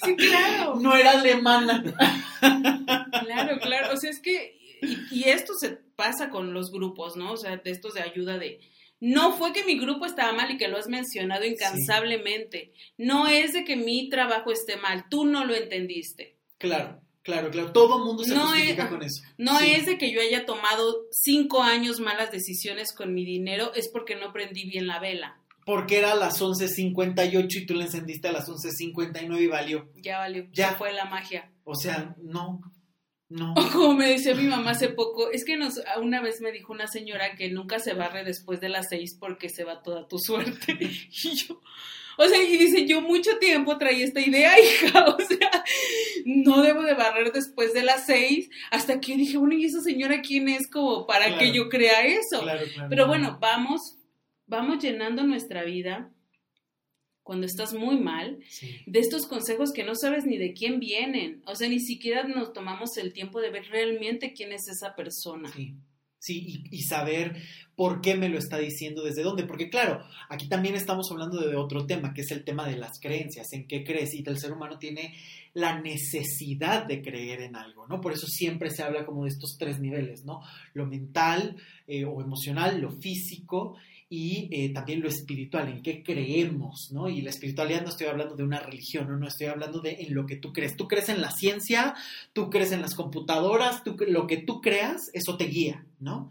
Sí, 0.04 0.16
claro. 0.18 0.76
No 0.82 0.94
era 0.96 1.12
alemana. 1.12 1.82
Claro, 3.24 3.60
claro. 3.62 3.94
O 3.94 3.98
sea, 3.98 4.10
es 4.10 4.20
que, 4.20 4.55
y, 4.86 4.98
y 5.12 5.24
esto 5.30 5.54
se 5.60 5.70
pasa 5.96 6.30
con 6.30 6.54
los 6.54 6.72
grupos, 6.72 7.16
¿no? 7.16 7.34
O 7.34 7.38
sea, 7.38 7.58
de 7.58 7.72
estos 7.72 7.94
de 7.94 8.02
ayuda 8.02 8.38
de, 8.38 8.60
no 9.00 9.34
fue 9.34 9.54
que 9.54 9.64
mi 9.66 9.78
grupo 9.80 10.06
estaba 10.06 10.32
mal 10.34 10.52
y 10.52 10.58
que 10.58 10.68
lo 10.68 10.78
has 10.78 10.88
mencionado 10.88 11.44
incansablemente. 11.46 12.72
No 12.98 13.28
es 13.28 13.54
de 13.54 13.64
que 13.64 13.76
mi 13.76 14.10
trabajo 14.10 14.52
esté 14.52 14.78
mal, 14.78 15.06
tú 15.10 15.26
no 15.26 15.46
lo 15.46 15.56
entendiste. 15.56 16.38
Claro, 16.58 17.02
claro, 17.22 17.52
claro. 17.52 17.72
Todo 17.72 18.04
mundo 18.04 18.24
se 18.24 18.34
No 18.34 18.48
justifica 18.48 18.84
es- 18.86 18.90
con 18.90 19.04
eso. 19.04 19.22
No 19.38 19.60
Sí. 19.60 19.72
es 19.72 19.86
de 19.86 19.98
que 19.98 20.12
yo 20.12 20.22
haya 20.22 20.46
tomado 20.46 21.06
cinco 21.12 21.62
años 21.62 22.00
malas 22.00 22.32
decisiones 22.32 22.94
con 22.94 23.14
mi 23.14 23.26
dinero, 23.26 23.74
es 23.76 23.90
porque 23.90 24.16
no 24.16 24.32
prendí 24.34 24.64
bien 24.70 24.88
la 24.88 25.00
vela. 25.00 25.40
Porque 25.66 25.98
era 25.98 26.12
a 26.12 26.16
las 26.16 26.42
11.58 26.42 27.58
y 27.60 27.66
tú 27.66 27.74
le 27.74 27.86
encendiste 27.86 28.28
a 28.28 28.32
las 28.32 28.48
11.59 28.48 29.42
y 29.42 29.48
valió. 29.48 29.90
Ya 29.96 30.20
valió, 30.20 30.46
ya 30.52 30.74
fue 30.76 30.94
la 30.94 31.06
magia. 31.06 31.52
O 31.64 31.74
sea, 31.76 32.16
no, 32.22 32.62
no. 33.30 33.54
O 33.54 33.72
como 33.72 33.94
me 33.96 34.10
decía 34.10 34.36
mi 34.36 34.44
mamá 34.44 34.72
hace 34.72 34.90
poco, 34.90 35.32
es 35.32 35.44
que 35.46 35.58
nos, 35.58 35.82
una 36.02 36.22
vez 36.22 36.42
me 36.42 36.52
dijo 36.52 36.72
una 36.74 36.88
señora 36.88 37.36
que 37.36 37.50
nunca 37.50 37.80
se 37.80 37.94
barre 37.94 38.24
después 38.24 38.62
de 38.62 38.70
las 38.70 38.88
seis 38.90 39.18
porque 39.20 39.50
se 39.50 39.64
va 39.64 39.82
toda 39.82 40.08
tu 40.08 40.20
suerte. 40.20 40.78
Y 41.24 41.36
yo, 41.36 41.60
o 42.18 42.28
sea, 42.28 42.42
y 42.42 42.58
dice, 42.58 42.86
yo 42.86 43.02
mucho 43.02 43.38
tiempo 43.40 43.78
traía 43.78 44.06
esta 44.06 44.22
idea, 44.22 44.54
hija, 44.60 45.06
o 45.06 45.18
sea, 45.20 45.64
no 46.26 46.62
debo 46.62 46.84
de 46.84 46.94
barrer 46.94 47.32
después 47.34 47.74
de 47.74 47.84
las 47.84 48.06
seis, 48.06 48.50
hasta 48.72 49.00
que 49.02 49.14
yo 49.14 49.18
dije, 49.18 49.38
bueno, 49.38 49.56
¿y 49.56 49.66
esa 49.66 49.82
señora 49.82 50.22
quién 50.22 50.48
es 50.48 50.70
como 50.70 51.06
para 51.06 51.26
Claro. 51.26 51.40
que 51.40 51.52
yo 51.52 51.68
crea 51.68 52.06
eso? 52.06 52.42
Claro, 52.42 52.66
claro. 52.74 52.90
Pero 52.90 53.08
bueno, 53.08 53.38
vamos, 53.42 53.98
vamos 54.48 54.82
llenando 54.82 55.24
nuestra 55.24 55.64
vida 55.64 56.12
cuando 57.26 57.48
estás 57.48 57.74
muy 57.74 57.98
mal 57.98 58.38
Sí. 58.48 58.70
de 58.86 59.00
estos 59.00 59.26
consejos 59.26 59.74
que 59.74 59.84
no 59.84 59.96
sabes 59.96 60.26
ni 60.26 60.38
de 60.38 60.54
quién 60.54 60.80
vienen. 60.80 61.42
O 61.48 61.56
sea, 61.56 61.68
ni 61.68 61.80
siquiera 61.80 62.24
nos 62.28 62.54
tomamos 62.54 62.96
el 62.98 63.12
tiempo 63.14 63.42
de 63.42 63.50
ver 63.50 63.66
realmente 63.70 64.32
quién 64.34 64.54
es 64.54 64.68
esa 64.70 64.96
persona. 64.96 65.52
Sí, 65.52 65.74
sí, 66.20 66.64
y, 66.72 66.76
y 66.78 66.84
saber 66.84 67.36
por 67.76 68.00
qué 68.02 68.14
me 68.16 68.30
lo 68.30 68.38
está 68.38 68.60
diciendo, 68.60 69.04
desde 69.04 69.24
dónde. 69.24 69.44
Porque 69.44 69.70
claro, 69.72 70.06
aquí 70.30 70.48
también 70.48 70.76
estamos 70.76 71.10
hablando 71.12 71.42
de 71.42 71.56
otro 71.56 71.88
tema, 71.88 72.14
que 72.14 72.22
es 72.22 72.30
el 72.30 72.44
tema 72.44 72.68
de 72.70 72.78
las 72.78 73.00
creencias, 73.00 73.52
en 73.54 73.68
qué 73.68 73.84
crees. 73.84 74.14
Y 74.14 74.24
el 74.26 74.38
ser 74.38 74.52
humano 74.54 74.78
tiene 74.78 75.16
la 75.56 75.82
necesidad 75.82 76.86
de 76.86 77.02
creer 77.02 77.42
en 77.42 77.56
algo, 77.56 77.88
¿no? 77.88 78.02
Por 78.02 78.14
eso 78.14 78.28
siempre 78.28 78.70
se 78.70 78.84
habla 78.84 79.06
como 79.06 79.24
de 79.24 79.30
estos 79.30 79.58
tres 79.58 79.80
niveles, 79.80 80.26
¿no? 80.26 80.42
Lo 80.74 80.86
mental 80.86 81.56
eh, 81.88 82.06
o 82.06 82.22
emocional, 82.22 82.80
lo 82.82 82.92
físico 82.92 83.76
y 84.08 84.50
eh, 84.52 84.72
también 84.72 85.02
lo 85.02 85.08
espiritual, 85.08 85.68
en 85.68 85.82
qué 85.82 86.04
creemos, 86.04 86.90
¿no? 86.92 87.10
Y 87.10 87.22
la 87.22 87.32
espiritualidad 87.32 87.82
no 87.82 87.90
estoy 87.90 88.08
hablando 88.08 88.36
de 88.36 88.44
una 88.44 88.60
religión, 88.60 89.08
no, 89.08 89.18
no 89.18 89.28
estoy 89.28 89.48
hablando 89.48 89.80
de 89.80 89.98
en 90.02 90.14
lo 90.14 90.26
que 90.26 90.36
tú 90.36 90.54
crees. 90.54 90.76
Tú 90.76 90.88
crees 90.88 91.10
en 91.10 91.22
la 91.22 91.32
ciencia, 91.32 91.96
tú 92.32 92.50
crees 92.50 92.72
en 92.72 92.82
las 92.82 92.94
computadoras, 92.94 93.84
tú, 93.84 93.96
lo 94.08 94.28
que 94.28 94.38
tú 94.38 94.62
creas, 94.62 95.10
eso 95.14 95.38
te 95.38 95.46
guía, 95.46 95.86
¿no? 96.00 96.30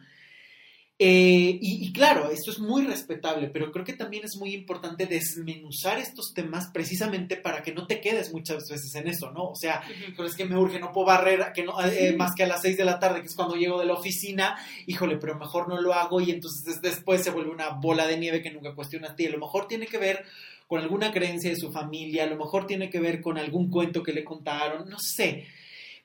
Eh, 0.97 1.59
y, 1.61 1.84
y 1.88 1.92
claro, 1.92 2.30
esto 2.30 2.53
es 2.53 2.61
muy 2.61 2.86
respetable, 2.86 3.49
pero 3.49 3.72
creo 3.72 3.84
que 3.84 3.95
también 3.95 4.24
es 4.24 4.36
muy 4.36 4.55
importante 4.55 5.07
desmenuzar 5.07 5.99
estos 5.99 6.32
temas 6.32 6.68
precisamente 6.72 7.36
para 7.36 7.62
que 7.64 7.74
no 7.74 7.88
te 7.88 8.01
quedes 8.01 8.32
muchas 8.32 8.68
veces 8.70 8.95
en 8.95 9.09
eso, 9.09 9.32
¿no? 9.32 9.42
O 9.51 9.57
sea, 9.57 9.82
es 10.24 10.36
que 10.36 10.45
me 10.45 10.57
urge, 10.57 10.78
no 10.78 10.92
puedo 10.92 11.09
barrer 11.09 11.51
que 11.53 11.64
no, 11.64 11.82
eh, 11.84 12.11
Sí. 12.11 12.16
más 12.16 12.32
que 12.36 12.45
a 12.45 12.47
las 12.47 12.62
6 12.62 12.76
de 12.76 12.84
la 12.84 13.01
tarde, 13.01 13.20
que 13.22 13.26
es 13.26 13.34
cuando 13.34 13.57
llego 13.57 13.80
de 13.80 13.86
la 13.86 13.95
oficina, 13.95 14.57
híjole, 14.86 15.16
pero 15.16 15.36
mejor 15.36 15.68
no 15.68 15.80
lo 15.80 15.95
hago 15.95 16.20
y 16.20 16.30
entonces 16.30 16.62
des- 16.64 16.80
después 16.80 17.24
se 17.24 17.30
vuelve 17.30 17.51
una 17.51 17.70
bola 17.70 18.07
de 18.07 18.16
nieve 18.16 18.40
que 18.40 18.53
nunca 18.53 18.76
cuestionaste 18.76 19.24
y 19.24 19.26
a 19.26 19.30
lo 19.30 19.38
mejor 19.38 19.66
tiene 19.66 19.86
que 19.86 19.99
ver 19.99 20.24
con 20.68 20.80
alguna 20.80 21.11
creencia 21.12 21.51
de 21.51 21.57
su 21.57 21.72
familia, 21.72 22.22
a 22.22 22.28
lo 22.28 22.36
mejor 22.36 22.68
tiene 22.68 22.88
que 22.88 23.01
ver 23.01 23.20
con 23.20 23.36
algún 23.36 23.68
cuento 23.68 24.05
que 24.05 24.12
le 24.12 24.22
contaron, 24.22 24.88
no 24.88 24.99
sé. 25.01 25.47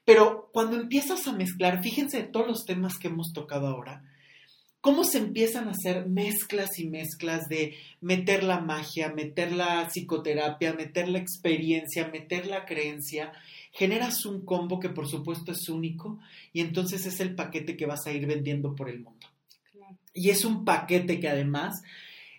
Pero 0.04 0.50
cuando 0.52 0.78
empiezas 0.78 1.28
a 1.28 1.34
mezclar, 1.34 1.84
fíjense 1.84 2.18
de 2.18 2.24
todos 2.28 2.48
los 2.48 2.66
temas 2.66 2.98
que 2.98 3.08
hemos 3.10 3.32
tocado 3.34 3.68
ahora, 3.68 4.02
cómo 4.82 5.04
se 5.04 5.18
empiezan 5.18 5.68
a 5.68 5.72
hacer 5.72 6.08
mezclas 6.08 6.80
y 6.80 6.88
mezclas 6.88 7.48
de 7.50 7.76
meter 8.02 8.44
la 8.44 8.60
magia, 8.62 9.14
meter 9.14 9.52
la 9.52 9.88
psicoterapia, 9.88 10.74
meter 10.74 11.08
la 11.10 11.20
experiencia, 11.20 12.08
meter 12.08 12.48
la 12.48 12.66
creencia. 12.66 13.34
Generas 13.72 14.26
un 14.26 14.46
combo 14.46 14.80
que 14.80 14.90
por 14.90 15.08
supuesto 15.08 15.52
es 15.52 15.70
único 15.70 16.20
y 16.54 16.62
entonces 16.62 17.06
es 17.06 17.20
el 17.20 17.36
paquete 17.36 17.76
que 17.76 17.86
vas 17.86 18.08
a 18.08 18.12
ir 18.12 18.26
vendiendo 18.26 18.76
por 18.76 18.90
el 18.90 19.02
mundo. 19.02 19.28
Y 20.14 20.30
es 20.30 20.44
un 20.44 20.66
paquete 20.66 21.20
que 21.20 21.30
además 21.30 21.82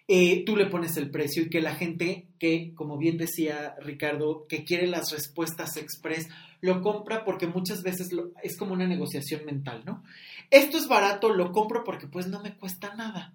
eh, 0.09 0.45
tú 0.45 0.57
le 0.57 0.66
pones 0.66 0.97
el 0.97 1.11
precio 1.11 1.45
y 1.45 1.49
que 1.49 1.61
la 1.61 1.76
gente 1.76 2.26
que, 2.38 2.72
como 2.74 2.99
bien 2.99 3.16
decía 3.16 3.76
Ricardo, 3.80 4.47
que 4.49 4.64
quiere 4.64 4.88
las 4.88 5.12
respuestas 5.12 5.76
express, 5.76 6.28
lo 6.61 6.82
compra 6.82 7.24
porque 7.24 7.47
muchas 7.47 7.82
veces 7.82 8.09
es 8.43 8.57
como 8.57 8.72
una 8.72 8.88
negociación 8.88 9.45
mental, 9.47 9.82
¿no? 9.86 10.03
Esto 10.51 10.78
es 10.78 10.88
barato, 10.88 11.32
lo 11.32 11.53
compro 11.53 11.84
porque 11.84 12.07
pues 12.07 12.26
no 12.26 12.40
me 12.40 12.57
cuesta 12.57 12.94
nada, 12.94 13.34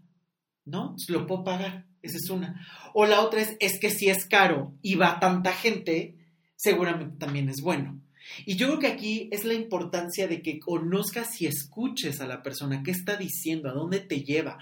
¿no? 0.66 0.95
Lo 1.07 1.26
puedo 1.26 1.43
pagar, 1.43 1.86
esa 2.01 2.18
es 2.18 2.30
una. 2.30 2.68
O 2.93 3.05
la 3.05 3.22
otra 3.22 3.41
es, 3.41 3.55
es 3.59 3.80
que 3.80 3.89
si 3.89 4.09
es 4.09 4.26
caro 4.26 4.74
y 4.82 4.95
va 4.95 5.20
tanta 5.20 5.53
gente, 5.53 6.16
seguramente 6.55 7.18
también 7.18 7.49
es 7.49 7.61
bueno. 7.61 8.01
Y 8.45 8.55
yo 8.55 8.68
creo 8.68 8.80
que 8.80 8.88
aquí 8.88 9.30
es 9.32 9.45
la 9.45 9.53
importancia 9.53 10.28
de 10.28 10.41
que 10.41 10.59
conozcas 10.59 11.41
y 11.41 11.47
escuches 11.47 12.22
a 12.22 12.28
la 12.28 12.41
persona, 12.41 12.82
qué 12.84 12.91
está 12.91 13.18
diciendo, 13.18 13.70
a 13.70 13.74
dónde 13.74 13.99
te 13.99 14.22
lleva. 14.22 14.57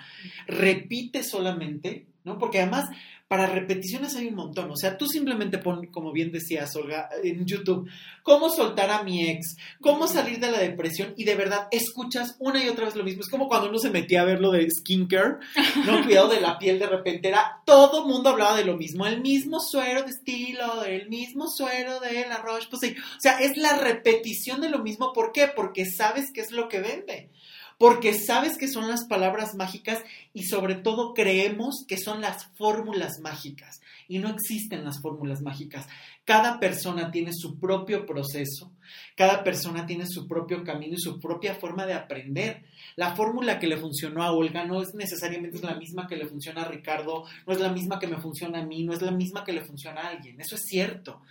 Repite 0.47 1.23
solamente, 1.23 2.07
¿no? 2.23 2.37
Porque 2.37 2.59
además 2.59 2.89
para 3.33 3.47
repeticiones 3.47 4.15
hay 4.15 4.27
un 4.27 4.35
montón. 4.35 4.69
O 4.69 4.75
sea, 4.75 4.95
tú 4.95 5.07
simplemente 5.07 5.57
pon, 5.57 5.87
como 5.87 6.11
bien 6.11 6.31
decías, 6.31 6.75
Olga, 6.75 7.09
en 7.23 7.47
YouTube, 7.47 7.89
cómo 8.21 8.47
soltar 8.47 8.91
a 8.91 9.01
mi 9.01 9.27
ex, 9.27 9.57
cómo 9.81 10.05
salir 10.05 10.39
de 10.39 10.51
la 10.51 10.59
depresión 10.59 11.15
y 11.17 11.23
de 11.23 11.33
verdad 11.33 11.67
escuchas 11.71 12.35
una 12.37 12.63
y 12.63 12.69
otra 12.69 12.85
vez 12.85 12.95
lo 12.95 13.03
mismo. 13.03 13.23
Es 13.23 13.29
como 13.31 13.47
cuando 13.47 13.69
uno 13.69 13.79
se 13.79 13.89
metía 13.89 14.21
a 14.21 14.25
ver 14.25 14.39
lo 14.39 14.51
de 14.51 14.69
skincare, 14.69 15.37
¿no? 15.83 16.03
Cuidado 16.05 16.27
de 16.27 16.41
la 16.41 16.59
piel, 16.59 16.77
de 16.77 16.85
repente 16.85 17.29
era, 17.29 17.63
todo 17.65 18.05
mundo 18.05 18.29
hablaba 18.29 18.55
de 18.55 18.65
lo 18.65 18.77
mismo, 18.77 19.07
el 19.07 19.19
mismo 19.19 19.59
suero 19.59 20.03
de 20.03 20.11
estilo, 20.11 20.83
el 20.83 21.09
mismo 21.09 21.47
suero 21.47 21.99
de 22.01 22.27
la 22.27 22.37
Roche, 22.37 22.67
pues 22.69 22.81
sí. 22.81 22.95
O 22.99 23.19
sea, 23.19 23.39
es 23.39 23.57
la 23.57 23.79
repetición 23.79 24.61
de 24.61 24.69
lo 24.69 24.77
mismo. 24.77 25.11
¿Por 25.11 25.31
qué? 25.31 25.47
Porque 25.47 25.87
sabes 25.87 26.29
qué 26.31 26.41
es 26.41 26.51
lo 26.51 26.69
que 26.69 26.81
vende 26.81 27.31
porque 27.77 28.13
sabes 28.13 28.57
que 28.57 28.67
son 28.67 28.87
las 28.87 29.05
palabras 29.05 29.55
mágicas 29.55 30.03
y 30.33 30.43
sobre 30.43 30.75
todo 30.75 31.13
creemos 31.13 31.85
que 31.87 31.97
son 31.97 32.21
las 32.21 32.45
fórmulas 32.55 33.19
mágicas 33.21 33.81
y 34.07 34.19
no 34.19 34.29
existen 34.29 34.83
las 34.83 35.01
fórmulas 35.01 35.41
mágicas. 35.41 35.87
Cada 36.25 36.59
persona 36.59 37.11
tiene 37.11 37.31
su 37.33 37.59
propio 37.59 38.05
proceso, 38.05 38.71
cada 39.15 39.43
persona 39.43 39.85
tiene 39.85 40.05
su 40.07 40.27
propio 40.27 40.63
camino 40.63 40.93
y 40.93 41.01
su 41.01 41.19
propia 41.19 41.55
forma 41.55 41.85
de 41.85 41.93
aprender. 41.93 42.63
La 42.95 43.15
fórmula 43.15 43.59
que 43.59 43.67
le 43.67 43.77
funcionó 43.77 44.23
a 44.23 44.31
Olga 44.31 44.65
no 44.65 44.81
es 44.81 44.93
necesariamente 44.93 45.59
la 45.61 45.75
misma 45.75 46.07
que 46.07 46.15
le 46.15 46.27
funciona 46.27 46.61
a 46.61 46.67
Ricardo, 46.69 47.25
no 47.45 47.53
es 47.53 47.59
la 47.59 47.71
misma 47.71 47.99
que 47.99 48.07
me 48.07 48.21
funciona 48.21 48.59
a 48.59 48.65
mí, 48.65 48.83
no 48.83 48.93
es 48.93 49.01
la 49.01 49.11
misma 49.11 49.43
que 49.43 49.53
le 49.53 49.65
funciona 49.65 50.01
a 50.01 50.09
alguien. 50.09 50.39
Eso 50.39 50.55
es 50.55 50.61
cierto. 50.65 51.21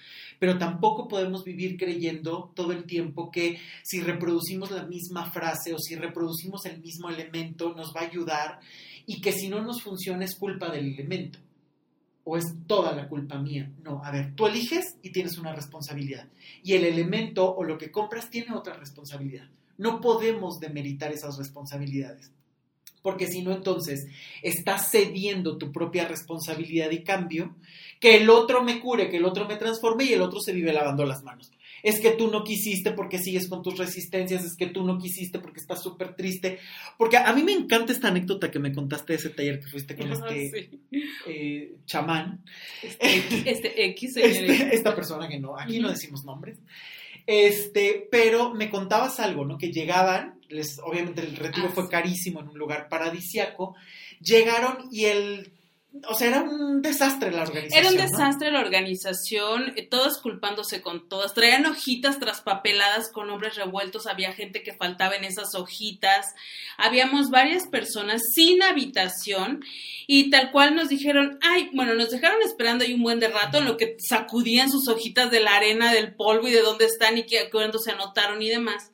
Pero 0.42 0.58
tampoco 0.58 1.06
podemos 1.06 1.44
vivir 1.44 1.76
creyendo 1.76 2.50
todo 2.56 2.72
el 2.72 2.82
tiempo 2.82 3.30
que 3.30 3.60
si 3.84 4.00
reproducimos 4.00 4.72
la 4.72 4.82
misma 4.82 5.30
frase 5.30 5.72
o 5.72 5.78
si 5.78 5.94
reproducimos 5.94 6.66
el 6.66 6.80
mismo 6.80 7.10
elemento 7.10 7.72
nos 7.76 7.94
va 7.94 8.00
a 8.00 8.06
ayudar 8.06 8.58
y 9.06 9.20
que 9.20 9.30
si 9.30 9.48
no 9.48 9.62
nos 9.62 9.84
funciona 9.84 10.24
es 10.24 10.34
culpa 10.34 10.68
del 10.68 10.94
elemento 10.94 11.38
o 12.24 12.36
es 12.36 12.44
toda 12.66 12.90
la 12.90 13.08
culpa 13.08 13.38
mía. 13.38 13.70
No, 13.84 14.04
a 14.04 14.10
ver, 14.10 14.34
tú 14.34 14.48
eliges 14.48 14.96
y 15.00 15.12
tienes 15.12 15.38
una 15.38 15.54
responsabilidad. 15.54 16.26
Y 16.64 16.72
el 16.72 16.86
elemento 16.86 17.54
o 17.54 17.62
lo 17.62 17.78
que 17.78 17.92
compras 17.92 18.28
tiene 18.28 18.52
otra 18.52 18.74
responsabilidad. 18.74 19.48
No 19.78 20.00
podemos 20.00 20.58
demeritar 20.58 21.12
esas 21.12 21.38
responsabilidades. 21.38 22.32
Porque 23.02 23.26
si 23.26 23.42
no, 23.42 23.52
entonces 23.52 24.06
estás 24.42 24.90
cediendo 24.90 25.58
tu 25.58 25.72
propia 25.72 26.06
responsabilidad 26.06 26.90
y 26.90 27.02
cambio, 27.02 27.56
que 28.00 28.16
el 28.16 28.30
otro 28.30 28.62
me 28.62 28.80
cure, 28.80 29.10
que 29.10 29.16
el 29.16 29.24
otro 29.24 29.46
me 29.46 29.56
transforme 29.56 30.04
y 30.04 30.12
el 30.12 30.22
otro 30.22 30.40
se 30.40 30.52
vive 30.52 30.72
lavando 30.72 31.04
las 31.04 31.22
manos 31.22 31.52
es 31.82 32.00
que 32.00 32.12
tú 32.12 32.30
no 32.30 32.44
quisiste 32.44 32.92
porque 32.92 33.18
sigues 33.18 33.48
con 33.48 33.62
tus 33.62 33.76
resistencias, 33.76 34.44
es 34.44 34.56
que 34.56 34.68
tú 34.68 34.84
no 34.84 34.98
quisiste 34.98 35.38
porque 35.40 35.60
estás 35.60 35.82
súper 35.82 36.14
triste. 36.14 36.58
Porque 36.96 37.16
a 37.16 37.32
mí 37.32 37.42
me 37.42 37.52
encanta 37.52 37.92
esta 37.92 38.08
anécdota 38.08 38.50
que 38.50 38.58
me 38.58 38.72
contaste 38.72 39.12
de 39.12 39.18
ese 39.18 39.30
taller 39.30 39.60
que 39.60 39.66
fuiste 39.66 39.96
con 39.96 40.12
este 40.12 40.70
eh, 41.26 41.74
chamán. 41.84 42.44
Este, 42.82 43.50
este 43.50 43.84
X, 43.90 44.16
este, 44.16 44.74
esta 44.74 44.94
persona 44.94 45.28
que 45.28 45.40
no, 45.40 45.58
aquí 45.58 45.80
no 45.80 45.90
decimos 45.90 46.24
nombres. 46.24 46.58
Este, 47.26 48.08
pero 48.10 48.52
me 48.54 48.70
contabas 48.70 49.20
algo, 49.20 49.44
¿no? 49.44 49.58
Que 49.58 49.72
llegaban, 49.72 50.40
les, 50.52 50.78
obviamente 50.78 51.22
el 51.22 51.36
retiro 51.36 51.68
ah, 51.70 51.72
fue 51.74 51.88
carísimo 51.88 52.40
en 52.40 52.48
un 52.48 52.58
lugar 52.58 52.88
paradisiaco, 52.88 53.74
llegaron 54.20 54.88
y 54.90 55.06
el 55.06 55.52
o 56.08 56.14
sea, 56.14 56.28
era 56.28 56.42
un 56.42 56.80
desastre 56.80 57.30
la 57.30 57.42
organización. 57.42 57.78
Era 57.78 57.90
un 57.90 57.96
desastre 57.96 58.50
la 58.50 58.60
organización, 58.60 59.74
eh, 59.76 59.86
todas 59.86 60.18
culpándose 60.18 60.80
con 60.80 61.06
todas. 61.06 61.34
Traían 61.34 61.66
hojitas 61.66 62.18
traspapeladas 62.18 63.12
con 63.12 63.26
nombres 63.26 63.56
revueltos, 63.56 64.06
había 64.06 64.32
gente 64.32 64.62
que 64.62 64.72
faltaba 64.72 65.16
en 65.16 65.24
esas 65.24 65.54
hojitas. 65.54 66.26
Habíamos 66.78 67.28
varias 67.28 67.68
personas 67.68 68.22
sin 68.34 68.62
habitación 68.62 69.62
y 70.06 70.30
tal 70.30 70.50
cual 70.50 70.74
nos 70.74 70.88
dijeron, 70.88 71.38
ay, 71.42 71.68
bueno, 71.74 71.94
nos 71.94 72.10
dejaron 72.10 72.40
esperando 72.40 72.84
ahí 72.84 72.94
un 72.94 73.02
buen 73.02 73.20
de 73.20 73.28
rato 73.28 73.58
en 73.58 73.66
lo 73.66 73.76
que 73.76 73.96
sacudían 73.98 74.70
sus 74.70 74.88
hojitas 74.88 75.30
de 75.30 75.40
la 75.40 75.56
arena, 75.56 75.92
del 75.92 76.14
polvo 76.14 76.48
y 76.48 76.52
de 76.52 76.62
dónde 76.62 76.86
están 76.86 77.18
y 77.18 77.26
que, 77.26 77.50
cuando 77.50 77.78
se 77.78 77.92
anotaron 77.92 78.40
y 78.40 78.48
demás. 78.48 78.91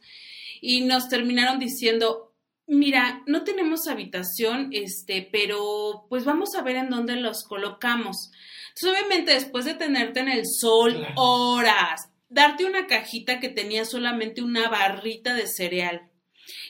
Y 0.61 0.83
nos 0.83 1.09
terminaron 1.09 1.59
diciendo, 1.59 2.29
Mira, 2.71 3.23
no 3.25 3.45
tenemos 3.45 3.89
habitación, 3.89 4.69
este, 4.73 5.27
pero 5.33 6.05
pues 6.11 6.27
vamos 6.27 6.55
a 6.55 6.61
ver 6.61 6.77
en 6.77 6.91
dónde 6.91 7.17
los 7.17 7.45
colocamos. 7.45 8.31
Entonces, 8.69 8.91
obviamente, 8.91 9.33
después 9.33 9.65
de 9.65 9.73
tenerte 9.73 10.21
en 10.21 10.29
el 10.29 10.43
sol 10.47 11.07
horas, 11.17 12.11
darte 12.29 12.67
una 12.67 12.87
cajita 12.87 13.41
que 13.41 13.49
tenía 13.49 13.87
solamente 13.87 14.43
una 14.43 14.69
barrita 14.69 15.33
de 15.33 15.47
cereal 15.47 16.11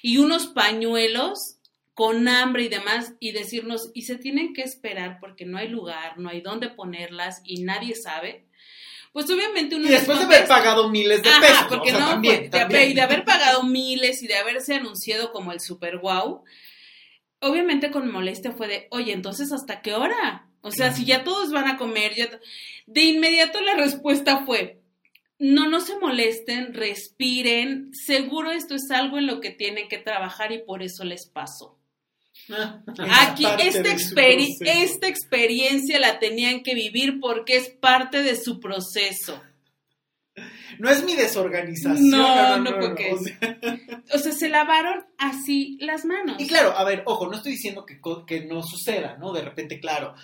y 0.01 0.18
unos 0.18 0.47
pañuelos 0.47 1.57
con 1.95 2.28
hambre 2.28 2.62
y 2.62 2.68
demás, 2.68 3.14
y 3.18 3.32
decirnos, 3.32 3.91
y 3.93 4.03
se 4.03 4.18
tienen 4.18 4.55
que 4.55 4.62
esperar 4.62 5.18
porque 5.18 5.47
no 5.47 5.59
hay 5.59 5.66
lugar, 5.66 6.16
no 6.16 6.28
hay 6.28 6.41
dónde 6.41 6.68
ponerlas 6.68 7.43
y 7.43 7.64
nadie 7.64 7.97
sabe 7.97 8.47
pues 9.12 9.30
obviamente 9.30 9.76
uno... 9.76 9.86
Y 9.86 9.90
después 9.90 10.18
de 10.18 10.24
haber 10.24 10.46
pagado 10.46 10.88
miles 10.88 11.22
de 11.22 11.30
pesos. 11.40 11.66
porque 11.68 11.92
no, 11.92 11.98
también, 11.98 12.90
y 12.90 12.94
de 12.94 13.00
haber 13.00 13.24
pagado 13.24 13.62
miles 13.62 14.22
y 14.22 14.26
de 14.26 14.36
haberse 14.36 14.74
anunciado 14.74 15.32
como 15.32 15.52
el 15.52 15.61
super 15.61 15.98
wow, 15.98 16.42
obviamente 17.40 17.90
con 17.90 18.11
molestia 18.11 18.52
fue 18.52 18.68
de, 18.68 18.88
oye, 18.90 19.12
entonces 19.12 19.52
¿hasta 19.52 19.80
qué 19.80 19.94
hora? 19.94 20.48
O 20.61 20.70
sea, 20.72 20.92
si 20.92 21.04
ya 21.04 21.24
todos 21.24 21.52
van 21.52 21.68
a 21.68 21.76
comer, 21.76 22.14
ya... 22.14 22.28
De 22.86 23.02
inmediato 23.02 23.61
la 23.61 23.76
respuesta 23.76 24.44
fue, 24.44 24.80
no, 25.38 25.68
no 25.68 25.80
se 25.80 25.98
molesten, 25.98 26.74
respiren, 26.74 27.90
seguro 27.92 28.50
esto 28.50 28.74
es 28.74 28.90
algo 28.90 29.18
en 29.18 29.26
lo 29.26 29.40
que 29.40 29.50
tienen 29.50 29.88
que 29.88 29.98
trabajar 29.98 30.52
y 30.52 30.59
por 30.59 30.82
eso 30.82 31.04
les 31.04 31.26
pasó. 31.26 31.77
Aquí 33.11 33.44
esta, 33.61 33.90
esta 33.90 35.09
experiencia 35.09 35.99
la 35.99 36.18
tenían 36.18 36.62
que 36.62 36.74
vivir 36.74 37.20
porque 37.20 37.57
es 37.57 37.68
parte 37.68 38.22
de 38.22 38.36
su 38.36 38.61
proceso. 38.61 39.40
No 40.78 40.88
es 40.88 41.05
mi 41.05 41.14
desorganización. 41.14 42.11
No, 42.11 42.59
no, 42.59 42.78
porque. 42.78 43.12
O 43.12 43.18
sea... 43.18 43.38
o 44.14 44.18
sea... 44.18 44.32
se 44.32 44.49
lavaron 44.49 45.05
así 45.18 45.76
las 45.80 46.05
manos. 46.05 46.36
Y 46.38 46.46
claro, 46.46 46.76
a 46.76 46.84
ver, 46.84 47.03
ojo, 47.07 47.28
no 47.28 47.36
estoy 47.36 47.53
diciendo 47.53 47.84
que, 47.84 48.01
que 48.26 48.44
no 48.46 48.62
suceda, 48.62 49.16
¿no? 49.16 49.32
De 49.32 49.42
repente, 49.42 49.80
claro. 49.80 50.14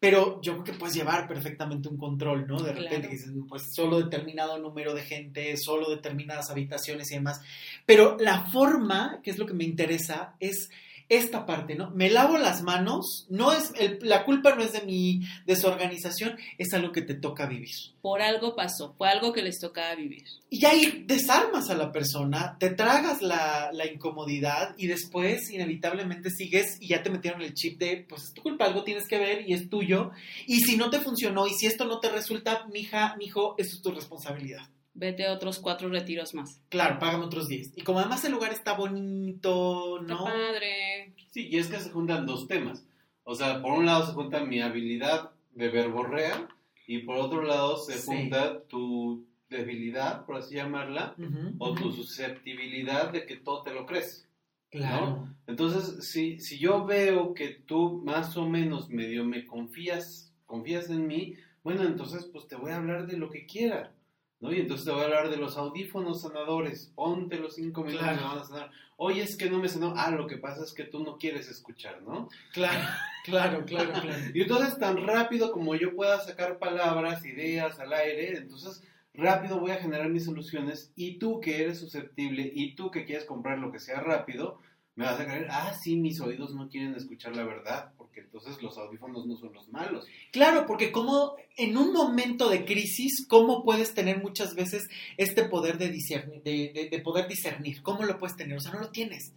Pero 0.00 0.40
yo 0.40 0.54
creo 0.54 0.64
que 0.64 0.72
puedes 0.72 0.96
llevar 0.96 1.28
perfectamente 1.28 1.88
un 1.88 1.98
control, 1.98 2.46
¿no? 2.46 2.62
De 2.62 2.72
repente 2.72 3.06
dices, 3.06 3.30
pues 3.46 3.64
solo 3.74 4.00
determinado 4.00 4.58
número 4.58 4.94
de 4.94 5.02
gente, 5.02 5.54
solo 5.58 5.90
determinadas 5.90 6.50
habitaciones 6.50 7.10
y 7.10 7.16
demás. 7.16 7.42
Pero 7.84 8.16
la 8.18 8.46
forma, 8.46 9.20
que 9.22 9.30
es 9.30 9.38
lo 9.38 9.44
que 9.44 9.52
me 9.52 9.64
interesa, 9.64 10.36
es 10.40 10.70
esta 11.10 11.44
parte, 11.44 11.74
¿no? 11.74 11.90
Me 11.90 12.08
lavo 12.08 12.38
las 12.38 12.62
manos, 12.62 13.26
no 13.28 13.52
es 13.52 13.72
la 14.00 14.24
culpa 14.24 14.54
no 14.54 14.62
es 14.62 14.72
de 14.72 14.82
mi 14.82 15.22
desorganización, 15.44 16.38
es 16.56 16.72
algo 16.72 16.92
que 16.92 17.02
te 17.02 17.14
toca 17.14 17.46
vivir. 17.46 17.74
Por 18.00 18.22
algo 18.22 18.54
pasó, 18.54 18.94
fue 18.96 19.08
algo 19.08 19.32
que 19.32 19.42
les 19.42 19.58
tocaba 19.58 19.96
vivir. 19.96 20.22
Y 20.48 20.64
ahí 20.64 21.04
desarmas 21.06 21.68
a 21.68 21.74
la 21.74 21.90
persona, 21.90 22.56
te 22.60 22.70
tragas 22.70 23.22
la, 23.22 23.70
la, 23.72 23.86
incomodidad 23.86 24.74
y 24.78 24.86
después 24.86 25.50
inevitablemente 25.50 26.30
sigues 26.30 26.78
y 26.80 26.88
ya 26.88 27.02
te 27.02 27.10
metieron 27.10 27.42
el 27.42 27.54
chip 27.54 27.80
de, 27.80 28.06
pues 28.08 28.22
es 28.22 28.32
tu 28.32 28.42
culpa, 28.42 28.66
algo 28.66 28.84
tienes 28.84 29.08
que 29.08 29.18
ver 29.18 29.48
y 29.48 29.52
es 29.52 29.68
tuyo. 29.68 30.12
Y 30.46 30.60
si 30.60 30.76
no 30.76 30.90
te 30.90 31.00
funcionó 31.00 31.48
y 31.48 31.54
si 31.54 31.66
esto 31.66 31.86
no 31.86 31.98
te 31.98 32.08
resulta, 32.08 32.66
mija, 32.72 33.16
mijo, 33.18 33.56
eso 33.58 33.74
es 33.74 33.82
tu 33.82 33.90
responsabilidad 33.90 34.70
vete 34.94 35.26
a 35.26 35.32
otros 35.32 35.58
cuatro 35.58 35.88
retiros 35.88 36.34
más. 36.34 36.60
Claro, 36.68 36.98
págame 36.98 37.24
otros 37.24 37.48
diez. 37.48 37.72
Y 37.76 37.82
como 37.82 38.00
además 38.00 38.24
el 38.24 38.32
lugar 38.32 38.52
está 38.52 38.74
bonito, 38.74 40.00
¿no? 40.02 40.14
Está 40.14 40.24
padre. 40.24 41.14
Sí, 41.30 41.48
y 41.48 41.58
es 41.58 41.68
que 41.68 41.78
se 41.78 41.90
juntan 41.90 42.26
dos 42.26 42.48
temas. 42.48 42.84
O 43.24 43.34
sea, 43.34 43.62
por 43.62 43.72
un 43.72 43.86
lado 43.86 44.06
se 44.06 44.12
junta 44.12 44.44
mi 44.44 44.60
habilidad 44.60 45.30
de 45.52 45.68
verborrea 45.68 46.48
y 46.86 46.98
por 47.00 47.16
otro 47.16 47.42
lado 47.42 47.76
se 47.76 47.98
junta 48.00 48.62
tu 48.64 49.26
debilidad, 49.48 50.24
por 50.26 50.36
así 50.36 50.54
llamarla, 50.54 51.14
o 51.58 51.74
tu 51.74 51.92
susceptibilidad 51.92 53.12
de 53.12 53.26
que 53.26 53.36
todo 53.36 53.62
te 53.62 53.74
lo 53.74 53.86
crees. 53.86 54.26
Claro. 54.70 55.28
Entonces, 55.46 56.08
si, 56.08 56.38
si 56.38 56.58
yo 56.58 56.84
veo 56.84 57.34
que 57.34 57.48
tú 57.48 58.00
más 58.04 58.36
o 58.36 58.48
menos 58.48 58.88
medio 58.88 59.24
me 59.24 59.44
confías, 59.44 60.32
confías 60.46 60.88
en 60.90 61.06
mí, 61.08 61.34
bueno, 61.62 61.82
entonces 61.82 62.26
pues 62.32 62.46
te 62.46 62.56
voy 62.56 62.70
a 62.70 62.76
hablar 62.76 63.06
de 63.06 63.16
lo 63.16 63.30
que 63.30 63.46
quiera. 63.46 63.92
¿No? 64.40 64.52
Y 64.52 64.60
entonces 64.60 64.86
te 64.86 64.92
voy 64.92 65.02
a 65.02 65.04
hablar 65.04 65.30
de 65.30 65.36
los 65.36 65.56
audífonos 65.56 66.22
sanadores. 66.22 66.92
Ponte 66.94 67.38
los 67.38 67.54
cinco 67.54 67.82
minutos 67.82 68.02
Claro. 68.06 68.20
me 68.22 68.28
van 68.28 68.38
a 68.38 68.44
sanar. 68.44 68.70
Oye, 68.96 69.22
es 69.22 69.36
que 69.36 69.48
no 69.50 69.58
me 69.58 69.68
sanó. 69.68 69.94
Ah, 69.96 70.10
lo 70.10 70.26
que 70.26 70.36
pasa 70.38 70.62
es 70.64 70.72
que 70.74 70.84
tú 70.84 71.02
no 71.02 71.16
quieres 71.16 71.48
escuchar, 71.48 72.02
¿no? 72.02 72.28
Claro, 72.52 72.88
claro, 73.24 73.64
claro, 73.64 73.92
claro. 73.92 74.08
Y 74.34 74.42
entonces 74.42 74.78
tan 74.78 75.06
rápido 75.06 75.52
como 75.52 75.74
yo 75.74 75.94
pueda 75.94 76.20
sacar 76.20 76.58
palabras, 76.58 77.24
ideas 77.24 77.78
al 77.80 77.92
aire, 77.92 78.36
entonces 78.36 78.82
rápido 79.14 79.58
voy 79.58 79.72
a 79.72 79.76
generar 79.80 80.08
mis 80.08 80.24
soluciones 80.24 80.92
y 80.96 81.18
tú 81.18 81.40
que 81.40 81.62
eres 81.62 81.78
susceptible 81.80 82.50
y 82.54 82.74
tú 82.74 82.90
que 82.90 83.04
quieres 83.04 83.24
comprar 83.24 83.58
lo 83.58 83.72
que 83.72 83.78
sea 83.80 84.00
rápido, 84.00 84.58
me 84.94 85.04
vas 85.04 85.18
a 85.18 85.24
creer, 85.24 85.48
ah, 85.50 85.72
sí, 85.74 85.96
mis 85.96 86.20
oídos 86.20 86.54
no 86.54 86.68
quieren 86.68 86.94
escuchar 86.94 87.34
la 87.34 87.44
verdad, 87.44 87.92
porque 88.12 88.20
entonces 88.22 88.60
los 88.62 88.76
audífonos 88.76 89.24
no 89.26 89.36
son 89.36 89.52
los 89.54 89.68
malos. 89.68 90.04
Claro, 90.32 90.66
porque 90.66 90.90
como 90.90 91.36
en 91.56 91.76
un 91.76 91.92
momento 91.92 92.48
de 92.50 92.64
crisis, 92.64 93.24
¿cómo 93.28 93.62
puedes 93.64 93.94
tener 93.94 94.20
muchas 94.20 94.54
veces 94.54 94.88
este 95.16 95.44
poder 95.44 95.78
de, 95.78 95.90
discernir, 95.90 96.42
de, 96.42 96.72
de- 96.74 96.88
de 96.90 96.98
poder 97.00 97.28
discernir? 97.28 97.82
¿Cómo 97.82 98.02
lo 98.04 98.18
puedes 98.18 98.36
tener? 98.36 98.56
O 98.56 98.60
sea, 98.60 98.72
no 98.72 98.80
lo 98.80 98.90
tienes. 98.90 99.32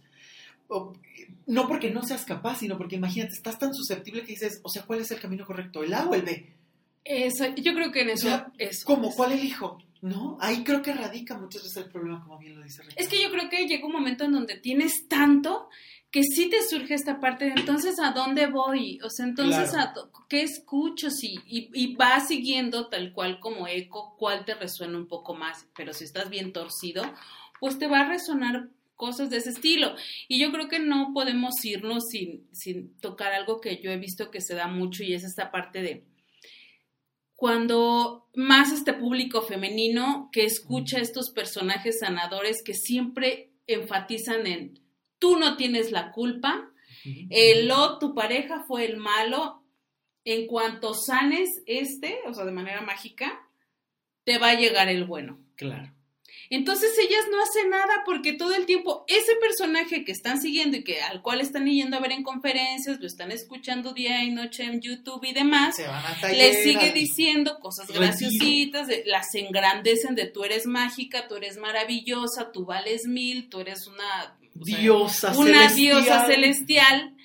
O- 0.68 0.92
no 1.46 1.68
porque 1.68 1.90
no 1.90 2.02
seas 2.02 2.24
capaz, 2.24 2.58
sino 2.58 2.76
porque 2.76 2.96
imagínate, 2.96 3.32
estás 3.34 3.58
tan 3.58 3.72
susceptible 3.72 4.22
que 4.22 4.32
dices, 4.32 4.60
o 4.64 4.68
sea, 4.68 4.82
¿cuál 4.84 5.00
es 5.00 5.10
el 5.12 5.20
camino 5.20 5.46
correcto? 5.46 5.84
¿El 5.84 5.94
A 5.94 6.06
o 6.08 6.14
el 6.14 6.22
B? 6.22 6.52
Eso, 7.04 7.44
yo 7.56 7.74
creo 7.74 7.92
que 7.92 8.00
en 8.00 8.10
eso, 8.10 8.26
O 8.26 8.30
sea, 8.30 8.52
eso. 8.58 8.84
¿Cómo? 8.86 9.12
¿Cuál 9.14 9.32
elijo? 9.32 9.78
¿No? 10.00 10.36
Ahí 10.40 10.64
creo 10.64 10.82
que 10.82 10.92
radica 10.92 11.38
muchas 11.38 11.62
veces 11.62 11.76
el 11.84 11.90
problema, 11.90 12.22
como 12.24 12.38
bien 12.38 12.56
lo 12.58 12.62
dice 12.64 12.82
Ricardo. 12.82 13.00
Es 13.02 13.08
que 13.08 13.22
yo 13.22 13.30
creo 13.30 13.48
que 13.48 13.66
llega 13.66 13.86
un 13.86 13.92
momento 13.92 14.24
en 14.24 14.32
donde 14.32 14.58
tienes 14.58 15.06
tanto 15.08 15.68
que 16.14 16.22
sí 16.22 16.48
te 16.48 16.62
surge 16.62 16.94
esta 16.94 17.18
parte 17.18 17.46
de 17.46 17.54
entonces 17.56 17.98
a 17.98 18.12
dónde 18.12 18.46
voy, 18.46 19.00
o 19.02 19.10
sea, 19.10 19.26
entonces 19.26 19.70
Claro. 19.70 20.02
a 20.02 20.26
qué 20.28 20.42
escucho, 20.42 21.10
sí, 21.10 21.40
y, 21.44 21.68
y 21.74 21.96
vas 21.96 22.28
siguiendo 22.28 22.86
tal 22.86 23.12
cual 23.12 23.40
como 23.40 23.66
eco 23.66 24.14
cuál 24.16 24.44
te 24.44 24.54
resuena 24.54 24.96
un 24.96 25.08
poco 25.08 25.34
más, 25.34 25.66
pero 25.76 25.92
si 25.92 26.04
estás 26.04 26.30
bien 26.30 26.52
torcido, 26.52 27.02
pues 27.58 27.80
te 27.80 27.88
va 27.88 28.02
a 28.02 28.08
resonar 28.08 28.68
cosas 28.94 29.28
de 29.28 29.38
ese 29.38 29.50
estilo. 29.50 29.96
Y 30.28 30.40
yo 30.40 30.52
creo 30.52 30.68
que 30.68 30.78
no 30.78 31.10
podemos 31.12 31.52
irnos 31.64 32.04
sin, 32.08 32.46
sin 32.52 32.96
tocar 33.00 33.32
algo 33.32 33.60
que 33.60 33.82
yo 33.82 33.90
he 33.90 33.96
visto 33.98 34.30
que 34.30 34.40
se 34.40 34.54
da 34.54 34.68
mucho 34.68 35.02
y 35.02 35.14
es 35.14 35.24
esta 35.24 35.50
parte 35.50 35.82
de 35.82 36.04
cuando 37.34 38.28
más 38.36 38.70
este 38.70 38.92
público 38.92 39.42
femenino 39.42 40.28
que 40.30 40.44
escucha 40.44 41.00
estos 41.00 41.30
personajes 41.30 41.98
sanadores 41.98 42.62
que 42.64 42.74
siempre 42.74 43.50
enfatizan 43.66 44.46
en 44.46 44.83
tú 45.18 45.38
no 45.38 45.56
tienes 45.56 45.92
la 45.92 46.12
culpa, 46.12 46.70
el 47.30 47.70
o 47.70 47.98
tu 47.98 48.14
pareja 48.14 48.64
fue 48.66 48.86
el 48.86 48.96
malo, 48.96 49.62
en 50.24 50.46
cuanto 50.46 50.94
sanes 50.94 51.62
este, 51.66 52.18
o 52.26 52.32
sea, 52.32 52.44
de 52.44 52.52
manera 52.52 52.80
mágica, 52.80 53.46
te 54.24 54.38
va 54.38 54.50
a 54.50 54.54
llegar 54.54 54.88
el 54.88 55.04
bueno. 55.04 55.38
Claro. 55.56 55.92
Entonces 56.50 56.96
ellas 56.98 57.24
no 57.30 57.42
hacen 57.42 57.70
nada 57.70 58.02
porque 58.04 58.32
todo 58.34 58.54
el 58.54 58.66
tiempo 58.66 59.04
ese 59.08 59.34
personaje 59.36 60.04
que 60.04 60.12
están 60.12 60.40
siguiendo 60.40 60.76
y 60.76 60.84
que 60.84 61.00
al 61.00 61.22
cual 61.22 61.40
están 61.40 61.66
yendo 61.66 61.96
a 61.96 62.00
ver 62.00 62.12
en 62.12 62.22
conferencias, 62.22 63.00
lo 63.00 63.06
están 63.06 63.32
escuchando 63.32 63.92
día 63.92 64.22
y 64.22 64.30
noche 64.30 64.64
en 64.64 64.80
YouTube 64.80 65.24
y 65.24 65.32
demás, 65.32 65.76
Se 65.76 65.86
van 65.86 66.04
a 66.04 66.14
le 66.14 66.20
taller, 66.20 66.54
sigue 66.54 66.92
diciendo 66.92 67.58
cosas 67.60 67.88
graciositas, 67.88 68.88
las 69.06 69.34
engrandecen 69.34 70.14
de 70.14 70.26
tú 70.26 70.44
eres 70.44 70.66
mágica, 70.66 71.28
tú 71.28 71.36
eres 71.36 71.56
maravillosa, 71.56 72.52
tú 72.52 72.64
vales 72.66 73.06
mil, 73.06 73.48
tú 73.48 73.60
eres 73.60 73.86
una 73.86 74.38
o 74.58 74.64
sea, 74.64 74.78
diosa 74.78 75.38
una 75.38 75.68
celestial. 75.68 75.76
diosa 75.76 76.26
celestial, 76.26 77.16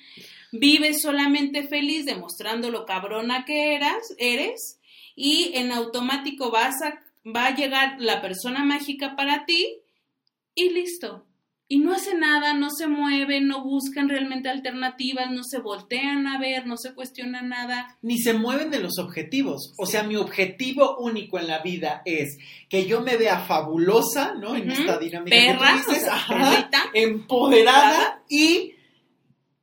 vives 0.52 1.02
solamente 1.02 1.66
feliz 1.66 2.06
demostrando 2.06 2.70
lo 2.70 2.86
cabrona 2.86 3.44
que 3.44 3.74
eras, 3.74 4.14
eres, 4.18 4.78
y 5.14 5.52
en 5.54 5.72
automático 5.72 6.50
vas 6.50 6.82
a, 6.82 7.00
va 7.24 7.46
a 7.46 7.54
llegar 7.54 7.96
la 8.00 8.20
persona 8.20 8.64
mágica 8.64 9.16
para 9.16 9.44
ti 9.44 9.80
y 10.54 10.70
listo. 10.70 11.26
Y 11.72 11.78
no 11.78 11.92
hace 11.92 12.16
nada, 12.16 12.52
no 12.52 12.68
se 12.68 12.88
mueven, 12.88 13.46
no 13.46 13.62
buscan 13.62 14.08
realmente 14.08 14.48
alternativas, 14.48 15.30
no 15.30 15.44
se 15.44 15.60
voltean 15.60 16.26
a 16.26 16.36
ver, 16.36 16.66
no 16.66 16.76
se 16.76 16.94
cuestiona 16.94 17.42
nada. 17.42 17.96
ni 18.02 18.18
se 18.18 18.32
mueven 18.32 18.70
de 18.70 18.80
los 18.80 18.98
objetivos. 18.98 19.72
O 19.78 19.86
sea, 19.86 20.02
mi 20.02 20.16
objetivo 20.16 20.98
único 20.98 21.38
en 21.38 21.46
la 21.46 21.60
vida 21.60 22.02
es 22.04 22.38
que 22.68 22.86
yo 22.86 23.02
me 23.02 23.16
vea 23.16 23.38
fabulosa, 23.46 24.34
¿no? 24.34 24.56
En 24.56 24.68
esta 24.68 24.98
dinámica 24.98 25.36
que 25.36 25.52
tú 25.52 25.58
Perra, 25.60 25.76
dices, 25.76 25.98
o 25.98 26.00
sea, 26.00 26.14
ajá, 26.14 26.50
perrita. 26.50 26.82
empoderada 26.92 28.22
y 28.28 28.74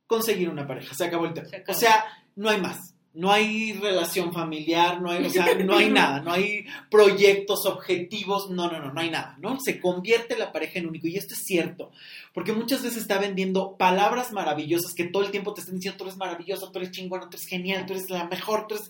conseguir 0.06 0.48
una 0.48 0.66
pareja. 0.66 0.94
Se 0.94 1.04
acabó 1.04 1.26
el 1.26 1.34
tema. 1.34 1.48
O 1.68 1.74
sea, 1.74 2.04
no 2.36 2.48
hay 2.48 2.58
más. 2.58 2.94
No 3.14 3.32
hay 3.32 3.72
relación 3.72 4.32
familiar, 4.32 5.00
no 5.00 5.10
hay, 5.10 5.24
o 5.24 5.30
sea, 5.30 5.54
no 5.54 5.76
hay 5.76 5.90
nada, 5.90 6.20
no 6.20 6.32
hay 6.32 6.66
proyectos, 6.90 7.66
objetivos, 7.66 8.50
no, 8.50 8.70
no, 8.70 8.78
no, 8.78 8.92
no 8.92 9.00
hay 9.00 9.10
nada, 9.10 9.36
¿no? 9.40 9.58
Se 9.60 9.80
convierte 9.80 10.38
la 10.38 10.52
pareja 10.52 10.78
en 10.78 10.86
único 10.86 11.08
y 11.08 11.16
esto 11.16 11.34
es 11.34 11.42
cierto, 11.44 11.90
porque 12.32 12.52
muchas 12.52 12.82
veces 12.82 13.02
está 13.02 13.18
vendiendo 13.18 13.76
palabras 13.76 14.32
maravillosas 14.32 14.94
que 14.94 15.04
todo 15.04 15.24
el 15.24 15.30
tiempo 15.30 15.54
te 15.54 15.62
están 15.62 15.76
diciendo, 15.76 15.98
tú 15.98 16.04
eres 16.04 16.16
maravilloso, 16.16 16.70
tú 16.70 16.78
eres 16.78 16.92
chingón, 16.92 17.20
tú 17.20 17.36
eres 17.36 17.46
genial, 17.46 17.86
tú 17.86 17.94
eres 17.94 18.08
la 18.10 18.26
mejor, 18.26 18.66
tú 18.66 18.76
eres... 18.76 18.88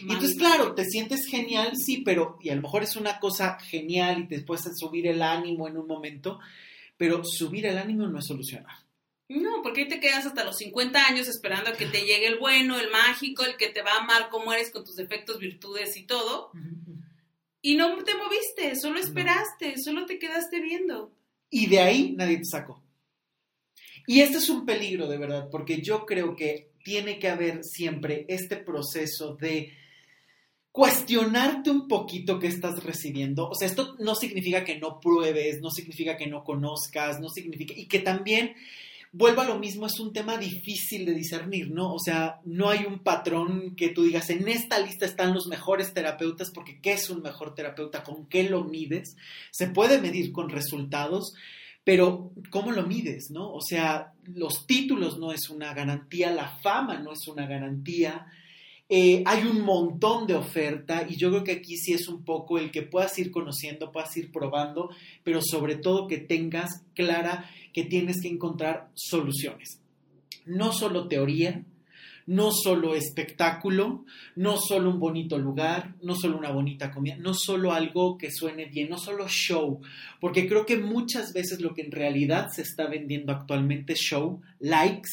Y 0.00 0.02
entonces, 0.02 0.36
claro, 0.36 0.74
te 0.74 0.84
sientes 0.84 1.26
genial, 1.26 1.72
sí, 1.76 2.02
pero, 2.04 2.38
y 2.40 2.50
a 2.50 2.54
lo 2.54 2.62
mejor 2.62 2.84
es 2.84 2.94
una 2.94 3.18
cosa 3.18 3.58
genial 3.58 4.20
y 4.20 4.28
te 4.28 4.40
puedes 4.40 4.64
subir 4.76 5.08
el 5.08 5.22
ánimo 5.22 5.66
en 5.66 5.76
un 5.76 5.88
momento, 5.88 6.38
pero 6.96 7.24
subir 7.24 7.66
el 7.66 7.78
ánimo 7.78 8.06
no 8.06 8.18
es 8.18 8.26
solucionar. 8.26 8.87
No, 9.28 9.62
porque 9.62 9.82
ahí 9.82 9.88
te 9.88 10.00
quedas 10.00 10.24
hasta 10.24 10.44
los 10.44 10.56
50 10.56 11.06
años 11.06 11.28
esperando 11.28 11.70
a 11.70 11.74
que 11.74 11.86
te 11.86 12.00
llegue 12.00 12.26
el 12.26 12.38
bueno, 12.38 12.80
el 12.80 12.90
mágico, 12.90 13.44
el 13.44 13.56
que 13.56 13.68
te 13.68 13.82
va 13.82 13.92
a 13.92 14.02
amar 14.02 14.30
como 14.30 14.52
eres 14.52 14.70
con 14.70 14.84
tus 14.84 14.96
defectos, 14.96 15.38
virtudes 15.38 15.96
y 15.96 16.04
todo. 16.04 16.50
Y 17.60 17.74
no 17.74 18.02
te 18.04 18.14
moviste, 18.14 18.74
solo 18.76 18.98
esperaste, 18.98 19.74
solo 19.82 20.06
te 20.06 20.18
quedaste 20.18 20.60
viendo. 20.60 21.12
Y 21.50 21.66
de 21.66 21.80
ahí 21.80 22.14
nadie 22.16 22.38
te 22.38 22.44
sacó. 22.44 22.82
Y 24.06 24.20
este 24.20 24.38
es 24.38 24.48
un 24.48 24.64
peligro, 24.64 25.06
de 25.06 25.18
verdad, 25.18 25.48
porque 25.50 25.82
yo 25.82 26.06
creo 26.06 26.34
que 26.34 26.72
tiene 26.82 27.18
que 27.18 27.28
haber 27.28 27.62
siempre 27.62 28.24
este 28.28 28.56
proceso 28.56 29.34
de 29.34 29.74
cuestionarte 30.72 31.68
un 31.68 31.86
poquito 31.88 32.38
qué 32.38 32.46
estás 32.46 32.82
recibiendo. 32.82 33.50
O 33.50 33.54
sea, 33.54 33.68
esto 33.68 33.96
no 33.98 34.14
significa 34.14 34.64
que 34.64 34.78
no 34.78 34.98
pruebes, 35.00 35.60
no 35.60 35.70
significa 35.70 36.16
que 36.16 36.26
no 36.26 36.44
conozcas, 36.44 37.20
no 37.20 37.28
significa... 37.28 37.74
Y 37.76 37.86
que 37.86 37.98
también, 37.98 38.54
vuelvo 39.12 39.40
a 39.40 39.46
lo 39.46 39.58
mismo, 39.58 39.86
es 39.86 39.98
un 40.00 40.12
tema 40.12 40.36
difícil 40.36 41.06
de 41.06 41.14
discernir, 41.14 41.70
¿no? 41.70 41.92
O 41.94 41.98
sea, 41.98 42.40
no 42.44 42.68
hay 42.68 42.84
un 42.84 43.00
patrón 43.00 43.74
que 43.76 43.88
tú 43.88 44.04
digas, 44.04 44.30
en 44.30 44.46
esta 44.48 44.78
lista 44.78 45.06
están 45.06 45.34
los 45.34 45.46
mejores 45.46 45.94
terapeutas, 45.94 46.50
porque 46.54 46.80
¿qué 46.80 46.92
es 46.92 47.08
un 47.10 47.22
mejor 47.22 47.54
terapeuta? 47.54 48.02
¿Con 48.02 48.26
qué 48.26 48.48
lo 48.48 48.64
mides? 48.64 49.16
Se 49.50 49.68
puede 49.68 50.00
medir 50.00 50.32
con 50.32 50.50
resultados, 50.50 51.34
pero 51.84 52.32
¿cómo 52.50 52.70
lo 52.70 52.86
mides, 52.86 53.30
no? 53.30 53.50
O 53.50 53.60
sea, 53.62 54.12
los 54.24 54.66
títulos 54.66 55.18
no 55.18 55.32
es 55.32 55.48
una 55.48 55.72
garantía, 55.72 56.30
la 56.30 56.58
fama 56.62 56.98
no 56.98 57.12
es 57.12 57.26
una 57.28 57.46
garantía. 57.46 58.26
Eh, 58.90 59.22
hay 59.26 59.42
un 59.44 59.62
montón 59.62 60.26
de 60.26 60.34
oferta 60.34 61.06
y 61.06 61.16
yo 61.16 61.28
creo 61.28 61.44
que 61.44 61.52
aquí 61.52 61.76
sí 61.76 61.92
es 61.92 62.08
un 62.08 62.24
poco 62.24 62.58
el 62.58 62.70
que 62.70 62.82
puedas 62.82 63.18
ir 63.18 63.30
conociendo, 63.30 63.92
puedas 63.92 64.16
ir 64.16 64.32
probando, 64.32 64.90
pero 65.22 65.40
sobre 65.42 65.76
todo 65.76 66.08
que 66.08 66.18
tengas 66.18 66.84
clara 66.94 67.50
que 67.72 67.84
tienes 67.84 68.20
que 68.20 68.28
encontrar 68.28 68.90
soluciones. 68.94 69.80
No 70.46 70.72
solo 70.72 71.08
teoría, 71.08 71.64
no 72.28 72.52
solo 72.52 72.94
espectáculo, 72.94 74.04
no 74.36 74.58
solo 74.58 74.90
un 74.90 75.00
bonito 75.00 75.38
lugar, 75.38 75.94
no 76.02 76.14
solo 76.14 76.36
una 76.36 76.50
bonita 76.50 76.90
comida, 76.90 77.16
no 77.16 77.32
solo 77.32 77.72
algo 77.72 78.18
que 78.18 78.30
suene 78.30 78.66
bien, 78.66 78.90
no 78.90 78.98
solo 78.98 79.26
show, 79.28 79.80
porque 80.20 80.46
creo 80.46 80.66
que 80.66 80.76
muchas 80.76 81.32
veces 81.32 81.62
lo 81.62 81.72
que 81.72 81.80
en 81.80 81.90
realidad 81.90 82.48
se 82.54 82.60
está 82.60 82.86
vendiendo 82.86 83.32
actualmente 83.32 83.94
es 83.94 84.00
show, 84.00 84.42
likes, 84.60 85.08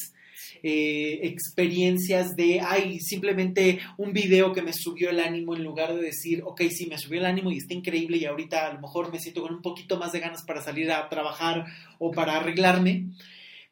eh, 0.67 1.19
experiencias 1.27 2.35
de, 2.35 2.59
ay, 2.59 2.99
simplemente 2.99 3.79
un 3.97 4.13
video 4.13 4.51
que 4.51 4.63
me 4.63 4.73
subió 4.73 5.11
el 5.11 5.19
ánimo 5.19 5.55
en 5.55 5.63
lugar 5.63 5.93
de 5.93 6.01
decir, 6.01 6.41
ok, 6.43 6.59
sí, 6.71 6.87
me 6.87 6.97
subió 6.97 7.19
el 7.19 7.27
ánimo 7.27 7.51
y 7.51 7.57
está 7.57 7.75
increíble 7.75 8.17
y 8.17 8.25
ahorita 8.25 8.65
a 8.65 8.73
lo 8.73 8.81
mejor 8.81 9.11
me 9.11 9.19
siento 9.19 9.43
con 9.43 9.53
un 9.53 9.61
poquito 9.61 9.99
más 9.99 10.11
de 10.11 10.21
ganas 10.21 10.43
para 10.43 10.63
salir 10.63 10.91
a 10.91 11.07
trabajar 11.07 11.67
o 11.99 12.09
para 12.09 12.37
arreglarme, 12.37 13.11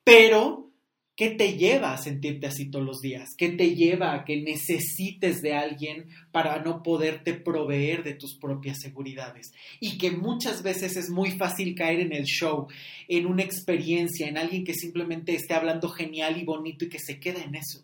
pero 0.03 0.69
¿qué 1.15 1.29
te 1.29 1.57
lleva 1.57 1.93
a 1.93 1.97
sentirte 1.97 2.47
así 2.47 2.69
todos 2.69 2.85
los 2.85 2.99
días? 2.99 3.29
¿Qué 3.37 3.49
te 3.49 3.75
lleva 3.75 4.13
a 4.13 4.25
que 4.25 4.41
necesites 4.41 5.41
de 5.41 5.53
alguien 5.53 6.07
para 6.31 6.61
no 6.63 6.83
poderte 6.83 7.33
proveer 7.33 8.03
de 8.03 8.15
tus 8.15 8.37
propias 8.37 8.79
seguridades? 8.79 9.53
Y 9.79 9.97
que 9.97 10.11
muchas 10.11 10.63
veces 10.63 10.97
es 10.97 11.09
muy 11.09 11.31
fácil 11.31 11.75
caer 11.75 11.99
en 11.99 12.13
el 12.13 12.25
show, 12.25 12.67
en 13.07 13.25
una 13.25 13.43
experiencia, 13.43 14.27
en 14.27 14.37
alguien 14.37 14.63
que 14.63 14.73
simplemente 14.73 15.35
esté 15.35 15.53
hablando 15.53 15.89
genial 15.89 16.37
y 16.39 16.45
bonito 16.45 16.85
y 16.85 16.89
que 16.89 16.99
se 16.99 17.19
queda 17.19 17.43
en 17.43 17.55
eso. 17.55 17.83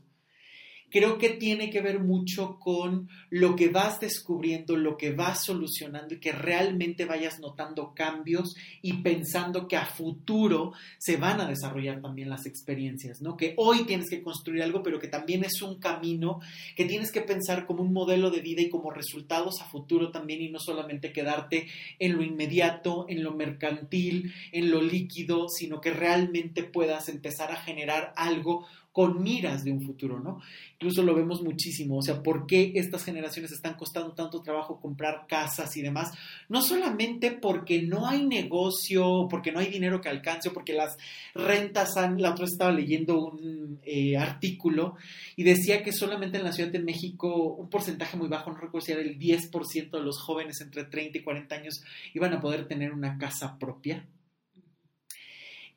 Creo 0.89 1.17
que 1.17 1.29
tiene 1.29 1.69
que 1.69 1.81
ver 1.81 1.99
mucho 1.99 2.59
con 2.59 3.09
lo 3.29 3.55
que 3.55 3.69
vas 3.69 3.99
descubriendo, 3.99 4.75
lo 4.75 4.97
que 4.97 5.11
vas 5.11 5.45
solucionando 5.45 6.15
y 6.15 6.19
que 6.19 6.31
realmente 6.31 7.05
vayas 7.05 7.39
notando 7.39 7.93
cambios 7.93 8.55
y 8.81 8.93
pensando 9.01 9.67
que 9.67 9.77
a 9.77 9.85
futuro 9.85 10.73
se 10.97 11.17
van 11.17 11.41
a 11.41 11.47
desarrollar 11.47 12.01
también 12.01 12.29
las 12.29 12.45
experiencias, 12.45 13.21
¿no? 13.21 13.37
Que 13.37 13.53
hoy 13.57 13.85
tienes 13.85 14.09
que 14.09 14.21
construir 14.21 14.63
algo, 14.63 14.83
pero 14.83 14.99
que 14.99 15.07
también 15.07 15.43
es 15.43 15.61
un 15.61 15.79
camino 15.79 16.39
que 16.75 16.85
tienes 16.85 17.11
que 17.11 17.21
pensar 17.21 17.65
como 17.65 17.83
un 17.83 17.93
modelo 17.93 18.31
de 18.31 18.41
vida 18.41 18.61
y 18.61 18.69
como 18.69 18.91
resultados 18.91 19.61
a 19.61 19.69
futuro 19.69 20.11
también 20.11 20.41
y 20.41 20.49
no 20.49 20.59
solamente 20.59 21.11
quedarte 21.11 21.67
en 21.99 22.15
lo 22.15 22.23
inmediato, 22.23 23.05
en 23.09 23.23
lo 23.23 23.33
mercantil, 23.33 24.33
en 24.51 24.71
lo 24.71 24.81
líquido, 24.81 25.47
sino 25.49 25.81
que 25.81 25.91
realmente 25.91 26.63
puedas 26.63 27.09
empezar 27.09 27.51
a 27.51 27.61
generar 27.61 28.13
algo 28.15 28.65
con 28.91 29.21
miras 29.21 29.63
de 29.63 29.71
un 29.71 29.81
futuro, 29.81 30.19
¿no? 30.19 30.41
Incluso 30.73 31.03
lo 31.03 31.13
vemos 31.13 31.41
muchísimo, 31.41 31.97
o 31.97 32.01
sea, 32.01 32.23
¿por 32.23 32.47
qué 32.47 32.71
estas 32.75 33.03
generaciones 33.03 33.51
están 33.51 33.75
costando 33.75 34.13
tanto 34.13 34.41
trabajo 34.41 34.79
comprar 34.79 35.25
casas 35.27 35.75
y 35.77 35.81
demás? 35.81 36.11
No 36.47 36.61
solamente 36.61 37.31
porque 37.31 37.81
no 37.83 38.07
hay 38.07 38.25
negocio, 38.25 39.27
porque 39.29 39.51
no 39.51 39.59
hay 39.59 39.67
dinero 39.67 40.01
que 40.01 40.09
alcance, 40.09 40.49
porque 40.49 40.73
las 40.73 40.97
rentas 41.35 41.97
han, 41.97 42.21
la 42.21 42.31
otra 42.31 42.45
estaba 42.45 42.71
leyendo 42.71 43.19
un 43.19 43.79
eh, 43.83 44.17
artículo 44.17 44.95
y 45.35 45.43
decía 45.43 45.83
que 45.83 45.91
solamente 45.91 46.37
en 46.37 46.43
la 46.43 46.51
Ciudad 46.51 46.71
de 46.71 46.79
México 46.79 47.53
un 47.53 47.69
porcentaje 47.69 48.17
muy 48.17 48.27
bajo, 48.27 48.51
no 48.51 48.57
recuerdo 48.57 48.85
si 48.85 48.91
era 48.93 49.01
el 49.01 49.19
10% 49.19 49.91
de 49.91 50.01
los 50.01 50.19
jóvenes 50.19 50.61
entre 50.61 50.85
30 50.85 51.19
y 51.19 51.21
40 51.21 51.55
años 51.55 51.83
iban 52.13 52.33
a 52.33 52.41
poder 52.41 52.67
tener 52.67 52.91
una 52.91 53.17
casa 53.17 53.57
propia. 53.59 54.05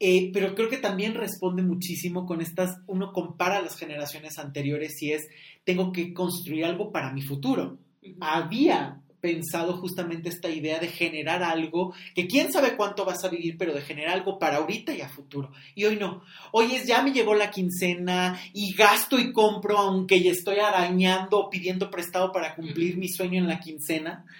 Eh, 0.04 0.32
pero 0.32 0.56
creo 0.56 0.68
que 0.68 0.78
también 0.78 1.14
responde 1.14 1.62
muchísimo 1.62 2.26
con 2.26 2.40
estas, 2.40 2.80
uno 2.88 3.12
compara 3.12 3.62
las 3.62 3.76
generaciones 3.76 4.36
anteriores 4.36 5.00
y 5.00 5.12
es, 5.12 5.28
tengo 5.62 5.92
que 5.92 6.12
construir 6.12 6.64
algo 6.64 6.90
para 6.90 7.12
mi 7.12 7.22
futuro. 7.22 7.78
Había 8.20 9.00
pensado 9.20 9.74
justamente 9.74 10.28
esta 10.28 10.48
idea 10.48 10.80
de 10.80 10.88
generar 10.88 11.44
algo 11.44 11.94
que 12.16 12.26
quién 12.26 12.52
sabe 12.52 12.74
cuánto 12.76 13.04
vas 13.04 13.22
a 13.22 13.28
vivir, 13.28 13.54
pero 13.56 13.72
de 13.72 13.80
generar 13.80 14.14
algo 14.14 14.40
para 14.40 14.56
ahorita 14.56 14.92
y 14.92 15.02
a 15.02 15.08
futuro. 15.08 15.52
Y 15.76 15.84
hoy 15.84 15.94
no. 15.94 16.24
Hoy 16.50 16.74
es 16.74 16.84
ya 16.84 17.00
me 17.02 17.12
llegó 17.12 17.36
la 17.36 17.52
quincena 17.52 18.40
y 18.52 18.74
gasto 18.74 19.20
y 19.20 19.32
compro, 19.32 19.78
aunque 19.78 20.20
ya 20.20 20.32
estoy 20.32 20.58
arañando 20.58 21.38
o 21.38 21.48
pidiendo 21.48 21.88
prestado 21.88 22.32
para 22.32 22.56
cumplir 22.56 22.96
mi 22.96 23.08
sueño 23.08 23.38
en 23.38 23.46
la 23.46 23.60
quincena. 23.60 24.24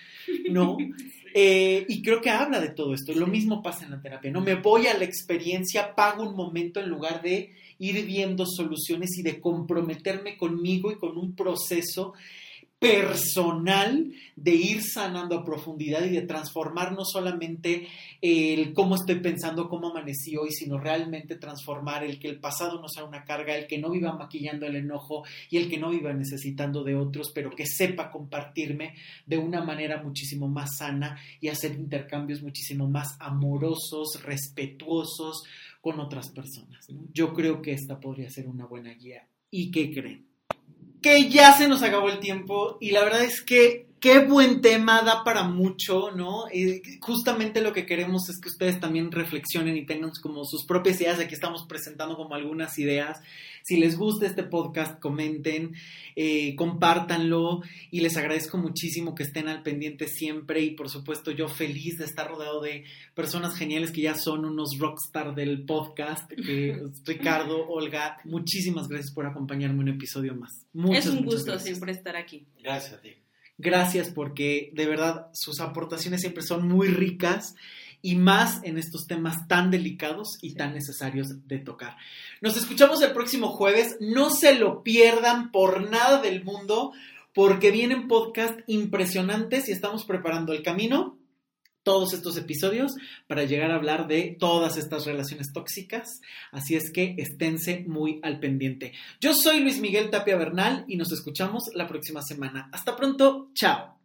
No. 0.49 0.77
Eh, 1.35 1.87
y 1.89 2.03
creo 2.03 2.21
que 2.21 2.31
habla 2.31 2.61
de 2.61 2.71
todo 2.71 2.95
esto. 2.95 3.13
Lo 3.15 3.27
mismo 3.27 3.63
pasa 3.63 3.85
en 3.85 3.93
la 3.93 4.01
terapia, 4.01 4.31
¿no? 4.31 4.41
Me 4.41 4.55
voy 4.55 4.87
a 4.87 4.97
la 4.97 5.05
experiencia, 5.05 5.95
pago 5.95 6.29
un 6.29 6.37
momento 6.37 6.81
en 6.81 6.89
lugar 6.89 7.23
de 7.23 7.55
ir 7.79 8.05
viendo 8.05 8.45
soluciones 8.47 9.17
y 9.19 9.23
de 9.23 9.41
comprometerme 9.41 10.37
conmigo 10.37 10.93
y 10.93 10.97
con 10.97 11.17
un 11.17 11.35
proceso 11.35 12.13
personal 12.83 14.13
de 14.35 14.55
ir 14.57 14.83
sanando 14.83 15.37
a 15.37 15.45
profundidad 15.45 16.05
y 16.05 16.11
de 16.11 16.23
transformar 16.23 16.91
no 16.91 17.05
solamente 17.05 17.87
el 18.21 18.73
cómo 18.75 18.97
estoy 18.97 19.21
pensando, 19.21 19.69
cómo 19.69 19.91
amanecí 19.91 20.37
hoy, 20.37 20.51
sino 20.51 20.79
realmente 20.79 21.37
transformar 21.37 22.03
el 22.03 22.19
que 22.19 22.27
el 22.27 22.41
pasado 22.41 22.81
no 22.81 22.89
sea 22.89 23.05
una 23.05 23.25
carga, 23.25 23.55
el 23.55 23.69
que 23.69 23.79
no 23.79 23.89
viva 23.89 24.13
maquillando 24.17 24.67
el 24.67 24.75
enojo 24.75 25.23
y 25.49 25.59
el 25.59 25.71
que 25.71 25.79
no 25.79 25.91
viva 25.91 26.13
necesitando 26.13 26.83
de 26.83 26.97
otros, 26.97 27.31
pero 27.33 27.51
que 27.51 27.67
sepa 27.67 28.11
compartirme 28.11 28.97
de 29.27 29.39
una 29.39 29.63
manera 29.63 30.03
muchísimo 30.03 30.49
más 30.49 30.77
sana 30.79 31.21
y 31.41 31.49
hacer 31.49 31.75
intercambios 31.75 32.43
muchísimo 32.43 32.89
más 32.89 33.15
amorosos, 33.21 34.21
respetuosos 34.25 35.45
con 35.81 36.01
otras 36.01 36.31
personas. 36.31 36.85
Yo 37.13 37.33
creo 37.33 37.63
que 37.63 37.75
esta 37.75 38.01
podría 38.01 38.29
ser 38.29 38.49
una 38.49 38.67
buena 38.67 38.93
guía. 38.95 39.29
¿Y 39.53 39.71
qué 39.71 39.93
creen? 39.93 40.32
Que 41.03 41.29
ya 41.29 41.53
se 41.53 41.69
nos 41.69 41.83
acabó 41.83 42.09
el 42.09 42.21
tiempo 42.21 42.79
y 42.81 42.93
la 42.93 43.03
verdad 43.03 43.23
es 43.23 43.43
que 43.43 43.87
qué 44.03 44.19
buen 44.19 44.61
tema, 44.61 45.01
da 45.03 45.23
para 45.23 45.45
mucho, 45.45 46.11
¿no? 46.11 46.47
justamente 47.01 47.63
lo 47.63 47.73
que 47.73 47.87
queremos 47.87 48.29
es 48.29 48.41
que 48.41 48.49
ustedes 48.49 48.81
también 48.81 49.13
reflexionen 49.13 49.77
y 49.77 49.87
tengan 49.87 50.11
como 50.21 50.45
sus 50.45 50.67
propias 50.67 51.01
ideas. 51.01 51.21
Aquí 51.21 51.35
estamos 51.35 51.67
presentando 51.69 52.17
como 52.17 52.35
algunas 52.35 52.77
ideas. 52.81 53.21
Si 53.63 53.77
les 53.77 53.97
gusta 53.97 54.27
este 54.27 54.43
podcast, 54.43 54.99
comenten, 54.99 55.77
eh, 56.17 56.57
compártanlo 56.57 57.63
y 57.93 58.01
les 58.01 58.17
agradezco 58.17 58.59
muchísimo 58.59 59.15
que 59.15 59.23
estén 59.23 59.47
al 59.47 59.63
pendiente 59.63 60.09
siempre 60.09 60.63
y 60.63 60.73
por 60.73 60.91
supuesto 60.91 61.31
yo 61.31 61.47
feliz 61.47 61.99
de 61.99 62.05
estar 62.05 62.29
rodeado 62.29 62.61
de 62.61 62.85
personas 63.15 63.55
geniales 63.55 63.93
que 63.93 64.03
ya 64.03 64.17
son 64.17 64.45
unos 64.45 64.71
rockstar 64.81 65.37
del 65.37 65.65
podcast. 65.65 66.29
Ricardo, 67.07 67.69
Olga, 67.69 68.19
muchísimas 68.25 68.89
gracias 68.89 69.15
por 69.15 69.27
acompañarme 69.27 69.79
un 69.79 69.91
episodio 69.91 70.35
más. 70.35 70.67
es 70.93 71.07
un 71.07 71.25
gusto 71.25 71.57
siempre 71.61 71.93
estar 71.93 72.17
aquí. 72.17 72.45
Gracias 72.61 72.95
a 72.95 73.01
ti. 73.01 73.22
Gracias 73.63 74.11
porque 74.11 74.73
de 74.75 74.87
verdad 74.87 75.29
sus 75.33 75.61
aportaciones 75.61 76.21
siempre 76.21 76.43
son 76.43 76.67
muy 76.67 76.89
ricas 76.89 77.55
y 78.03 78.17
más 78.17 78.59
en 78.65 78.77
estos 78.77 79.07
temas 79.07 79.47
tan 79.47 79.71
delicados 79.71 80.37
y 80.43 80.55
tan 80.55 80.75
necesarios 80.75 81.47
de 81.47 81.59
tocar. 81.61 81.97
Nos 82.41 82.57
escuchamos 82.57 83.01
el 83.03 83.13
próximo 83.13 83.51
jueves. 83.51 83.97
No 84.01 84.31
se 84.31 84.57
lo 84.57 84.83
pierdan 84.83 85.53
por 85.53 85.89
nada 85.89 86.21
del 86.21 86.43
mundo 86.43 86.91
porque 87.33 87.71
vienen 87.71 88.09
podcasts 88.09 88.65
impresionantes 88.67 89.69
y 89.69 89.73
estamos 89.73 90.05
preparando 90.07 90.53
el 90.53 90.65
camino 90.65 91.17
todos 91.83 92.13
estos 92.13 92.37
episodios 92.37 92.93
para 93.27 93.45
llegar 93.45 93.71
a 93.71 93.77
hablar 93.77 94.07
de 94.09 94.37
todas 94.39 94.77
estas 94.77 95.07
relaciones 95.07 95.53
tóxicas. 95.53 96.21
Así 96.51 96.77
es 96.77 96.91
que 96.93 97.15
esténse 97.19 97.85
muy 97.87 98.21
al 98.23 98.41
pendiente. 98.41 98.93
Yo 99.21 99.35
soy 99.35 99.61
Luis 99.61 99.81
Miguel 99.81 100.11
Tapia 100.11 100.37
Bernal 100.37 100.85
y 100.89 100.97
nos 100.97 101.13
escuchamos 101.13 101.65
la 101.75 101.87
próxima 101.87 102.23
semana. 102.23 102.69
Hasta 102.73 102.97
pronto, 102.97 103.51
chao. 103.55 104.02